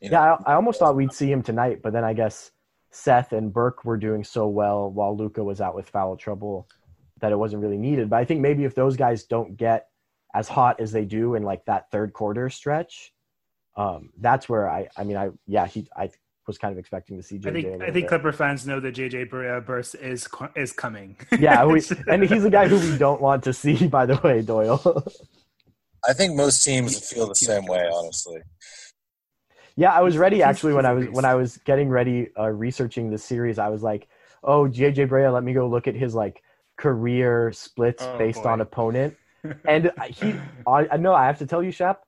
you 0.00 0.10
know. 0.10 0.18
yeah, 0.18 0.36
I, 0.46 0.52
I 0.52 0.54
almost 0.54 0.78
thought 0.78 0.94
we'd 0.94 1.12
see 1.12 1.30
him 1.32 1.42
tonight, 1.42 1.80
but 1.82 1.92
then 1.92 2.04
I 2.04 2.12
guess 2.12 2.52
Seth 2.92 3.32
and 3.32 3.52
Burke 3.52 3.84
were 3.84 3.96
doing 3.96 4.22
so 4.22 4.46
well 4.46 4.90
while 4.90 5.16
Luka 5.16 5.42
was 5.42 5.60
out 5.60 5.74
with 5.74 5.88
foul 5.88 6.16
trouble 6.16 6.68
that 7.20 7.32
it 7.32 7.36
wasn't 7.36 7.62
really 7.62 7.76
needed. 7.76 8.08
But 8.08 8.16
I 8.18 8.24
think 8.24 8.40
maybe 8.40 8.64
if 8.64 8.74
those 8.74 8.96
guys 8.96 9.24
don't 9.24 9.56
get 9.56 9.89
as 10.34 10.48
hot 10.48 10.80
as 10.80 10.92
they 10.92 11.04
do 11.04 11.34
in 11.34 11.42
like 11.42 11.64
that 11.66 11.90
third 11.90 12.12
quarter 12.12 12.50
stretch, 12.50 13.12
um, 13.76 14.10
that's 14.18 14.48
where 14.48 14.68
I, 14.68 14.88
I 14.96 15.04
mean, 15.04 15.16
I, 15.16 15.30
yeah, 15.46 15.66
he, 15.66 15.88
I 15.96 16.10
was 16.46 16.58
kind 16.58 16.72
of 16.72 16.78
expecting 16.78 17.16
to 17.16 17.22
see 17.22 17.38
JJ. 17.38 17.48
I 17.48 17.52
think, 17.52 17.82
I 17.82 17.90
think 17.90 18.08
Clipper 18.08 18.32
fans 18.32 18.66
know 18.66 18.80
that 18.80 18.94
JJ 18.94 19.30
Barea 19.30 19.64
burst 19.64 19.94
is 19.94 20.28
is 20.56 20.72
coming. 20.72 21.16
Yeah, 21.38 21.64
we, 21.64 21.82
and 22.08 22.24
he's 22.24 22.44
a 22.44 22.50
guy 22.50 22.68
who 22.68 22.78
we 22.78 22.98
don't 22.98 23.20
want 23.20 23.44
to 23.44 23.52
see. 23.52 23.86
By 23.86 24.06
the 24.06 24.20
way, 24.22 24.42
Doyle. 24.42 25.04
I 26.08 26.12
think 26.12 26.34
most 26.34 26.64
teams 26.64 26.98
feel 27.08 27.28
the 27.28 27.34
same 27.34 27.66
way, 27.66 27.88
honestly. 27.92 28.40
Yeah, 29.76 29.92
I 29.92 30.00
was 30.00 30.18
ready 30.18 30.42
actually 30.42 30.74
when 30.74 30.86
I 30.86 30.92
was 30.92 31.08
when 31.10 31.24
I 31.24 31.34
was 31.34 31.58
getting 31.58 31.88
ready 31.88 32.28
uh, 32.38 32.48
researching 32.48 33.10
the 33.10 33.18
series. 33.18 33.58
I 33.58 33.68
was 33.68 33.82
like, 33.82 34.08
"Oh, 34.42 34.64
JJ 34.64 35.08
Barea, 35.08 35.32
let 35.32 35.44
me 35.44 35.52
go 35.52 35.68
look 35.68 35.88
at 35.88 35.94
his 35.94 36.14
like 36.14 36.42
career 36.76 37.52
splits 37.52 38.02
oh, 38.02 38.18
based 38.18 38.42
boy. 38.42 38.50
on 38.50 38.60
opponent." 38.60 39.16
And 39.64 39.92
he, 40.12 40.34
I 40.66 40.96
know 40.96 41.14
I 41.14 41.26
have 41.26 41.38
to 41.38 41.46
tell 41.46 41.62
you, 41.62 41.70
Shep, 41.70 42.02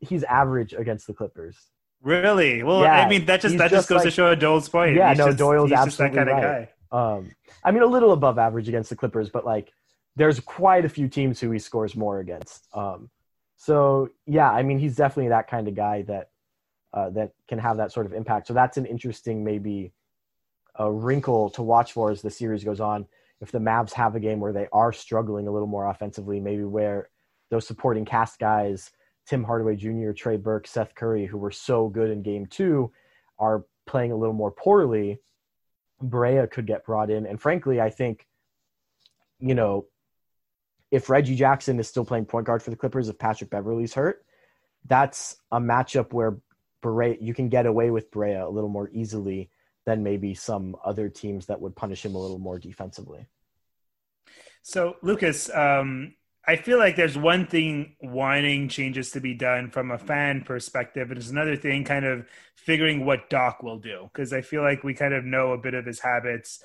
he's 0.00 0.22
average 0.24 0.72
against 0.72 1.06
the 1.06 1.14
Clippers. 1.14 1.56
Really? 2.02 2.62
Well, 2.62 2.82
yeah, 2.82 3.04
I 3.04 3.08
mean 3.08 3.24
that 3.26 3.40
just 3.40 3.56
that 3.58 3.70
just 3.70 3.88
goes 3.88 3.96
like, 3.96 4.04
to 4.04 4.10
show 4.10 4.34
Doyle's 4.34 4.68
point. 4.68 4.94
Yeah, 4.94 5.08
he's 5.10 5.18
no, 5.18 5.26
just, 5.26 5.38
Doyle's 5.38 5.72
absolutely 5.72 6.16
that 6.16 6.26
kind 6.26 6.42
right. 6.42 6.44
of 6.44 6.68
guy. 6.90 7.16
Um, 7.16 7.30
I 7.64 7.70
mean, 7.70 7.82
a 7.82 7.86
little 7.86 8.12
above 8.12 8.38
average 8.38 8.68
against 8.68 8.90
the 8.90 8.96
Clippers, 8.96 9.30
but 9.30 9.44
like, 9.44 9.72
there's 10.16 10.38
quite 10.40 10.84
a 10.84 10.88
few 10.88 11.08
teams 11.08 11.40
who 11.40 11.50
he 11.50 11.58
scores 11.58 11.96
more 11.96 12.20
against. 12.20 12.68
Um, 12.74 13.10
so 13.56 14.10
yeah, 14.26 14.50
I 14.50 14.62
mean, 14.62 14.78
he's 14.78 14.96
definitely 14.96 15.30
that 15.30 15.48
kind 15.48 15.66
of 15.66 15.74
guy 15.74 16.02
that 16.02 16.28
uh, 16.92 17.10
that 17.10 17.32
can 17.48 17.58
have 17.58 17.78
that 17.78 17.90
sort 17.90 18.06
of 18.06 18.12
impact. 18.12 18.46
So 18.46 18.54
that's 18.54 18.76
an 18.76 18.86
interesting 18.86 19.42
maybe 19.42 19.92
a 20.76 20.90
wrinkle 20.90 21.50
to 21.50 21.62
watch 21.62 21.92
for 21.92 22.10
as 22.10 22.20
the 22.20 22.30
series 22.30 22.64
goes 22.64 22.80
on 22.80 23.06
if 23.44 23.52
the 23.52 23.58
Mavs 23.58 23.92
have 23.92 24.16
a 24.16 24.20
game 24.20 24.40
where 24.40 24.54
they 24.54 24.68
are 24.72 24.90
struggling 24.90 25.46
a 25.46 25.52
little 25.52 25.68
more 25.68 25.86
offensively, 25.90 26.40
maybe 26.40 26.64
where 26.64 27.10
those 27.50 27.66
supporting 27.66 28.06
cast 28.06 28.38
guys, 28.38 28.90
Tim 29.26 29.44
Hardaway 29.44 29.76
Jr., 29.76 30.12
Trey 30.12 30.38
Burke, 30.38 30.66
Seth 30.66 30.94
Curry, 30.94 31.26
who 31.26 31.36
were 31.36 31.50
so 31.50 31.88
good 31.88 32.08
in 32.08 32.22
game 32.22 32.46
two, 32.46 32.90
are 33.38 33.66
playing 33.86 34.12
a 34.12 34.16
little 34.16 34.34
more 34.34 34.50
poorly, 34.50 35.18
Barea 36.02 36.50
could 36.50 36.66
get 36.66 36.86
brought 36.86 37.10
in. 37.10 37.26
And 37.26 37.38
frankly, 37.38 37.82
I 37.82 37.90
think, 37.90 38.26
you 39.38 39.54
know, 39.54 39.88
if 40.90 41.10
Reggie 41.10 41.36
Jackson 41.36 41.78
is 41.78 41.86
still 41.86 42.06
playing 42.06 42.24
point 42.24 42.46
guard 42.46 42.62
for 42.62 42.70
the 42.70 42.76
Clippers, 42.76 43.10
if 43.10 43.18
Patrick 43.18 43.50
Beverley's 43.50 43.92
hurt, 43.92 44.24
that's 44.86 45.36
a 45.52 45.60
matchup 45.60 46.14
where 46.14 46.38
Barea, 46.82 47.18
you 47.20 47.34
can 47.34 47.50
get 47.50 47.66
away 47.66 47.90
with 47.90 48.10
Barea 48.10 48.46
a 48.46 48.50
little 48.50 48.70
more 48.70 48.88
easily 48.90 49.50
than 49.84 50.02
maybe 50.02 50.32
some 50.32 50.76
other 50.82 51.10
teams 51.10 51.46
that 51.46 51.60
would 51.60 51.76
punish 51.76 52.04
him 52.04 52.14
a 52.14 52.18
little 52.18 52.38
more 52.38 52.58
defensively. 52.58 53.26
So, 54.66 54.96
Lucas, 55.02 55.50
um, 55.54 56.14
I 56.48 56.56
feel 56.56 56.78
like 56.78 56.96
there's 56.96 57.18
one 57.18 57.46
thing 57.46 57.96
wanting 58.00 58.70
changes 58.70 59.10
to 59.10 59.20
be 59.20 59.34
done 59.34 59.70
from 59.70 59.90
a 59.90 59.98
fan 59.98 60.40
perspective, 60.40 61.10
and 61.10 61.20
there's 61.20 61.28
another 61.28 61.54
thing 61.54 61.84
kind 61.84 62.06
of 62.06 62.26
figuring 62.56 63.04
what 63.04 63.28
Doc 63.28 63.62
will 63.62 63.78
do 63.78 64.08
because 64.10 64.32
I 64.32 64.40
feel 64.40 64.62
like 64.62 64.82
we 64.82 64.94
kind 64.94 65.12
of 65.12 65.22
know 65.22 65.52
a 65.52 65.58
bit 65.58 65.74
of 65.74 65.84
his 65.84 66.00
habits. 66.00 66.62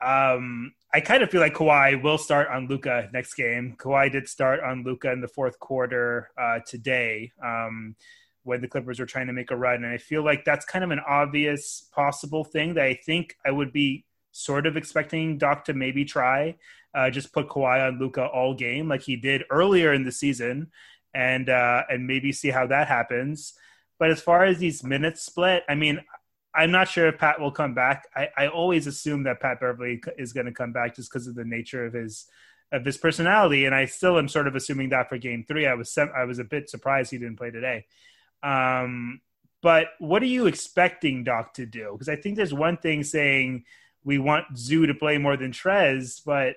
Um, 0.00 0.72
I 0.92 1.00
kind 1.00 1.24
of 1.24 1.30
feel 1.30 1.40
like 1.40 1.54
Kawhi 1.54 2.00
will 2.00 2.16
start 2.16 2.46
on 2.48 2.68
Luka 2.68 3.10
next 3.12 3.34
game. 3.34 3.74
Kawhi 3.76 4.12
did 4.12 4.28
start 4.28 4.60
on 4.60 4.84
Luka 4.84 5.10
in 5.10 5.20
the 5.20 5.26
fourth 5.26 5.58
quarter 5.58 6.30
uh, 6.40 6.60
today. 6.64 7.32
Um, 7.44 7.96
when 8.44 8.60
the 8.60 8.68
Clippers 8.68 9.00
were 9.00 9.06
trying 9.06 9.26
to 9.26 9.32
make 9.32 9.50
a 9.50 9.56
run. 9.56 9.84
And 9.84 9.92
I 9.92 9.96
feel 9.96 10.22
like 10.22 10.44
that's 10.44 10.66
kind 10.66 10.84
of 10.84 10.90
an 10.90 11.00
obvious 11.00 11.88
possible 11.92 12.44
thing 12.44 12.74
that 12.74 12.84
I 12.84 12.94
think 12.94 13.36
I 13.44 13.50
would 13.50 13.72
be 13.72 14.04
sort 14.34 14.66
of 14.66 14.76
expecting 14.76 15.38
Doc 15.38 15.64
to 15.66 15.74
maybe 15.74 16.04
try. 16.04 16.56
Uh, 16.92 17.08
just 17.08 17.32
put 17.32 17.48
Kawhi 17.48 17.88
on 17.88 17.98
Luka 17.98 18.26
all 18.26 18.54
game 18.54 18.88
like 18.88 19.02
he 19.02 19.16
did 19.16 19.44
earlier 19.50 19.92
in 19.92 20.04
the 20.04 20.12
season, 20.12 20.70
and 21.14 21.48
uh, 21.48 21.82
and 21.88 22.06
maybe 22.06 22.32
see 22.32 22.50
how 22.50 22.66
that 22.66 22.88
happens. 22.88 23.54
But 23.98 24.10
as 24.10 24.20
far 24.20 24.44
as 24.44 24.58
these 24.58 24.84
minutes 24.84 25.22
split, 25.22 25.62
I 25.68 25.76
mean, 25.76 26.00
I'm 26.54 26.70
not 26.70 26.88
sure 26.88 27.08
if 27.08 27.18
Pat 27.18 27.40
will 27.40 27.52
come 27.52 27.74
back. 27.74 28.06
I, 28.14 28.28
I 28.36 28.48
always 28.48 28.86
assume 28.86 29.22
that 29.24 29.40
Pat 29.40 29.60
Beverley 29.60 30.02
is 30.18 30.32
going 30.32 30.46
to 30.46 30.52
come 30.52 30.72
back 30.72 30.96
just 30.96 31.10
because 31.10 31.26
of 31.26 31.34
the 31.34 31.44
nature 31.44 31.86
of 31.86 31.92
his 31.92 32.26
of 32.72 32.84
his 32.84 32.96
personality, 32.96 33.66
and 33.66 33.74
I 33.74 33.86
still 33.86 34.18
am 34.18 34.28
sort 34.28 34.48
of 34.48 34.56
assuming 34.56 34.88
that 34.90 35.08
for 35.08 35.16
Game 35.16 35.44
Three. 35.46 35.66
I 35.66 35.74
was 35.74 35.96
I 35.96 36.24
was 36.24 36.40
a 36.40 36.44
bit 36.44 36.68
surprised 36.68 37.10
he 37.10 37.18
didn't 37.18 37.38
play 37.38 37.50
today. 37.50 37.86
Um, 38.42 39.20
but 39.62 39.88
what 39.98 40.22
are 40.22 40.26
you 40.26 40.46
expecting 40.46 41.24
Doc 41.24 41.54
to 41.54 41.66
do? 41.66 41.90
Because 41.92 42.08
I 42.08 42.16
think 42.16 42.36
there's 42.36 42.52
one 42.52 42.76
thing 42.76 43.02
saying 43.02 43.64
we 44.04 44.18
want 44.18 44.56
Zoo 44.56 44.86
to 44.86 44.94
play 44.94 45.18
more 45.18 45.36
than 45.36 45.52
Trez, 45.52 46.20
but 46.24 46.56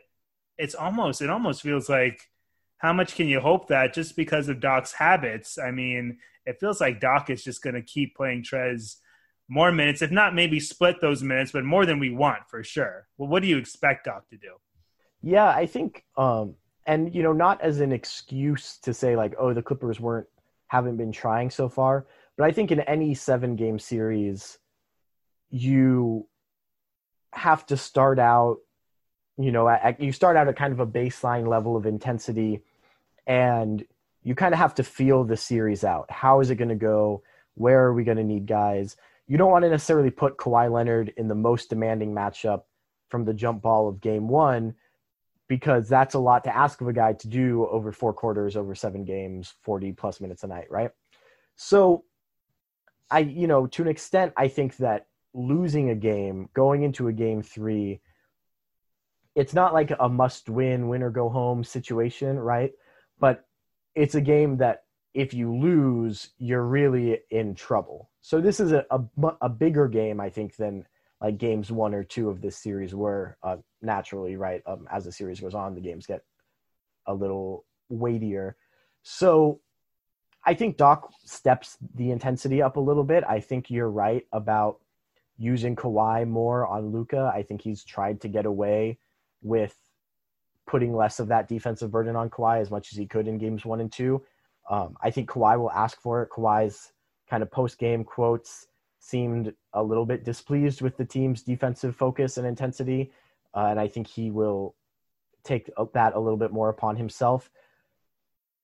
it's 0.58 0.76
almost 0.76 1.22
it 1.22 1.30
almost 1.30 1.62
feels 1.62 1.90
like 1.90 2.30
how 2.78 2.94
much 2.94 3.16
can 3.16 3.28
you 3.28 3.40
hope 3.40 3.70
that 3.70 3.94
just 3.94 4.16
because 4.16 4.50
of 4.50 4.60
Doc's 4.60 4.94
habits? 4.94 5.58
I 5.58 5.72
mean, 5.72 6.20
it 6.46 6.60
feels 6.60 6.80
like 6.80 7.00
Doc 7.00 7.30
is 7.30 7.44
just 7.44 7.64
going 7.64 7.76
to 7.76 7.82
keep 7.82 8.16
playing 8.16 8.44
Trez 8.44 8.98
more 9.50 9.72
minutes, 9.72 10.02
if 10.02 10.12
not 10.12 10.36
maybe 10.36 10.60
split 10.60 11.02
those 11.02 11.24
minutes, 11.24 11.52
but 11.52 11.64
more 11.64 11.86
than 11.86 12.00
we 12.00 12.10
want 12.10 12.50
for 12.50 12.64
sure. 12.64 13.08
Well, 13.18 13.30
what 13.30 13.42
do 13.42 13.48
you 13.48 13.58
expect 13.58 14.06
Doc 14.06 14.28
to 14.30 14.38
do? 14.38 14.56
Yeah, 15.24 15.48
I 15.48 15.66
think, 15.66 16.04
um, 16.18 16.56
and 16.86 17.14
you 17.16 17.24
know, 17.24 17.34
not 17.34 17.62
as 17.62 17.80
an 17.80 17.92
excuse 17.92 18.78
to 18.84 18.94
say 18.94 19.16
like, 19.16 19.34
oh, 19.40 19.54
the 19.54 19.62
Clippers 19.62 20.00
weren't 20.00 20.28
haven't 20.68 20.98
been 20.98 21.12
trying 21.12 21.50
so 21.50 21.70
far. 21.70 22.06
But 22.38 22.46
I 22.46 22.52
think 22.52 22.72
in 22.72 22.82
any 22.82 23.14
seven 23.14 23.56
game 23.56 23.80
series, 23.80 24.58
you 25.50 26.28
have 27.38 27.66
to 27.68 27.78
start 27.78 28.20
out, 28.20 28.58
you 29.38 29.52
know, 29.52 29.68
at, 29.70 30.00
you 30.02 30.12
start 30.12 30.36
out 30.38 30.48
at 30.48 30.56
kind 30.56 30.74
of 30.74 30.80
a 30.80 30.88
baseline 30.88 31.48
level 31.48 31.76
of 31.76 31.86
intensity 31.86 32.62
and 33.26 33.86
you 34.24 34.36
kind 34.36 34.54
of 34.54 34.60
have 34.60 34.76
to 34.76 34.84
feel 34.84 35.24
the 35.24 35.38
series 35.38 35.84
out. 35.84 36.10
How 36.10 36.40
is 36.40 36.50
it 36.50 36.56
going 36.56 36.70
to 36.70 36.76
go? 36.76 37.24
Where 37.56 37.84
are 37.84 37.94
we 37.94 38.04
going 38.04 38.18
to 38.18 38.24
need 38.24 38.46
guys? 38.46 38.98
You 39.28 39.38
don't 39.38 39.52
want 39.52 39.64
to 39.64 39.70
necessarily 39.70 40.10
put 40.10 40.38
Kawhi 40.38 40.72
Leonard 40.72 41.14
in 41.18 41.28
the 41.28 41.36
most 41.36 41.70
demanding 41.70 42.14
matchup 42.14 42.64
from 43.10 43.26
the 43.26 43.34
jump 43.34 43.62
ball 43.62 43.88
of 43.88 44.02
game 44.02 44.28
one 44.28 44.76
because 45.48 45.88
that's 45.88 46.14
a 46.14 46.20
lot 46.20 46.44
to 46.44 46.56
ask 46.56 46.82
of 46.82 46.88
a 46.88 46.94
guy 46.94 47.14
to 47.14 47.28
do 47.28 47.66
over 47.68 47.92
four 47.92 48.14
quarters, 48.14 48.58
over 48.58 48.76
seven 48.76 49.06
games, 49.06 49.54
40 49.64 49.94
plus 49.94 50.20
minutes 50.20 50.44
a 50.44 50.48
night, 50.48 50.70
right? 50.70 50.92
So, 51.56 52.04
I, 53.10 53.20
you 53.20 53.48
know, 53.48 53.68
to 53.68 53.82
an 53.82 53.88
extent, 53.88 54.34
I 54.36 54.50
think 54.50 54.78
that 54.78 55.08
losing 55.38 55.92
a 55.92 55.96
game, 55.96 56.50
going 56.54 56.84
into 56.84 57.08
a 57.08 57.14
game 57.14 57.42
three, 57.42 58.02
it's 59.36 59.54
not 59.54 59.74
like 59.74 59.92
a 60.00 60.10
must 60.10 60.50
win, 60.50 60.90
win 60.90 61.04
or 61.04 61.12
go 61.12 61.30
home 61.30 61.64
situation, 61.64 62.40
right? 62.40 62.72
But 63.20 63.46
it's 63.96 64.16
a 64.16 64.22
game 64.22 64.58
that 64.58 64.84
if 65.14 65.34
you 65.34 65.56
lose, 65.56 66.32
you're 66.38 66.66
really 66.66 67.20
in 67.30 67.56
trouble. 67.56 68.10
So 68.22 68.42
this 68.42 68.60
is 68.60 68.72
a, 68.72 68.86
a, 68.90 69.02
a 69.42 69.50
bigger 69.50 69.88
game, 69.88 70.20
I 70.20 70.30
think, 70.30 70.56
than 70.56 70.86
like 71.22 71.38
games 71.38 71.72
one 71.72 71.94
or 71.94 72.04
two 72.04 72.30
of 72.30 72.42
this 72.42 72.58
series 72.58 72.94
were. 72.94 73.38
Uh, 73.44 73.58
naturally, 73.82 74.36
right? 74.36 74.62
Um, 74.66 74.88
as 74.92 75.06
the 75.06 75.12
series 75.12 75.40
goes 75.40 75.54
on, 75.54 75.76
the 75.76 75.82
games 75.82 76.08
get 76.08 76.24
a 77.06 77.14
little 77.14 77.66
weightier. 77.90 78.56
So 79.04 79.62
I 80.46 80.54
think 80.54 80.78
Doc 80.78 81.12
steps 81.26 81.78
the 81.96 82.12
intensity 82.12 82.62
up 82.62 82.78
a 82.78 82.82
little 82.82 83.04
bit. 83.04 83.24
I 83.28 83.40
think 83.40 83.70
you're 83.70 83.90
right 83.90 84.26
about 84.32 84.80
using 85.38 85.76
Kawhi 85.76 86.28
more 86.28 86.66
on 86.66 86.92
Luka. 86.92 87.32
I 87.34 87.44
think 87.44 87.62
he's 87.62 87.84
tried 87.84 88.22
to 88.22 88.28
get 88.28 88.46
away 88.46 88.98
with 89.42 89.76
putting 90.66 90.96
less 90.96 91.20
of 91.20 91.30
that 91.30 91.48
defensive 91.48 91.92
burden 91.92 92.16
on 92.16 92.30
Kawhi 92.30 92.60
as 92.60 92.72
much 92.72 92.92
as 92.92 92.98
he 92.98 93.06
could 93.06 93.28
in 93.28 93.38
games 93.38 93.66
one 93.66 93.80
and 93.80 93.92
two. 93.92 94.24
Um, 94.70 94.98
I 95.02 95.12
think 95.12 95.30
Kawhi 95.30 95.58
will 95.58 95.72
ask 95.72 96.02
for 96.02 96.24
it. 96.24 96.30
Kawhi's 96.30 96.92
kind 97.30 97.42
of 97.42 97.52
post 97.52 97.78
game 97.78 98.04
quotes 98.04 98.68
seemed 99.00 99.54
a 99.74 99.82
little 99.82 100.06
bit 100.06 100.26
displeased 100.26 100.82
with 100.82 100.98
the 100.98 101.06
team's 101.06 101.44
defensive 101.44 101.96
focus 101.96 102.38
and 102.38 102.46
intensity. 102.46 103.12
Uh, 103.54 103.68
and 103.70 103.80
I 103.80 103.88
think 103.88 104.08
he 104.08 104.32
will 104.32 104.76
take 105.44 105.70
that 105.94 106.14
a 106.14 106.20
little 106.20 106.38
bit 106.38 106.52
more 106.52 106.70
upon 106.70 106.98
himself. 106.98 107.50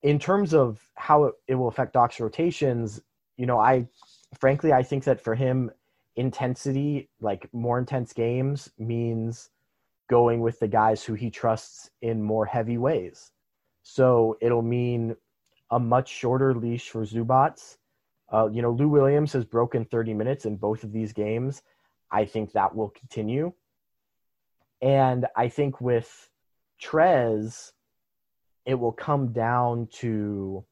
In 0.02 0.20
terms 0.20 0.54
of 0.54 0.82
how 0.96 1.26
it, 1.26 1.36
it 1.48 1.56
will 1.56 1.70
affect 1.70 1.94
Doc's 1.94 2.20
rotations, 2.20 3.00
you 3.38 3.46
know, 3.46 3.58
I 3.58 3.88
frankly, 4.38 4.74
I 4.74 4.84
think 4.84 5.06
that 5.06 5.22
for 5.22 5.36
him, 5.36 5.72
intensity, 6.16 7.10
like 7.22 7.50
more 7.54 7.80
intense 7.80 8.14
games, 8.14 8.72
means 8.78 9.50
going 10.10 10.42
with 10.42 10.60
the 10.60 10.68
guys 10.68 11.04
who 11.04 11.14
he 11.14 11.30
trusts 11.30 11.90
in 12.02 12.22
more 12.22 12.46
heavy 12.46 12.78
ways. 12.78 13.32
So 13.82 14.38
it'll 14.42 14.62
mean 14.62 15.16
a 15.72 15.80
much 15.80 16.10
shorter 16.10 16.54
leash 16.54 16.90
for 16.90 17.04
Zubac. 17.04 17.78
Uh, 18.32 18.48
you 18.48 18.62
know, 18.62 18.72
Lou 18.72 18.90
Williams 18.90 19.34
has 19.34 19.46
broken 19.46 19.86
30 19.86 20.14
minutes 20.14 20.46
in 20.46 20.56
both 20.56 20.84
of 20.84 20.92
these 20.92 21.14
games. 21.14 21.62
I 22.12 22.26
think 22.26 22.52
that 22.52 22.76
will 22.76 22.90
continue. 22.90 23.54
And 24.82 25.28
I 25.36 25.50
think 25.50 25.82
with 25.82 26.30
Trez, 26.82 27.72
it 28.66 28.76
will 28.76 28.92
come 28.92 29.32
down 29.32 29.88
to 29.94 30.66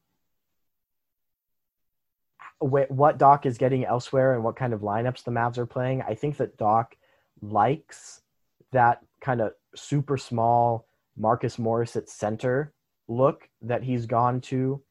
what 2.62 3.18
Doc 3.18 3.46
is 3.46 3.58
getting 3.58 3.84
elsewhere 3.84 4.34
and 4.34 4.44
what 4.44 4.56
kind 4.56 4.72
of 4.72 4.80
lineups 4.80 5.24
the 5.24 5.30
Mavs 5.30 5.58
are 5.58 5.66
playing. 5.66 6.02
I 6.02 6.14
think 6.14 6.36
that 6.36 6.56
Doc 6.56 6.96
likes 7.40 8.22
that 8.70 9.00
kind 9.20 9.40
of 9.40 9.52
super 9.74 10.16
small 10.16 10.86
Marcus 11.16 11.58
Morris 11.58 11.96
at 11.96 12.08
center 12.08 12.72
look 13.08 13.48
that 13.60 13.82
he's 13.82 14.06
gone 14.06 14.40
to 14.40 14.82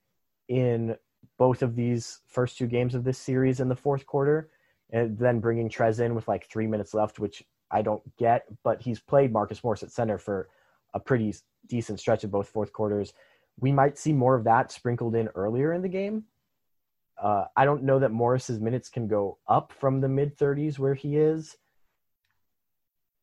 in 0.47 0.95
both 1.37 1.61
of 1.61 1.75
these 1.75 2.19
first 2.27 2.57
two 2.57 2.67
games 2.67 2.93
of 2.93 3.03
this 3.03 3.17
series 3.17 3.59
in 3.59 3.69
the 3.69 3.75
fourth 3.75 4.05
quarter, 4.05 4.49
and 4.91 5.17
then 5.17 5.39
bringing 5.39 5.69
Trez 5.69 5.99
in 5.99 6.13
with 6.13 6.27
like 6.27 6.45
three 6.45 6.67
minutes 6.67 6.93
left, 6.93 7.19
which 7.19 7.43
I 7.71 7.81
don't 7.81 8.03
get, 8.17 8.45
but 8.63 8.81
he's 8.81 8.99
played 8.99 9.31
Marcus 9.31 9.63
Morris 9.63 9.81
at 9.81 9.91
center 9.91 10.17
for 10.17 10.49
a 10.93 10.99
pretty 10.99 11.33
decent 11.67 11.99
stretch 11.99 12.23
of 12.23 12.31
both 12.31 12.49
fourth 12.49 12.73
quarters. 12.73 13.13
We 13.59 13.71
might 13.71 13.97
see 13.97 14.13
more 14.13 14.35
of 14.35 14.43
that 14.43 14.71
sprinkled 14.71 15.15
in 15.15 15.29
earlier 15.29 15.73
in 15.73 15.81
the 15.81 15.89
game. 15.89 16.25
Uh, 17.21 17.45
I 17.55 17.65
don't 17.65 17.83
know 17.83 17.99
that 17.99 18.11
Morris's 18.11 18.59
minutes 18.59 18.89
can 18.89 19.07
go 19.07 19.37
up 19.47 19.71
from 19.79 20.01
the 20.01 20.09
mid 20.09 20.37
30s 20.37 20.79
where 20.79 20.95
he 20.95 21.17
is. 21.17 21.55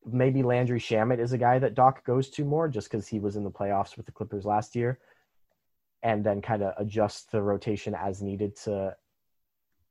Maybe 0.07 0.42
Landry 0.44 0.78
Shamet 0.78 1.18
is 1.18 1.32
a 1.32 1.38
guy 1.38 1.59
that 1.59 1.74
Doc 1.74 2.05
goes 2.05 2.30
to 2.30 2.44
more 2.44 2.68
just 2.68 2.90
because 2.90 3.09
he 3.09 3.18
was 3.18 3.34
in 3.34 3.42
the 3.42 3.51
playoffs 3.51 3.96
with 3.96 4.07
the 4.07 4.12
Clippers 4.12 4.44
last 4.44 4.76
year 4.76 5.01
and 6.05 6.24
then 6.24 6.40
kind 6.40 6.62
of 6.62 6.74
adjust 6.78 7.32
the 7.32 7.42
rotation 7.42 7.94
as 7.94 8.22
needed 8.22 8.55
to 8.57 8.96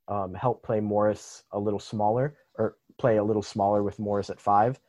um, 0.08 0.32
help 0.32 0.62
play 0.62 0.80
Morris 0.80 1.44
a 1.52 1.58
little 1.58 1.78
smaller 1.78 2.38
or 2.56 2.76
play 2.96 3.18
a 3.18 3.24
little 3.24 3.42
smaller 3.42 3.82
with 3.82 3.98
Morris 3.98 4.30
at 4.30 4.40
five. 4.40 4.80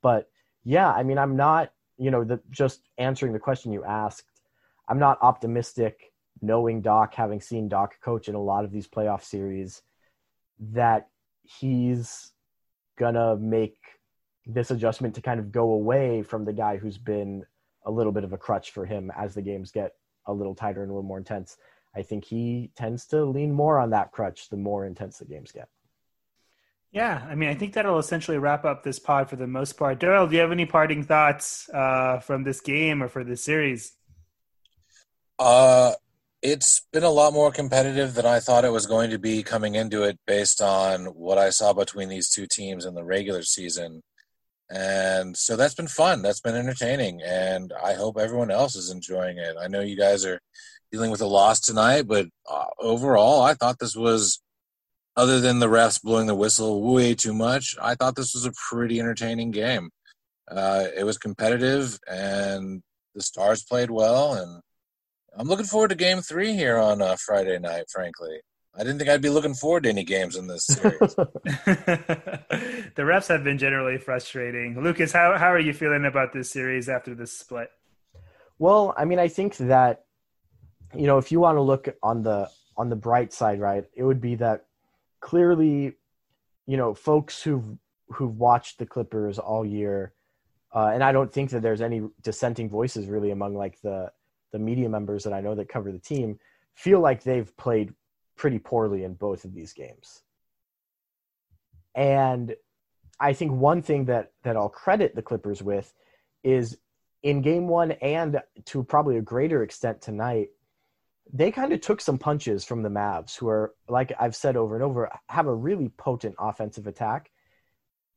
But 0.00 0.30
yeah, 0.62 0.92
I 0.92 1.02
mean, 1.02 1.18
I'm 1.18 1.36
not, 1.36 1.72
you 1.98 2.12
know, 2.12 2.22
the, 2.22 2.40
just 2.50 2.88
answering 2.98 3.32
the 3.32 3.40
question 3.40 3.72
you 3.72 3.82
asked, 3.82 4.30
I'm 4.88 5.00
not 5.00 5.18
optimistic 5.22 6.11
knowing 6.40 6.80
Doc, 6.80 7.14
having 7.14 7.40
seen 7.40 7.68
Doc 7.68 8.00
coach 8.00 8.28
in 8.28 8.34
a 8.34 8.42
lot 8.42 8.64
of 8.64 8.72
these 8.72 8.88
playoff 8.88 9.22
series, 9.22 9.82
that 10.58 11.08
he's 11.42 12.32
gonna 12.98 13.36
make 13.36 13.76
this 14.46 14.70
adjustment 14.70 15.14
to 15.14 15.22
kind 15.22 15.40
of 15.40 15.52
go 15.52 15.72
away 15.72 16.22
from 16.22 16.44
the 16.44 16.52
guy 16.52 16.76
who's 16.76 16.98
been 16.98 17.44
a 17.84 17.90
little 17.90 18.12
bit 18.12 18.24
of 18.24 18.32
a 18.32 18.38
crutch 18.38 18.70
for 18.70 18.86
him 18.86 19.10
as 19.16 19.34
the 19.34 19.42
games 19.42 19.70
get 19.70 19.92
a 20.26 20.32
little 20.32 20.54
tighter 20.54 20.82
and 20.82 20.90
a 20.90 20.94
little 20.94 21.06
more 21.06 21.18
intense. 21.18 21.56
I 21.94 22.02
think 22.02 22.24
he 22.24 22.70
tends 22.76 23.06
to 23.06 23.24
lean 23.24 23.52
more 23.52 23.78
on 23.78 23.90
that 23.90 24.12
crutch 24.12 24.48
the 24.48 24.56
more 24.56 24.86
intense 24.86 25.18
the 25.18 25.24
games 25.26 25.52
get. 25.52 25.68
Yeah, 26.90 27.26
I 27.28 27.34
mean, 27.34 27.48
I 27.48 27.54
think 27.54 27.72
that'll 27.72 27.98
essentially 27.98 28.36
wrap 28.36 28.66
up 28.66 28.82
this 28.82 28.98
pod 28.98 29.30
for 29.30 29.36
the 29.36 29.46
most 29.46 29.78
part. 29.78 29.98
Daryl, 29.98 30.28
do 30.28 30.34
you 30.34 30.42
have 30.42 30.52
any 30.52 30.66
parting 30.66 31.02
thoughts 31.02 31.68
uh, 31.70 32.18
from 32.18 32.44
this 32.44 32.60
game 32.60 33.02
or 33.02 33.08
for 33.08 33.24
this 33.24 33.42
series? 33.42 33.92
Uh, 35.38 35.92
it's 36.42 36.82
been 36.92 37.04
a 37.04 37.10
lot 37.10 37.32
more 37.32 37.52
competitive 37.52 38.14
than 38.14 38.26
I 38.26 38.40
thought 38.40 38.64
it 38.64 38.72
was 38.72 38.86
going 38.86 39.10
to 39.10 39.18
be 39.18 39.42
coming 39.42 39.76
into 39.76 40.02
it, 40.02 40.18
based 40.26 40.60
on 40.60 41.06
what 41.06 41.38
I 41.38 41.50
saw 41.50 41.72
between 41.72 42.08
these 42.08 42.30
two 42.30 42.46
teams 42.50 42.84
in 42.84 42.94
the 42.94 43.04
regular 43.04 43.42
season. 43.42 44.02
And 44.70 45.36
so 45.36 45.56
that's 45.56 45.74
been 45.74 45.88
fun. 45.88 46.22
That's 46.22 46.40
been 46.40 46.56
entertaining, 46.56 47.22
and 47.22 47.72
I 47.82 47.94
hope 47.94 48.18
everyone 48.18 48.50
else 48.50 48.74
is 48.74 48.90
enjoying 48.90 49.38
it. 49.38 49.54
I 49.60 49.68
know 49.68 49.80
you 49.80 49.96
guys 49.96 50.24
are 50.24 50.40
dealing 50.90 51.10
with 51.10 51.20
a 51.20 51.26
loss 51.26 51.60
tonight, 51.60 52.08
but 52.08 52.26
uh, 52.50 52.66
overall, 52.78 53.42
I 53.42 53.54
thought 53.54 53.78
this 53.78 53.96
was 53.96 54.40
other 55.16 55.40
than 55.40 55.58
the 55.58 55.68
refs 55.68 56.02
blowing 56.02 56.26
the 56.26 56.34
whistle 56.34 56.82
way 56.92 57.14
too 57.14 57.34
much, 57.34 57.76
I 57.80 57.94
thought 57.94 58.16
this 58.16 58.34
was 58.34 58.46
a 58.46 58.52
pretty 58.70 58.98
entertaining 58.98 59.50
game. 59.50 59.90
Uh, 60.50 60.86
it 60.96 61.04
was 61.04 61.18
competitive, 61.18 61.98
and 62.10 62.82
the 63.14 63.22
Stars 63.22 63.62
played 63.62 63.90
well, 63.90 64.34
and 64.34 64.62
I'm 65.36 65.48
looking 65.48 65.66
forward 65.66 65.88
to 65.88 65.94
Game 65.94 66.20
Three 66.20 66.52
here 66.54 66.76
on 66.76 67.00
uh, 67.00 67.16
Friday 67.16 67.58
night. 67.58 67.84
Frankly, 67.90 68.40
I 68.74 68.80
didn't 68.84 68.98
think 68.98 69.10
I'd 69.10 69.22
be 69.22 69.30
looking 69.30 69.54
forward 69.54 69.84
to 69.84 69.88
any 69.88 70.04
games 70.04 70.36
in 70.36 70.46
this 70.46 70.66
series. 70.66 70.98
the 71.14 72.92
refs 72.98 73.28
have 73.28 73.42
been 73.42 73.58
generally 73.58 73.98
frustrating. 73.98 74.82
Lucas, 74.82 75.12
how 75.12 75.36
how 75.38 75.50
are 75.50 75.58
you 75.58 75.72
feeling 75.72 76.04
about 76.04 76.32
this 76.32 76.50
series 76.50 76.88
after 76.88 77.14
this 77.14 77.36
split? 77.36 77.70
Well, 78.58 78.94
I 78.96 79.04
mean, 79.06 79.18
I 79.18 79.28
think 79.28 79.56
that 79.56 80.04
you 80.94 81.06
know, 81.06 81.18
if 81.18 81.32
you 81.32 81.40
want 81.40 81.56
to 81.56 81.62
look 81.62 81.88
on 82.02 82.22
the 82.22 82.50
on 82.76 82.88
the 82.88 82.96
bright 82.96 83.32
side, 83.32 83.60
right, 83.60 83.84
it 83.94 84.02
would 84.02 84.20
be 84.20 84.34
that 84.36 84.66
clearly, 85.20 85.94
you 86.66 86.76
know, 86.76 86.94
folks 86.94 87.42
who've 87.42 87.78
who've 88.08 88.38
watched 88.38 88.78
the 88.78 88.86
Clippers 88.86 89.38
all 89.38 89.64
year, 89.64 90.12
uh, 90.74 90.90
and 90.92 91.02
I 91.02 91.12
don't 91.12 91.32
think 91.32 91.50
that 91.50 91.62
there's 91.62 91.80
any 91.80 92.02
dissenting 92.22 92.68
voices 92.68 93.06
really 93.06 93.30
among 93.30 93.54
like 93.54 93.80
the 93.80 94.12
the 94.52 94.58
media 94.58 94.88
members 94.88 95.24
that 95.24 95.32
I 95.32 95.40
know 95.40 95.54
that 95.54 95.68
cover 95.68 95.90
the 95.90 95.98
team 95.98 96.38
feel 96.74 97.00
like 97.00 97.22
they've 97.22 97.54
played 97.56 97.92
pretty 98.36 98.58
poorly 98.58 99.04
in 99.04 99.14
both 99.14 99.44
of 99.44 99.54
these 99.54 99.72
games. 99.72 100.22
And 101.94 102.54
I 103.20 103.32
think 103.34 103.52
one 103.52 103.82
thing 103.82 104.06
that 104.06 104.32
that 104.42 104.56
I'll 104.56 104.68
credit 104.68 105.14
the 105.14 105.22
Clippers 105.22 105.62
with 105.62 105.92
is 106.42 106.78
in 107.22 107.42
game 107.42 107.68
1 107.68 107.92
and 107.92 108.40
to 108.66 108.82
probably 108.82 109.16
a 109.16 109.22
greater 109.22 109.62
extent 109.62 110.00
tonight 110.00 110.48
they 111.32 111.50
kind 111.50 111.72
of 111.72 111.80
took 111.80 112.00
some 112.00 112.18
punches 112.18 112.64
from 112.64 112.82
the 112.82 112.88
Mavs, 112.88 113.36
who 113.36 113.48
are, 113.48 113.74
like 113.88 114.12
I've 114.18 114.36
said 114.36 114.56
over 114.56 114.74
and 114.74 114.84
over, 114.84 115.10
have 115.28 115.46
a 115.46 115.54
really 115.54 115.88
potent 115.88 116.34
offensive 116.38 116.86
attack 116.86 117.30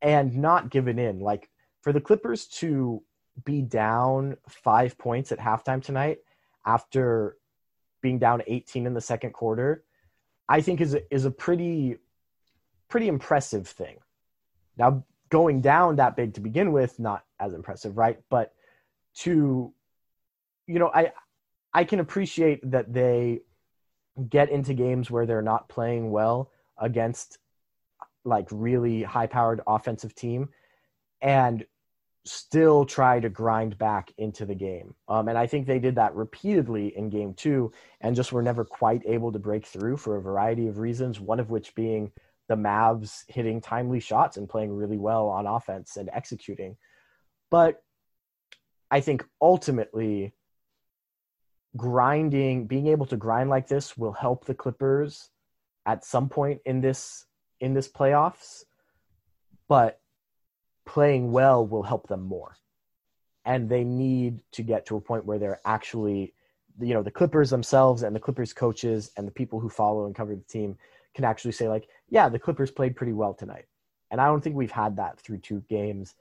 and 0.02 0.36
not 0.36 0.70
given 0.70 1.00
in. 1.00 1.20
Like 1.20 1.50
for 1.82 1.94
the 1.94 2.02
Clippers 2.02 2.46
to 2.48 3.04
be 3.44 3.62
down 3.62 4.38
five 4.50 4.98
points 4.98 5.32
at 5.32 5.40
halftime 5.40 5.84
tonight 5.84 6.20
after 6.66 7.38
being 8.02 8.20
down 8.20 8.42
18 8.46 8.86
in 8.86 8.94
the 8.94 9.02
second 9.02 9.32
quarter, 9.32 9.84
I 10.48 10.62
think 10.62 10.82
is 10.82 10.94
a, 10.94 11.14
is 11.14 11.26
a 11.26 11.32
pretty 11.32 11.98
pretty 12.88 13.08
impressive 13.08 13.68
thing. 13.68 13.98
Now 14.78 15.04
going 15.30 15.62
down 15.62 15.96
that 15.96 16.16
big 16.16 16.36
to 16.36 16.42
begin 16.42 16.72
with, 16.72 17.00
not 17.00 17.26
as 17.40 17.54
impressive, 17.54 17.98
right? 17.98 18.20
But 18.30 18.54
to 19.20 19.74
you 20.68 20.80
know, 20.80 20.92
I 20.94 21.12
I 21.74 21.84
can 21.84 22.00
appreciate 22.00 22.72
that 22.72 22.94
they 22.94 23.42
get 24.30 24.50
into 24.50 24.74
games 24.74 25.12
where 25.12 25.26
they're 25.26 25.42
not 25.42 25.68
playing 25.68 26.10
well 26.12 26.52
against 26.78 27.38
like 28.24 28.48
really 28.50 29.04
high 29.04 29.28
powered 29.28 29.62
offensive 29.68 30.16
team 30.16 30.50
and 31.22 31.66
still 32.26 32.86
try 32.86 33.20
to 33.20 33.30
grind 33.30 33.78
back 33.78 34.12
into 34.18 34.46
the 34.46 34.56
game. 34.56 34.96
Um, 35.08 35.28
and 35.28 35.38
I 35.38 35.46
think 35.46 35.68
they 35.68 35.80
did 35.80 35.96
that 35.96 36.16
repeatedly 36.16 36.96
in 36.98 37.10
game 37.10 37.34
two 37.36 37.72
and 38.02 38.16
just 38.16 38.34
were 38.34 38.42
never 38.42 38.66
quite 38.66 39.04
able 39.06 39.32
to 39.32 39.40
break 39.40 39.66
through 39.66 39.98
for 39.98 40.18
a 40.18 40.22
variety 40.22 40.68
of 40.68 40.80
reasons, 40.80 41.20
one 41.20 41.40
of 41.40 41.52
which 41.52 41.76
being 41.76 42.12
the 42.48 42.56
Mavs 42.56 43.24
hitting 43.28 43.62
timely 43.62 44.00
shots 44.00 44.38
and 44.38 44.50
playing 44.50 44.72
really 44.76 44.98
well 44.98 45.28
on 45.28 45.46
offense 45.46 45.98
and 45.98 46.10
executing. 46.14 46.78
But 47.52 47.84
I 48.90 49.02
think 49.02 49.24
ultimately 49.42 50.34
grinding, 51.78 52.66
being 52.68 52.88
able 52.88 53.06
to 53.08 53.18
grind 53.18 53.50
like 53.50 53.68
this 53.68 53.98
will 53.98 54.14
help 54.14 54.46
the 54.46 54.54
Clippers 54.56 55.30
at 55.86 56.06
some 56.06 56.30
point 56.30 56.62
in 56.66 56.82
this 56.82 57.26
in 57.60 57.74
this 57.74 57.88
playoffs. 57.88 58.64
but 59.68 60.00
playing 60.86 61.32
well 61.32 61.66
will 61.66 61.84
help 61.84 62.08
them 62.08 62.22
more. 62.22 62.56
And 63.46 63.70
they 63.70 63.84
need 63.84 64.40
to 64.54 64.64
get 64.64 64.86
to 64.88 64.96
a 64.96 65.02
point 65.02 65.26
where 65.26 65.38
they're 65.38 65.62
actually, 65.66 66.34
you 66.80 66.94
know, 66.94 67.04
the 67.04 67.12
Clippers 67.12 67.50
themselves 67.50 68.04
and 68.04 68.16
the 68.16 68.20
Clippers 68.20 68.54
coaches 68.54 69.12
and 69.18 69.28
the 69.28 69.32
people 69.32 69.60
who 69.60 69.70
follow 69.70 70.06
and 70.06 70.16
cover 70.16 70.36
the 70.36 70.42
team 70.42 70.78
can 71.14 71.24
actually 71.24 71.52
say, 71.52 71.68
like, 71.68 71.88
yeah, 72.10 72.28
the 72.28 72.40
Clippers 72.40 72.72
played 72.72 72.96
pretty 72.96 73.14
well 73.14 73.34
tonight. 73.34 73.66
And 74.12 74.20
I 74.20 74.26
don't 74.28 74.42
think 74.42 74.56
we've 74.56 74.72
had 74.72 74.98
that 74.98 75.20
through 75.20 75.40
two 75.40 75.64
games. 75.70 76.16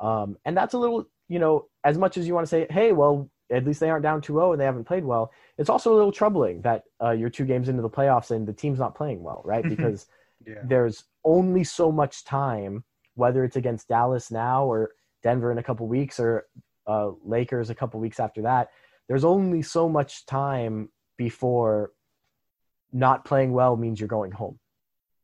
Um, 0.00 0.36
and 0.44 0.56
that's 0.56 0.74
a 0.74 0.78
little, 0.78 1.06
you 1.28 1.38
know, 1.38 1.68
as 1.84 1.96
much 1.96 2.16
as 2.16 2.26
you 2.26 2.34
want 2.34 2.46
to 2.46 2.50
say, 2.50 2.66
hey, 2.70 2.92
well, 2.92 3.30
at 3.50 3.64
least 3.64 3.80
they 3.80 3.90
aren't 3.90 4.02
down 4.02 4.20
2-0 4.20 4.52
and 4.52 4.60
they 4.60 4.64
haven't 4.64 4.84
played 4.84 5.04
well. 5.04 5.30
It's 5.58 5.70
also 5.70 5.92
a 5.94 5.96
little 5.96 6.12
troubling 6.12 6.62
that 6.62 6.84
uh, 7.02 7.10
you're 7.10 7.30
two 7.30 7.44
games 7.44 7.68
into 7.68 7.82
the 7.82 7.90
playoffs 7.90 8.30
and 8.30 8.46
the 8.46 8.52
team's 8.52 8.78
not 8.78 8.94
playing 8.94 9.22
well, 9.22 9.42
right? 9.44 9.66
Because 9.68 10.06
Yeah. 10.46 10.62
there's 10.64 11.04
only 11.24 11.64
so 11.64 11.92
much 11.92 12.24
time, 12.24 12.84
whether 13.14 13.44
it's 13.44 13.56
against 13.56 13.88
Dallas 13.88 14.30
now 14.30 14.64
or 14.66 14.90
Denver 15.22 15.50
in 15.52 15.58
a 15.58 15.62
couple 15.62 15.86
weeks 15.86 16.18
or 16.20 16.46
uh, 16.86 17.10
Lakers 17.24 17.70
a 17.70 17.74
couple 17.74 17.98
weeks 18.00 18.20
after 18.20 18.42
that. 18.42 18.70
There's 19.08 19.24
only 19.24 19.62
so 19.62 19.88
much 19.88 20.26
time 20.26 20.88
before 21.16 21.92
not 22.92 23.24
playing 23.24 23.52
well 23.52 23.76
means 23.76 23.98
you're 24.00 24.08
going 24.08 24.32
home, 24.32 24.58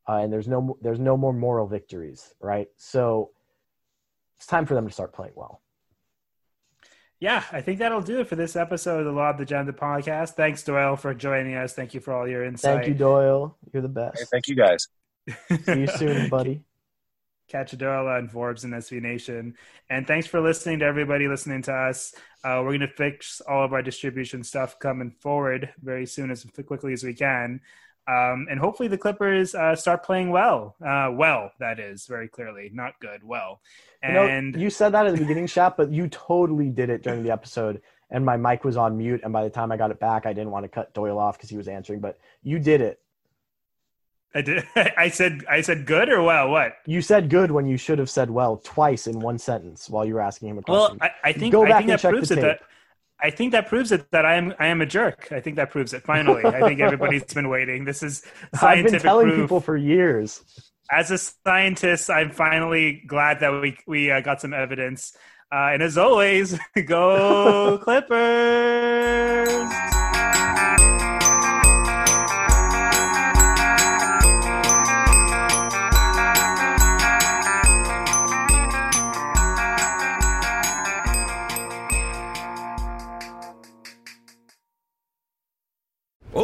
uh, 0.07 0.17
and 0.17 0.31
there's 0.31 0.47
no 0.47 0.77
there's 0.81 0.99
no 0.99 1.17
more 1.17 1.33
moral 1.33 1.67
victories, 1.67 2.33
right? 2.39 2.67
So 2.77 3.31
it's 4.37 4.47
time 4.47 4.65
for 4.65 4.73
them 4.73 4.87
to 4.87 4.93
start 4.93 5.13
playing 5.13 5.33
well. 5.35 5.61
Yeah, 7.19 7.43
I 7.51 7.61
think 7.61 7.77
that'll 7.79 8.01
do 8.01 8.19
it 8.19 8.27
for 8.27 8.35
this 8.35 8.55
episode 8.55 8.99
of 8.99 9.05
the 9.05 9.11
Law 9.11 9.29
of 9.29 9.37
the 9.37 9.45
Gender 9.45 9.73
podcast. 9.73 10.31
Thanks, 10.31 10.63
Doyle, 10.63 10.95
for 10.95 11.13
joining 11.13 11.53
us. 11.53 11.73
Thank 11.73 11.93
you 11.93 11.99
for 11.99 12.13
all 12.13 12.27
your 12.27 12.43
insight. 12.43 12.77
Thank 12.77 12.87
you, 12.87 12.93
Doyle. 12.95 13.57
You're 13.71 13.83
the 13.83 13.87
Hey, 13.89 13.93
best. 13.93 14.31
thank 14.31 14.47
you 14.47 14.55
guys. 14.55 14.87
See 15.65 15.81
you 15.81 15.87
soon, 15.87 16.29
buddy. 16.31 16.63
Catch 17.51 17.77
Doyle 17.77 18.07
on 18.07 18.29
Forbes 18.29 18.63
and 18.63 18.73
SB 18.73 19.01
Nation. 19.01 19.55
And 19.89 20.07
thanks 20.07 20.25
for 20.25 20.39
listening 20.39 20.79
to 20.79 20.85
everybody 20.85 21.27
listening 21.27 21.61
to 21.63 21.73
us. 21.73 22.13
Uh, 22.45 22.61
we're 22.63 22.77
going 22.77 22.79
to 22.79 22.87
fix 22.87 23.41
all 23.41 23.65
of 23.65 23.73
our 23.73 23.81
distribution 23.81 24.41
stuff 24.41 24.79
coming 24.79 25.11
forward 25.19 25.69
very 25.83 26.05
soon, 26.05 26.31
as 26.31 26.45
quickly 26.65 26.93
as 26.93 27.03
we 27.03 27.13
can. 27.13 27.59
Um, 28.07 28.47
and 28.49 28.57
hopefully 28.57 28.87
the 28.87 28.97
Clippers 28.97 29.53
uh, 29.53 29.75
start 29.75 30.03
playing 30.03 30.31
well. 30.31 30.75
Uh, 30.83 31.11
well, 31.11 31.51
that 31.59 31.77
is 31.77 32.05
very 32.05 32.29
clearly 32.29 32.71
not 32.73 32.93
good. 33.01 33.21
Well, 33.21 33.59
You 34.01 34.13
know, 34.13 34.27
and 34.27 34.55
you 34.55 34.69
said 34.69 34.93
that 34.93 35.05
at 35.05 35.13
the 35.13 35.19
beginning, 35.19 35.47
Shap, 35.47 35.75
but 35.75 35.91
you 35.91 36.07
totally 36.07 36.69
did 36.69 36.89
it 36.89 37.03
during 37.03 37.21
the 37.21 37.31
episode, 37.31 37.81
and 38.09 38.25
my 38.25 38.37
mic 38.37 38.63
was 38.63 38.77
on 38.77 38.97
mute. 38.97 39.21
And 39.25 39.33
by 39.33 39.43
the 39.43 39.49
time 39.49 39.73
I 39.73 39.77
got 39.77 39.91
it 39.91 39.99
back, 39.99 40.25
I 40.25 40.31
didn't 40.31 40.51
want 40.51 40.63
to 40.63 40.69
cut 40.69 40.93
Doyle 40.93 41.19
off 41.19 41.37
because 41.37 41.49
he 41.49 41.57
was 41.57 41.67
answering, 41.67 41.99
but 41.99 42.17
you 42.43 42.59
did 42.59 42.79
it. 42.79 43.01
I 44.33 44.41
did. 44.41 44.63
I 44.75 45.09
said. 45.09 45.43
I 45.49 45.61
said 45.61 45.85
good 45.85 46.09
or 46.09 46.21
well. 46.23 46.49
What? 46.49 46.73
You 46.85 47.01
said 47.01 47.29
good 47.29 47.51
when 47.51 47.65
you 47.65 47.77
should 47.77 47.99
have 47.99 48.09
said 48.09 48.29
well 48.29 48.57
twice 48.57 49.07
in 49.07 49.19
one 49.19 49.37
sentence 49.37 49.89
while 49.89 50.05
you 50.05 50.13
were 50.13 50.21
asking 50.21 50.49
him 50.49 50.57
a 50.57 50.61
Well, 50.67 50.95
question. 50.95 50.99
I, 51.01 51.29
I 51.29 51.33
think 51.33 51.51
Go 51.51 51.65
I 51.65 51.69
back 51.69 51.77
think 51.79 51.89
and 51.91 51.99
that 51.99 52.01
check 52.01 52.11
the 52.13 52.19
it. 52.19 52.27
tape. 52.27 52.41
That 52.41 52.59
I 53.23 53.29
think 53.29 53.51
that 53.51 53.67
proves 53.67 53.91
it 53.91 54.09
that 54.11 54.25
I 54.25 54.35
am 54.35 54.53
I 54.57 54.67
am 54.67 54.81
a 54.81 54.85
jerk. 54.85 55.27
I 55.31 55.39
think 55.41 55.57
that 55.57 55.69
proves 55.69 55.93
it. 55.93 56.03
Finally, 56.03 56.45
I 56.45 56.61
think 56.61 56.79
everybody's 56.79 57.23
been 57.25 57.49
waiting. 57.49 57.85
This 57.85 58.01
is 58.03 58.23
I've 58.53 58.59
scientific 58.59 58.91
been 58.93 59.01
telling 59.01 59.27
proof. 59.27 59.41
people 59.41 59.59
for 59.61 59.75
years. 59.77 60.41
As 60.89 61.11
a 61.11 61.17
scientist, 61.17 62.09
I'm 62.09 62.31
finally 62.31 63.03
glad 63.07 63.39
that 63.41 63.61
we 63.61 63.77
we 63.85 64.11
uh, 64.11 64.21
got 64.21 64.41
some 64.41 64.53
evidence. 64.53 65.15
Uh, 65.53 65.71
and 65.73 65.83
as 65.83 65.97
always, 65.97 66.57
go 66.85 67.77
Clippers! 67.83 69.61